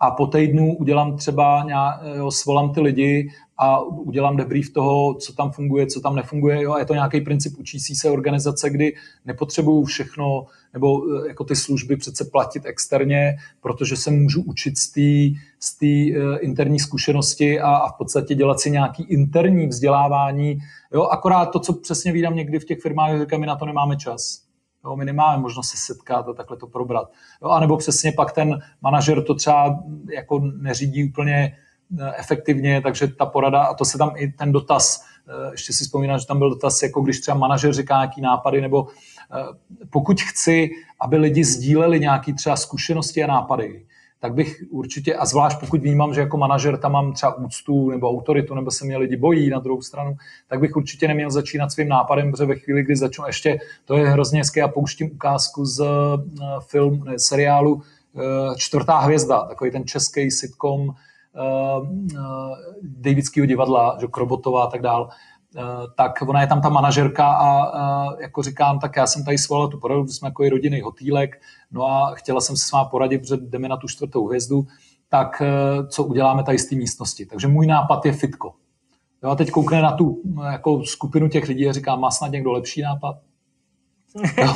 [0.00, 1.68] a po týdnu udělám třeba,
[2.16, 6.62] jo, svolám ty lidi a udělám debrief toho, co tam funguje, co tam nefunguje.
[6.62, 8.94] Jo, a je to nějaký princip učící se organizace, kdy
[9.24, 14.92] nepotřebuju všechno, nebo e, jako ty služby přece platit externě, protože se můžu učit z
[14.92, 20.58] té z té uh, interní zkušenosti a, a v podstatě dělat si nějaký interní vzdělávání.
[20.92, 23.96] Jo, akorát to, co přesně vídám někdy v těch firmách, říkám, my na to nemáme
[23.96, 24.42] čas.
[24.84, 27.10] Jo, my nemáme možnost se setkat a takhle to probrat.
[27.42, 29.78] Jo, a nebo přesně pak ten manažer to třeba
[30.14, 31.56] jako neřídí úplně
[32.16, 36.18] efektivně, takže ta porada, a to se tam i ten dotaz, eh, ještě si vzpomínám,
[36.18, 39.42] že tam byl dotaz, jako když třeba manažer říká nějaký nápady, nebo eh,
[39.90, 40.70] pokud chci,
[41.00, 43.84] aby lidi sdíleli nějaké třeba zkušenosti a nápady,
[44.20, 48.10] tak bych určitě, a zvlášť pokud vnímám, že jako manažer tam mám třeba úctu nebo
[48.10, 50.16] autoritu, nebo se mě lidi bojí na druhou stranu,
[50.48, 54.08] tak bych určitě neměl začínat svým nápadem, protože ve chvíli, kdy začnu ještě, to je
[54.08, 55.86] hrozně hezké, já pouštím ukázku z
[56.60, 57.82] film, ne, seriálu
[58.56, 60.94] Čtvrtá hvězda, takový ten český sitcom
[62.82, 65.08] Davidského divadla, že Krobotová a tak dál.
[65.56, 65.60] Eh,
[65.96, 69.78] tak ona je tam ta manažerka a, jako říkám, tak já jsem tady svolal tu
[69.78, 71.40] poradu, jsme jako rodinný hotýlek,
[71.70, 74.66] no a chtěla jsem se s vámi poradit, protože jdeme na tu čtvrtou hvězdu,
[75.08, 77.26] tak eh, co uděláme tady z té místnosti.
[77.26, 78.54] Takže můj nápad je fitko.
[79.22, 82.52] Jo, a teď koukne na tu jako skupinu těch lidí a říká, má snad někdo
[82.52, 83.16] lepší nápad?
[84.38, 84.54] Jo.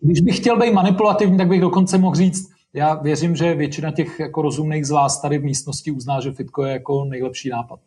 [0.00, 4.20] Když bych chtěl být manipulativní, tak bych dokonce mohl říct, já věřím, že většina těch
[4.20, 7.80] jako rozumných z vás tady v místnosti uzná, že fitko je jako nejlepší nápad.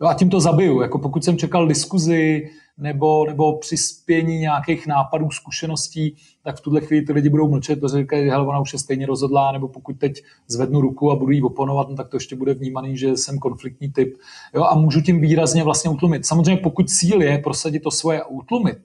[0.00, 0.80] Jo, a tím to zabiju.
[0.80, 7.06] Jako pokud jsem čekal diskuzi nebo, nebo přispění nějakých nápadů, zkušeností, tak v tuhle chvíli
[7.06, 10.22] ty lidi budou mlčet, protože říkají, že ona už je stejně rozhodlá, nebo pokud teď
[10.48, 13.92] zvednu ruku a budu jí oponovat, no, tak to ještě bude vnímaný, že jsem konfliktní
[13.92, 14.16] typ.
[14.54, 16.26] Jo, a můžu tím výrazně vlastně utlumit.
[16.26, 18.82] Samozřejmě pokud cíl je prosadit to svoje a utlumit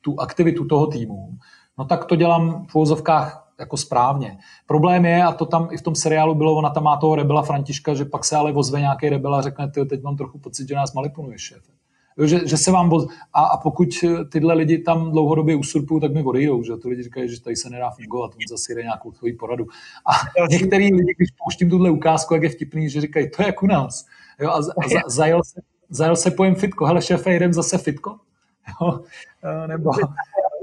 [0.00, 1.28] tu aktivitu toho týmu,
[1.78, 4.38] no tak to dělám v úvozovkách jako správně.
[4.66, 7.42] Problém je, a to tam i v tom seriálu bylo, ona tam má toho rebela
[7.42, 10.68] Františka, že pak se ale vozve nějaký rebel a řekne, ty teď mám trochu pocit,
[10.68, 11.62] že nás manipuluje šéf.
[12.16, 13.06] Jo, že, že, se vám voz...
[13.32, 13.88] a, a, pokud
[14.32, 17.70] tyhle lidi tam dlouhodobě usurpují, tak mi odejdou, že ty lidi říkají, že tady se
[17.70, 19.66] nedá fungovat, on zase jde nějakou svoji poradu.
[20.06, 20.12] A
[20.50, 23.66] některý lidi, když pouštím tuhle ukázku, jak je vtipný, že říkají, to je jak u
[23.66, 24.06] nás.
[24.40, 28.16] Jo, a, a za, zajel, se, zajel se pojem fitko, hele šéfe, jdem zase fitko.
[28.80, 29.00] Jo,
[29.66, 29.90] nebo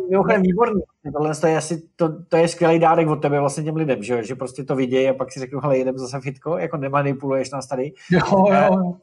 [0.10, 0.82] mimochodem výborný.
[1.14, 4.36] Tohle je asi, to, to je skvělý dárek od tebe vlastně těm lidem, že, že
[4.36, 7.92] prostě to vidějí a pak si řeknu, hele, jedem zase fitko, jako nemanipuluješ nás tady.
[8.12, 8.94] Jo, jo, jo.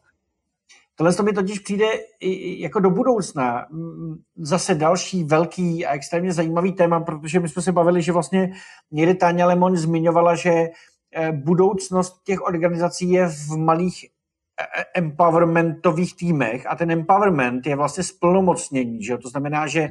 [0.97, 1.87] Tohle to mi totiž přijde
[2.59, 3.67] jako do budoucna.
[4.37, 8.53] Zase další velký a extrémně zajímavý téma, protože my jsme se bavili, že vlastně
[8.91, 16.67] někdy Táňa Lemon zmiňovala, že eh, budoucnost těch organizací je v malých eh, empowermentových týmech
[16.67, 19.89] a ten empowerment je vlastně splnomocnění, že to znamená, že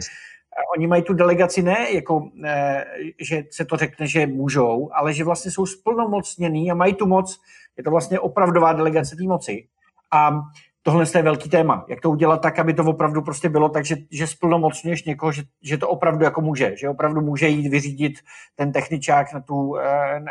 [0.78, 2.86] oni mají tu delegaci ne jako, eh,
[3.20, 7.42] že se to řekne, že můžou, ale že vlastně jsou splnomocněný a mají tu moc,
[7.78, 9.68] je to vlastně opravdová delegace té moci.
[10.12, 10.42] A
[10.86, 11.86] tohle je velký téma.
[11.88, 15.44] Jak to udělat tak, aby to opravdu prostě bylo tak, že, že splnomocňuješ někoho, že,
[15.62, 18.14] že to opravdu jako může, že opravdu může jít vyřídit
[18.56, 20.22] ten techničák na, tu, eh,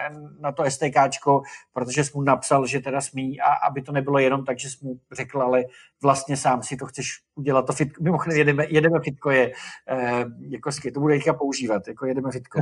[0.40, 4.44] na to STKčko, protože jsi mu napsal, že teda smí a aby to nebylo jenom
[4.44, 5.64] tak, že jsi mu řekl, ale
[6.02, 7.66] vlastně sám si to chceš udělat.
[7.66, 9.52] To fitko, mimochodem jedeme, jedeme fitko je
[9.88, 12.60] eh, jako to bude teďka používat, jako jedeme fitko.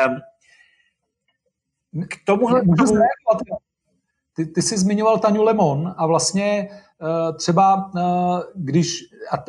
[0.00, 0.16] Ehm,
[2.08, 2.62] k tomuhle...
[4.36, 6.68] Ty, ty jsi zmiňoval Taňu Lemon a vlastně
[7.38, 8.98] třeba, uh, když,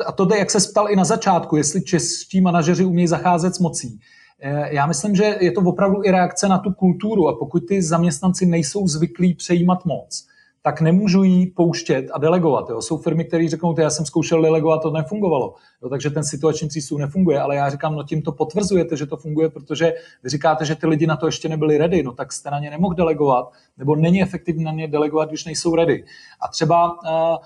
[0.06, 4.00] a, to, jak se ptal i na začátku, jestli čeští manažeři umějí zacházet s mocí.
[4.44, 7.82] Uh, já myslím, že je to opravdu i reakce na tu kulturu a pokud ty
[7.82, 10.26] zaměstnanci nejsou zvyklí přejímat moc,
[10.62, 12.70] tak nemůžu jí pouštět a delegovat.
[12.70, 12.82] Jo.
[12.82, 15.54] Jsou firmy, které řeknou, já jsem zkoušel delegovat, to nefungovalo.
[15.82, 19.16] Jo, takže ten situační přístup nefunguje, ale já říkám, no tím to potvrzujete, že to
[19.16, 22.50] funguje, protože vy říkáte, že ty lidi na to ještě nebyli ready, no tak jste
[22.50, 26.04] na ně nemohl delegovat, nebo není efektivní na ně delegovat, když nejsou ready.
[26.40, 27.36] A třeba uh,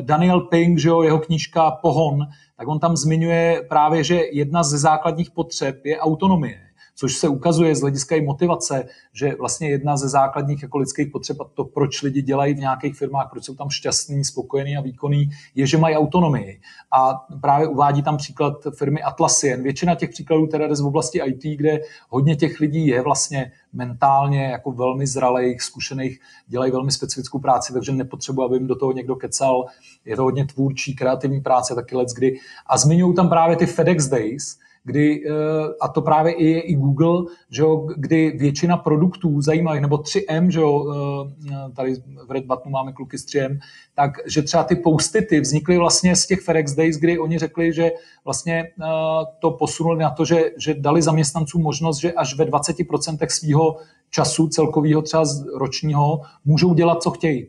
[0.00, 2.26] Daniel Pink, že jo, jeho knížka Pohon,
[2.56, 6.67] tak on tam zmiňuje právě, že jedna ze základních potřeb je autonomie
[6.98, 11.40] což se ukazuje z hlediska i motivace, že vlastně jedna ze základních jako lidských potřeb
[11.40, 15.30] a to, proč lidi dělají v nějakých firmách, proč jsou tam šťastní, spokojení a výkonní,
[15.54, 16.60] je, že mají autonomii.
[16.92, 19.62] A právě uvádí tam příklad firmy Atlassian.
[19.62, 24.44] Většina těch příkladů teda jde z oblasti IT, kde hodně těch lidí je vlastně mentálně
[24.44, 29.16] jako velmi zralých, zkušených, dělají velmi specifickou práci, takže nepotřebuji, aby jim do toho někdo
[29.16, 29.66] kecal.
[30.04, 32.38] Je to hodně tvůrčí, kreativní práce, taky let kdy.
[32.66, 35.30] A zmiňují tam právě ty FedEx Days, kdy, eh,
[35.80, 40.50] a to právě i je i Google, že jo, kdy většina produktů zajímavých, nebo 3M,
[40.50, 40.94] že jo,
[41.50, 41.94] eh, tady
[42.26, 43.58] v Red Buttonu máme kluky z 3M,
[43.94, 47.90] tak že třeba ty postity vznikly vlastně z těch FedEx Days, kdy oni řekli, že
[48.24, 48.84] vlastně eh,
[49.38, 53.76] to posunuli na to, že, že dali zaměstnancům možnost, že až ve 20% svého
[54.10, 55.24] času celkového třeba
[55.54, 57.46] ročního můžou dělat, co chtějí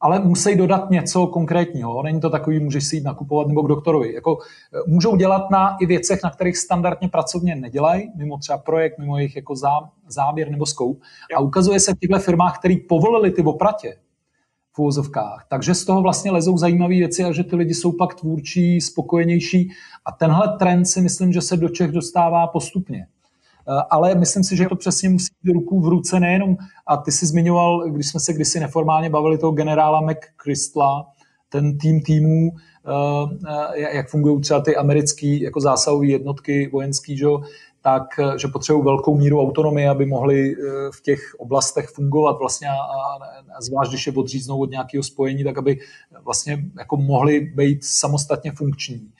[0.00, 2.02] ale musí dodat něco konkrétního.
[2.02, 4.14] Není to takový, můžeš si jít nakupovat nebo k doktorovi.
[4.14, 4.38] Jako,
[4.74, 9.18] e, můžou dělat na i věcech, na kterých standardně pracovně nedělají, mimo třeba projekt, mimo
[9.18, 11.00] jejich jako zá, záběr nebo scope.
[11.36, 13.96] A ukazuje se v těchto firmách, které povolili ty opratě
[14.72, 18.14] v úvozovkách, takže z toho vlastně lezou zajímavé věci a že ty lidi jsou pak
[18.14, 19.70] tvůrčí, spokojenější.
[20.04, 23.06] A tenhle trend si myslím, že se do Čech dostává postupně.
[23.70, 26.56] Eh, ale myslím si, že to přesně musí být ruku v ruce nejenom,
[26.86, 31.06] a ty jsi zmiňoval, když jsme se kdysi neformálně bavili toho generála McChrystla,
[31.48, 33.38] ten tým týmů, eh,
[33.76, 37.26] eh, jak fungují třeba ty americké jako zásahové jednotky vojenský, že,
[37.82, 38.02] tak,
[38.36, 40.54] že potřebují velkou míru autonomie, aby mohli
[40.94, 42.74] v těch oblastech fungovat vlastně a,
[43.56, 45.78] a zvlášť, když je odříznou od nějakého spojení, tak aby
[46.24, 49.10] vlastně jako mohli být samostatně funkční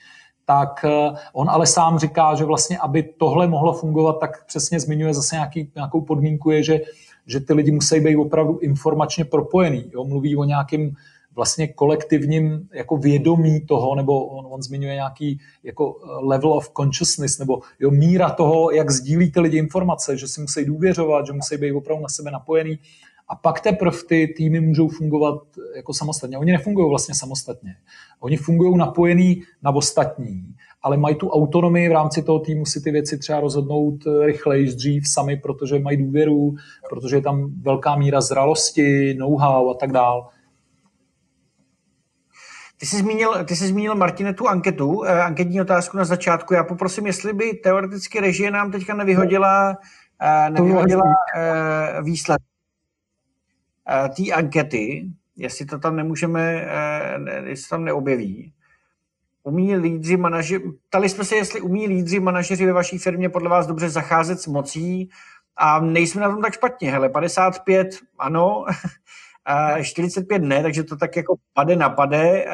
[0.45, 5.13] tak eh, on ale sám říká, že vlastně, aby tohle mohlo fungovat, tak přesně zmiňuje
[5.13, 6.79] zase nějaký, nějakou podmínku, je, že,
[7.25, 9.91] že ty lidi musí být opravdu informačně propojený.
[9.93, 10.03] Jo?
[10.03, 10.95] Mluví o nějakým
[11.35, 17.39] vlastně kolektivním jako vědomí toho, nebo on, on zmiňuje nějaký jako eh, level of consciousness,
[17.39, 21.57] nebo jo, míra toho, jak sdílí ty lidi informace, že si musí důvěřovat, že musí
[21.57, 22.79] být opravdu na sebe napojený.
[23.31, 25.41] A pak teprve ty týmy můžou fungovat
[25.75, 26.37] jako samostatně.
[26.37, 27.75] Oni nefungují vlastně samostatně.
[28.19, 32.91] Oni fungují napojený na ostatní, ale mají tu autonomii v rámci toho týmu si ty
[32.91, 33.95] věci třeba rozhodnout
[34.25, 36.55] rychleji, dřív sami, protože mají důvěru,
[36.89, 40.29] protože je tam velká míra zralosti, know-how a tak dál.
[42.77, 46.53] Ty jsi zmínil, ty jsi zmínil Martine, tu anketu, eh, anketní otázku na začátku.
[46.53, 49.77] Já poprosím, jestli by teoreticky režie nám teďka nevyhodila,
[50.21, 51.03] eh, nevyhodila
[51.37, 52.50] eh, výsledek eh,
[54.15, 55.05] té ankety,
[55.35, 58.53] jestli to tam nemůžeme, eh, jestli tam neobjeví.
[59.43, 63.67] Umí lídři manažeři, ptali jsme se, jestli umí lídři manažeři ve vaší firmě podle vás
[63.67, 65.09] dobře zacházet s mocí
[65.57, 66.91] a nejsme na tom tak špatně.
[66.91, 67.89] Hele, 55
[68.19, 68.65] ano,
[69.83, 72.51] 45 ne, takže to tak jako pade na pade, eh,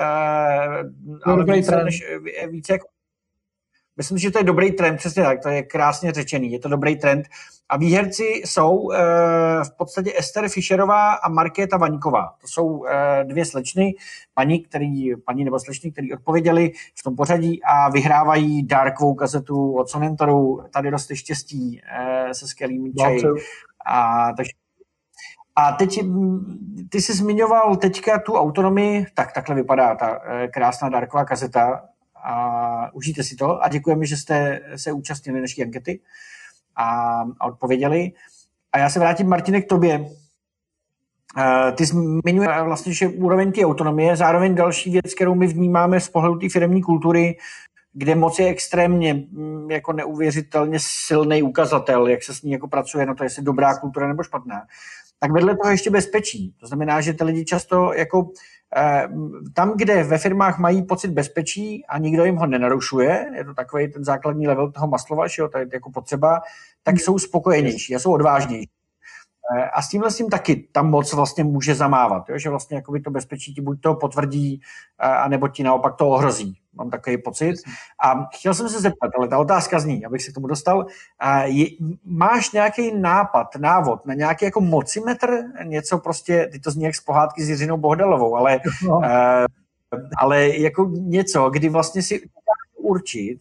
[1.23, 2.03] ale více, než,
[2.49, 2.87] více jako
[3.97, 6.95] Myslím, že to je dobrý trend, přesně tak, to je krásně řečený, je to dobrý
[6.95, 7.25] trend.
[7.69, 8.97] A výherci jsou e,
[9.63, 12.33] v podstatě Ester Fischerová a Markéta Vaňková.
[12.41, 13.95] To jsou e, dvě slečny,
[14.33, 19.89] paní, který, paní nebo slečny, který odpověděli v tom pořadí a vyhrávají dárkovou kazetu od
[19.89, 20.63] Sonentoru.
[20.73, 23.23] Tady roste štěstí e, se skvělými čaji.
[23.85, 24.51] A, takže
[25.55, 25.99] a teď
[26.89, 30.19] ty jsi zmiňoval teďka tu autonomii, tak takhle vypadá ta
[30.53, 31.81] krásná dárková kazeta
[32.27, 35.99] a užijte si to a děkujeme, že jste se účastnili naší ankety
[36.75, 38.11] a, a odpověděli.
[38.71, 40.05] A já se vrátím, Martine, k tobě.
[41.75, 46.35] Ty zmiňuje vlastně, že úroveň té autonomie, zároveň další věc, kterou my vnímáme z pohledu
[46.35, 47.37] té firmní kultury,
[47.93, 53.05] kde moc je extrémně mm, jako neuvěřitelně silný ukazatel, jak se s ní jako pracuje,
[53.05, 54.61] no to jestli dobrá kultura nebo špatná.
[55.19, 56.55] Tak vedle toho ještě bezpečí.
[56.59, 58.29] To znamená, že ty lidi často jako
[58.75, 59.07] Eh,
[59.53, 63.91] tam, kde ve firmách mají pocit bezpečí a nikdo jim ho nenarušuje, je to takový
[63.91, 66.41] ten základní level toho maslova, že jo, to je jako potřeba,
[66.83, 66.99] tak hmm.
[66.99, 68.69] jsou spokojenější a jsou odvážnější.
[69.57, 72.37] Eh, a s tímhle s tím taky tam moc vlastně může zamávat, jo?
[72.37, 74.61] že vlastně jakoby to bezpečí ti buď to potvrdí,
[74.99, 76.57] eh, anebo ti naopak to ohrozí.
[76.77, 77.55] Mám takový pocit.
[78.03, 80.85] A chtěl jsem se zeptat, ale ta otázka zní, abych se k tomu dostal.
[81.43, 81.65] Je,
[82.05, 85.43] máš nějaký nápad, návod na nějaký jako mocimetr?
[85.63, 89.01] Něco prostě, ty to zní jak z pohádky s Jiřinou Bohdalovou, ale, no.
[90.17, 92.29] ale jako něco, kdy vlastně si
[92.77, 93.39] určit,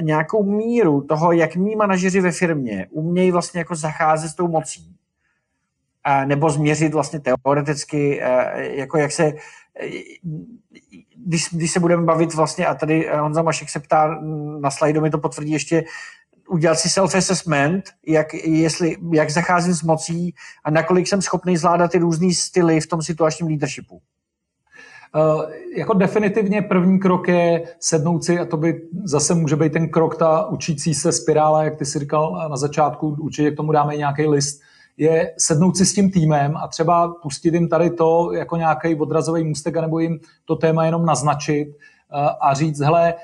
[0.00, 4.96] nějakou míru toho, jak mý manažeři ve firmě umějí vlastně jako zacházet s tou mocí
[6.24, 8.20] nebo změřit vlastně teoreticky,
[8.56, 9.32] jako jak se,
[11.26, 14.18] když, když se budeme bavit vlastně, a tady Honza Mašek se ptá,
[14.60, 15.84] na slajdu mi to potvrdí ještě,
[16.48, 20.34] udělat si self-assessment, jak, jestli, jak zacházím s mocí
[20.64, 24.00] a nakolik jsem schopný zvládat ty různé styly v tom situačním leadershipu.
[25.16, 25.42] Uh,
[25.76, 30.16] jako definitivně první krok je sednout si, a to by zase může být ten krok,
[30.16, 34.26] ta učící se spirála, jak ty si říkal na začátku, určitě k tomu dáme nějaký
[34.26, 34.62] list,
[34.96, 39.44] je sednout si s tím týmem a třeba pustit jim tady to jako nějaký odrazový
[39.44, 41.68] můstek, nebo jim to téma jenom naznačit
[42.40, 43.14] a říct, hele,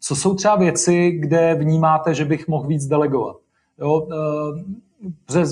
[0.00, 3.36] co jsou třeba věci, kde vnímáte, že bych mohl víc delegovat.
[3.78, 4.08] Jo,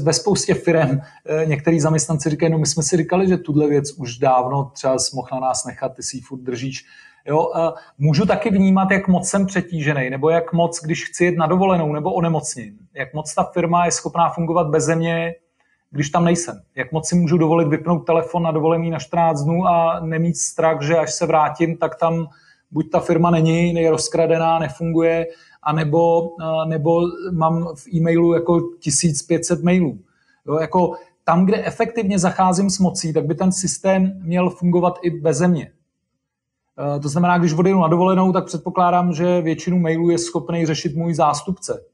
[0.02, 1.00] ve spoustě firm
[1.44, 5.28] některý zaměstnanci říkají, no my jsme si říkali, že tuhle věc už dávno třeba mohl
[5.32, 6.84] na nás nechat, ty si ji furt držíš
[7.28, 7.52] Jo,
[7.98, 11.92] můžu taky vnímat, jak moc jsem přetížený, nebo jak moc, když chci jít na dovolenou
[11.92, 15.34] nebo onemocním, jak moc ta firma je schopná fungovat bez země,
[15.90, 16.60] když tam nejsem.
[16.74, 20.82] Jak moc si můžu dovolit vypnout telefon na dovolený na 14 dnů a nemít strach,
[20.82, 22.27] že až se vrátím, tak tam
[22.70, 25.27] buď ta firma není, je rozkradená, nefunguje,
[25.62, 26.31] anebo,
[26.65, 27.01] nebo
[27.32, 29.98] mám v e-mailu jako 1500 mailů.
[30.47, 30.94] Jo, jako
[31.24, 35.43] tam, kde efektivně zacházím s mocí, tak by ten systém měl fungovat i bez.
[35.43, 40.97] Eh, to znamená, když odjedu na dovolenou, tak předpokládám, že většinu mailů je schopný řešit
[40.97, 41.85] můj zástupce.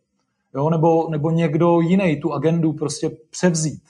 [0.55, 0.71] Jo?
[0.71, 3.83] Nebo, nebo někdo jiný tu agendu prostě převzít.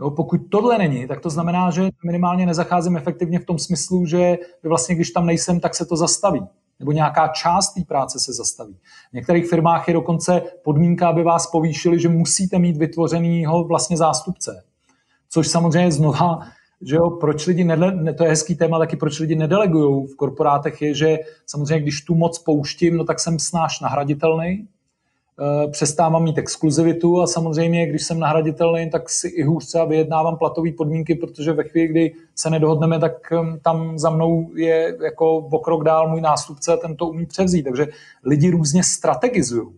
[0.00, 0.10] Jo?
[0.10, 4.94] Pokud tohle není, tak to znamená, že minimálně nezacházím efektivně v tom smyslu, že vlastně,
[4.94, 6.46] když tam nejsem, tak se to zastaví.
[6.78, 8.76] Nebo nějaká část té práce se zastaví.
[9.10, 14.64] V některých firmách je dokonce podmínka, aby vás povýšili, že musíte mít vytvořenýho vlastně zástupce.
[15.28, 16.40] Což samozřejmě znova
[16.82, 20.82] že jo, proč lidi, ne, to je hezký téma, taky proč lidi nedelegují v korporátech
[20.82, 24.68] je, že samozřejmě, když tu moc pouštím, no tak jsem snáš nahraditelný,
[25.70, 30.72] přestávám mít exkluzivitu a samozřejmě, když jsem nahraditelný, tak si i hůř třeba vyjednávám platové
[30.72, 35.58] podmínky, protože ve chvíli, kdy se nedohodneme, tak hm, tam za mnou je jako o
[35.58, 37.62] krok dál můj nástupce a ten to umí převzít.
[37.62, 37.86] Takže
[38.24, 39.68] lidi různě strategizují.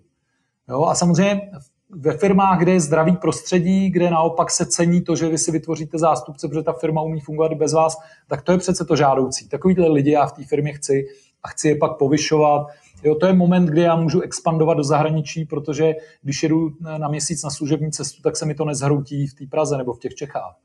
[0.69, 0.85] Jo?
[0.85, 1.51] A samozřejmě
[1.91, 5.99] ve firmách, kde je zdravý prostředí, kde naopak se cení to, že vy si vytvoříte
[5.99, 7.97] zástupce, protože ta firma umí fungovat bez vás,
[8.29, 9.49] tak to je přece to žádoucí.
[9.49, 11.07] Takovýhle lidi já v té firmě chci
[11.43, 12.67] a chci je pak povyšovat.
[13.03, 17.45] Jo, to je moment, kdy já můžu expandovat do zahraničí, protože když jedu na měsíc
[17.45, 20.57] na služební cestu, tak se mi to nezhroutí v té Praze nebo v těch Čechách.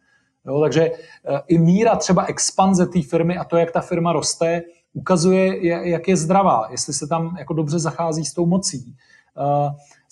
[0.45, 4.61] Jo, takže eh, i míra třeba expanze té firmy a to, jak ta firma roste,
[4.93, 8.95] ukazuje, jak je zdravá, jestli se tam jako dobře zachází s tou mocí.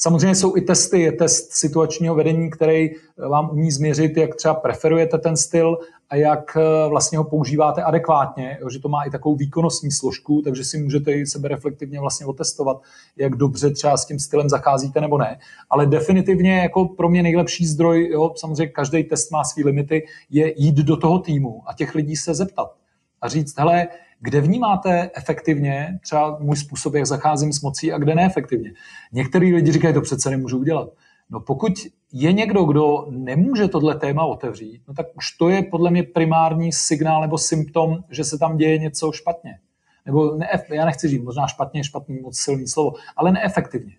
[0.03, 4.53] Samozřejmě jsou i testy, je test situačního vedení, který eh, vám umí změřit, jak třeba
[4.53, 5.77] preferujete ten styl
[6.09, 10.63] a jak eh, vlastně ho používáte adekvátně, že to má i takovou výkonnostní složku, takže
[10.63, 12.81] si můžete i sebe reflektivně vlastně otestovat,
[13.17, 15.39] jak dobře třeba s tím stylem zacházíte nebo ne.
[15.69, 20.61] Ale definitivně jako pro mě nejlepší zdroj, jo, samozřejmě každý test má své limity, je
[20.61, 22.75] jít do toho týmu a těch lidí se zeptat
[23.21, 23.87] a říct, hele,
[24.21, 28.73] kde vnímáte efektivně třeba můj způsob, jak zacházím s mocí a kde neefektivně.
[29.11, 30.89] Některý lidi říkají, to přece nemůžu udělat.
[31.29, 31.73] No pokud
[32.11, 36.71] je někdo, kdo nemůže tohle téma otevřít, no tak už to je podle mě primární
[36.71, 39.59] signál nebo symptom, že se tam děje něco špatně.
[40.05, 43.95] Nebo ne, já nechci říct, možná špatně, špatný, moc silný slovo, ale neefektivně.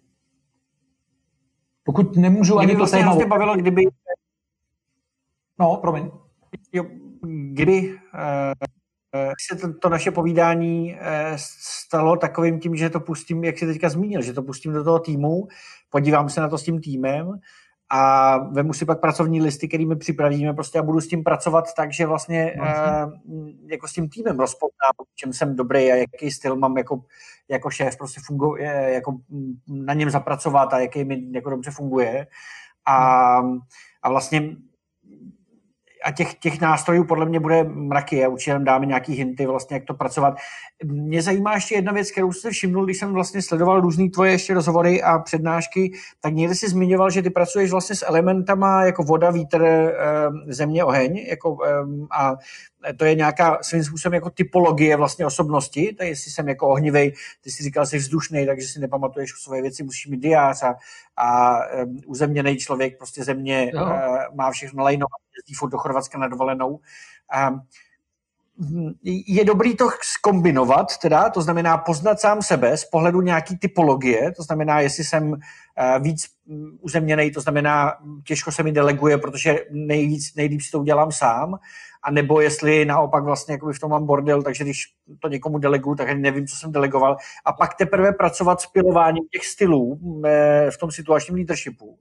[1.84, 3.14] Pokud nemůžu ani to vlastně téma...
[3.14, 3.82] Mě bavilo, kdyby...
[5.58, 6.10] No, promiň.
[6.72, 6.84] Jo,
[7.52, 8.81] kdy uh Eh,
[9.50, 13.88] se to, to naše povídání eh, stalo takovým tím, že to pustím, jak jsi teďka
[13.88, 15.48] zmínil, že to pustím do toho týmu,
[15.90, 17.40] podívám se na to s tím týmem
[17.90, 21.92] a vemu si pak pracovní listy, kterými připravíme prostě a budu s tím pracovat tak,
[21.92, 26.78] že vlastně uh, jako s tím týmem rozpoznám, čem jsem dobrý a jaký styl mám
[26.78, 27.02] jako,
[27.48, 29.18] jako šéf prostě funguje, jako
[29.68, 32.26] na něm zapracovat a jaký mi jako dobře funguje.
[32.86, 33.36] A,
[34.02, 34.56] a vlastně
[36.04, 39.76] a těch, těch nástrojů podle mě bude mraky a určitě nám dáme nějaký hinty vlastně,
[39.76, 40.34] jak to pracovat.
[40.84, 44.54] Mě zajímá ještě jedna věc, kterou jsem všimnul, když jsem vlastně sledoval různé tvoje ještě
[44.54, 49.30] rozhovory a přednášky, tak někde si zmiňoval, že ty pracuješ vlastně s elementama jako voda,
[49.30, 49.92] vítr, eh,
[50.46, 51.70] země, oheň jako, eh,
[52.10, 52.36] a
[52.96, 57.50] to je nějaká svým způsobem jako typologie vlastně osobnosti, tak jestli jsem jako ohnivej, ty
[57.50, 60.74] si říkal, jsi vzdušný, takže si nepamatuješ svoje věci, musíš mít diář a,
[61.16, 63.90] a um, uzemněný člověk, prostě země uh,
[64.34, 66.80] má všechno nalajnovat, jezdí furt do Chorvatska na dovolenou.
[67.48, 67.60] Um,
[69.04, 74.42] je dobrý to skombinovat, teda, to znamená poznat sám sebe z pohledu nějaký typologie, to
[74.42, 75.34] znamená, jestli jsem
[76.00, 76.26] víc
[76.80, 77.92] uzemněný, to znamená,
[78.26, 81.58] těžko se mi deleguje, protože nejvíc, nejlíp si to udělám sám,
[82.02, 84.84] a nebo jestli naopak vlastně v tom mám bordel, takže když
[85.18, 87.16] to někomu deleguju, tak nevím, co jsem delegoval.
[87.44, 91.98] A pak teprve pracovat s pilováním těch stylů eh, v tom situačním leadershipu.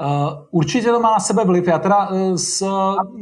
[0.00, 1.66] Uh, určitě to má na sebe vliv.
[1.66, 2.66] Já teda uh, s,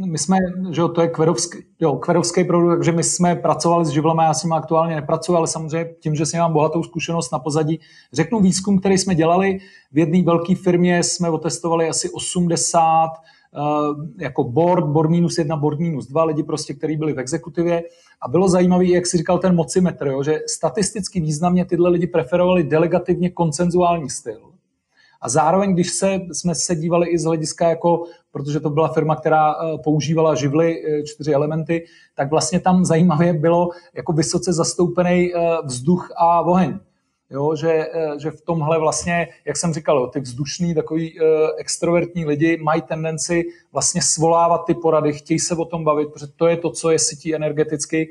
[0.07, 0.39] my jsme,
[0.71, 4.35] že jo, to je kverovský, jo, kverovský produkt, takže my jsme pracovali s živlem, já
[4.35, 7.81] s ním aktuálně nepracuji, ale samozřejmě tím, že si mám bohatou zkušenost na pozadí.
[8.13, 9.59] Řeknu výzkum, který jsme dělali
[9.93, 13.11] v jedné velké firmě, jsme otestovali asi 80
[13.57, 17.83] Eh, jako board, board minus jedna, board minus dva lidi prostě, kteří byli v exekutivě
[18.21, 22.65] a bylo zajímavé, jak si říkal ten mocimetr, jo, že statisticky významně tyhle lidi preferovali
[22.65, 24.56] delegativně koncenzuální styl.
[25.27, 29.17] A zároveň, když se, jsme se dívali i z hlediska, jako, protože to byla firma,
[29.17, 31.85] která eh, používala živly, eh, čtyři elementy,
[32.15, 35.33] tak vlastně tam zajímavě bylo jako vysoce zastoupený
[35.65, 36.79] vzduch a oheň.
[37.31, 41.19] Jo, že, eh, že v tomhle vlastně, jak jsem říkal, ty vzdušný, takový
[41.59, 46.47] extrovertní lidi mají tendenci vlastně svolávat ty porady, chtějí se o tom bavit, protože to
[46.47, 48.09] je to, co je sítí energeticky.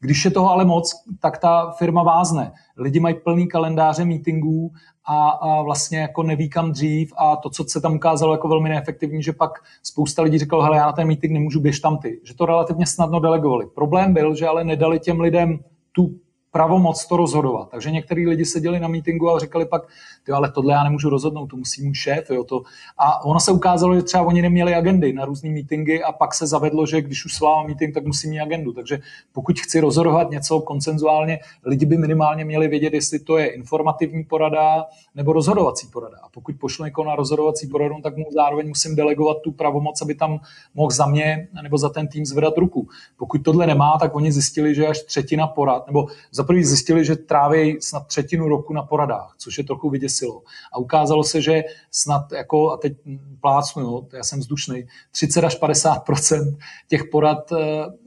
[0.00, 2.52] Když je toho ale moc, tak ta firma vázne.
[2.76, 4.70] Lidi mají plný kalendáře meetingů
[5.08, 8.68] a, a vlastně jako neví kam dřív a to, co se tam ukázalo jako velmi
[8.68, 9.50] neefektivní, že pak
[9.82, 12.20] spousta lidí říkalo, hele, já na ten meeting nemůžu, běž tam ty.
[12.22, 13.66] Že to relativně snadno delegovali.
[13.74, 15.58] Problém byl, že ale nedali těm lidem
[15.92, 16.14] tu
[16.58, 17.68] pravomoc to rozhodovat.
[17.70, 19.82] Takže některý lidi seděli na meetingu a říkali pak,
[20.26, 22.30] ty, ale tohle já nemůžu rozhodnout, to musí můj šéf.
[22.30, 22.62] Jo, to.
[22.98, 26.46] A ono se ukázalo, že třeba oni neměli agendy na různé meetingy a pak se
[26.46, 28.72] zavedlo, že když už svolávám meeting, tak musí mít agendu.
[28.72, 28.98] Takže
[29.32, 34.86] pokud chci rozhodovat něco koncenzuálně, lidi by minimálně měli vědět, jestli to je informativní porada
[35.14, 36.16] nebo rozhodovací porada.
[36.22, 40.14] A pokud pošlu někoho na rozhodovací poradu, tak mu zároveň musím delegovat tu pravomoc, aby
[40.14, 40.40] tam
[40.74, 42.88] mohl za mě nebo za ten tým zvedat ruku.
[43.16, 47.16] Pokud tohle nemá, tak oni zjistili, že až třetina porad, nebo za prvý zjistili, že
[47.16, 50.42] tráví snad třetinu roku na poradách, což je trochu vyděsilo.
[50.72, 52.92] A ukázalo se, že snad, jako, a teď
[53.40, 56.56] plácnu, jo, já jsem vzdušný, 30 až 50%
[56.88, 57.56] těch porad eh,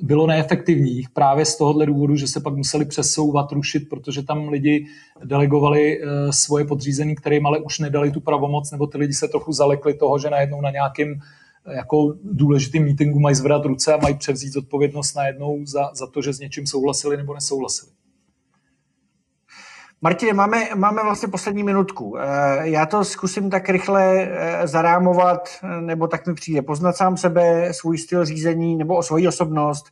[0.02, 4.86] bylo neefektivních právě z tohohle důvodu, že se pak museli přesouvat, rušit, protože tam lidi
[5.24, 9.52] delegovali eh, svoje podřízení, kterým ale už nedali tu pravomoc, nebo ty lidi se trochu
[9.52, 11.20] zalekli toho, že najednou na nějakým
[11.66, 16.22] eh, jako důležitým meetingu mají zvedat ruce a mají převzít odpovědnost najednou za, za to,
[16.22, 18.01] že s něčím souhlasili nebo nesouhlasili.
[20.04, 22.18] Martine, máme, máme vlastně poslední minutku.
[22.18, 22.24] Eh,
[22.64, 27.74] já to zkusím tak rychle eh, zarámovat, eh, nebo tak mi přijde poznat sám sebe,
[27.74, 29.86] svůj styl řízení nebo o svoji osobnost.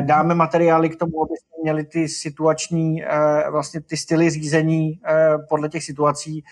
[0.00, 3.02] Dáme materiály k tomu, abyste měli ty situační,
[3.50, 5.00] vlastně ty styly řízení
[5.48, 6.44] podle těch situací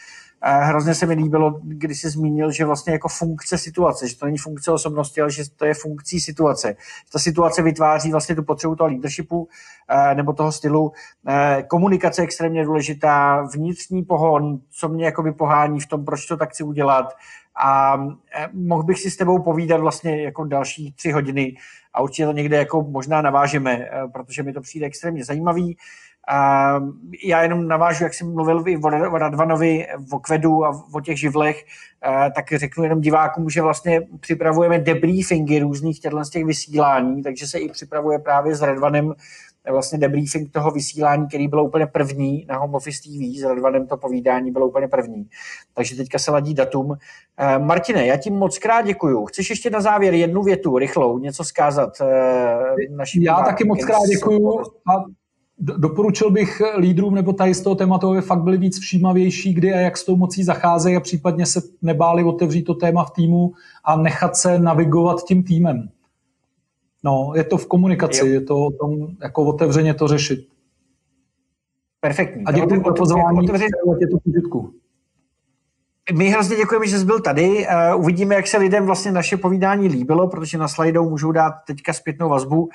[0.49, 4.39] Hrozně se mi líbilo, když jsi zmínil, že vlastně jako funkce situace, že to není
[4.39, 6.77] funkce osobnosti, ale že to je funkcí situace.
[7.13, 9.49] Ta situace vytváří vlastně tu potřebu toho leadershipu
[9.89, 10.93] eh, nebo toho stylu.
[11.29, 16.37] Eh, komunikace je extrémně důležitá, vnitřní pohon, co mě jako pohání v tom, proč to
[16.37, 17.15] tak chci udělat.
[17.65, 17.97] A
[18.35, 21.57] eh, mohl bych si s tebou povídat vlastně jako další tři hodiny
[21.95, 25.77] a určitě to někde jako možná navážeme, protože mi to přijde extrémně zajímavý.
[26.29, 26.81] A
[27.25, 31.65] já jenom navážu, jak jsem mluvil i o Radvanovi, o Kvedu a o těch živlech,
[32.35, 37.59] tak řeknu jenom divákům, že vlastně připravujeme debriefingy různých těchto z těch vysílání, takže se
[37.59, 39.15] i připravuje právě s Radvanem
[39.71, 43.97] vlastně debriefing toho vysílání, který bylo úplně první na Home Office TV, s Radvanem to
[43.97, 45.29] povídání bylo úplně první.
[45.75, 46.97] Takže teďka se ladí datum.
[47.59, 49.25] Martine, já ti moc krát děkuju.
[49.25, 51.91] Chceš ještě na závěr jednu větu, rychlou, něco zkázat
[52.91, 55.05] našim Já taky moc krát děkuju a
[55.59, 59.77] Doporučil bych lídrům nebo tady z toho tématu, aby fakt byli víc všímavější, kdy a
[59.77, 63.53] jak s tou mocí zacházejí a případně se nebáli otevřít to téma v týmu
[63.85, 65.89] a nechat se navigovat tím týmem.
[67.05, 68.27] No, je to v komunikaci, jo.
[68.27, 70.49] je to o tom, jako otevřeně to řešit.
[72.01, 72.45] Perfektní.
[72.45, 73.71] A děkuji za pozvání, otevřeně...
[76.13, 77.67] my hrozně děkujeme, že jsi byl tady.
[77.67, 81.93] Uh, uvidíme, jak se lidem vlastně naše povídání líbilo, protože na slajdou můžou dát teďka
[81.93, 82.69] zpětnou vazbu, uh,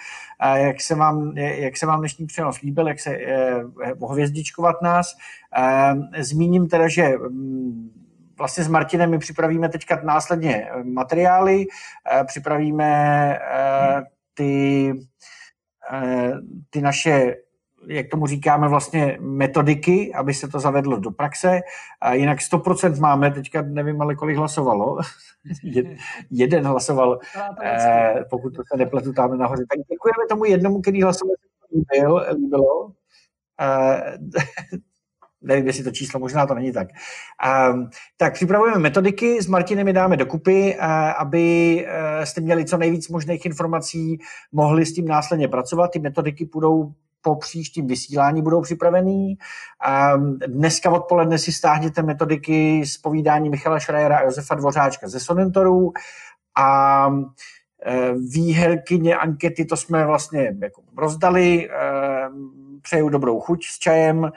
[0.56, 3.18] jak, se vám, jak se vám dnešní přenos líbil, jak se
[4.10, 5.16] hvězdičkovat nás.
[5.58, 7.92] Uh, zmíním teda, že um,
[8.38, 11.66] vlastně s Martinem my připravíme teďka následně materiály,
[12.26, 13.40] připravíme
[14.34, 14.94] ty,
[16.70, 17.36] ty naše
[17.88, 21.60] jak tomu říkáme, vlastně metodiky, aby se to zavedlo do praxe.
[22.02, 24.98] A jinak 100% máme, teďka nevím, ale kolik hlasovalo.
[26.32, 27.20] Jeden hlasoval,
[27.64, 29.64] eh, pokud to se nepletu tam nahoře.
[29.70, 31.36] Tak děkujeme tomu jednomu, který hlasoval,
[31.74, 32.92] líbil, líbilo.
[33.62, 34.18] Eh,
[35.42, 36.88] nevím, jestli to číslo, možná to není tak.
[37.74, 40.86] Um, tak připravujeme metodiky, s Martinem je dáme dokupy, uh,
[41.18, 44.20] aby uh, jste měli co nejvíc možných informací,
[44.52, 45.92] mohli s tím následně pracovat.
[45.92, 49.38] Ty metodiky budou po příštím vysílání budou připravený.
[50.48, 55.92] Dneska odpoledne si stáhněte metodiky z povídání Michala Šrajera a Josefa Dvořáčka ze Sonentorů
[56.58, 57.10] a
[57.86, 61.72] e, výherkyně ankety, to jsme vlastně jako rozdali, e,
[62.82, 64.32] přeju dobrou chuť s čajem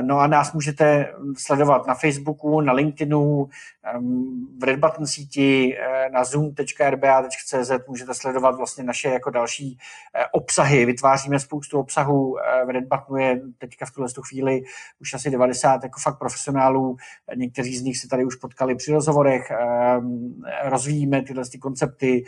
[0.00, 3.48] No a nás můžete sledovat na Facebooku, na LinkedInu,
[4.58, 9.78] v Red Button síti, eh, na zoom.rba.cz můžete sledovat vlastně naše jako další
[10.14, 10.86] eh, obsahy.
[10.86, 12.38] Vytváříme spoustu obsahů.
[12.38, 14.62] Eh, v Red Buttonu je teďka v tuhle chvíli
[15.00, 16.96] už asi 90 jako fakt profesionálů.
[17.34, 19.52] Někteří z nich se tady už potkali při rozhovorech.
[20.64, 22.24] Rozvíjíme tyhle ty koncepty.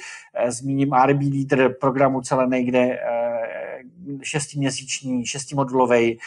[0.48, 2.98] Zmíním RB Leader programu celé nejde
[4.22, 6.18] šestiměsíční, šestimodulovej,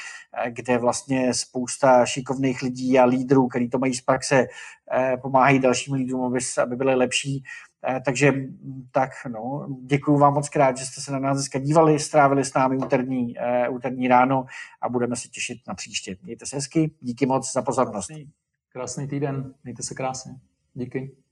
[0.49, 4.47] kde vlastně spousta šikovných lidí a lídrů, kteří to mají z praxe,
[4.91, 7.43] eh, pomáhají dalším lídrům, aby, aby byly lepší.
[7.87, 8.33] Eh, takže
[8.91, 12.53] tak, no, děkuji vám moc krát, že jste se na nás dneska dívali, strávili s
[12.53, 13.35] námi úterní,
[13.69, 14.45] úterní ráno
[14.81, 16.17] a budeme se těšit na příště.
[16.23, 18.11] Mějte se hezky, díky moc za pozornost.
[18.69, 20.35] Krásný týden, mějte se krásně.
[20.73, 21.24] Díky.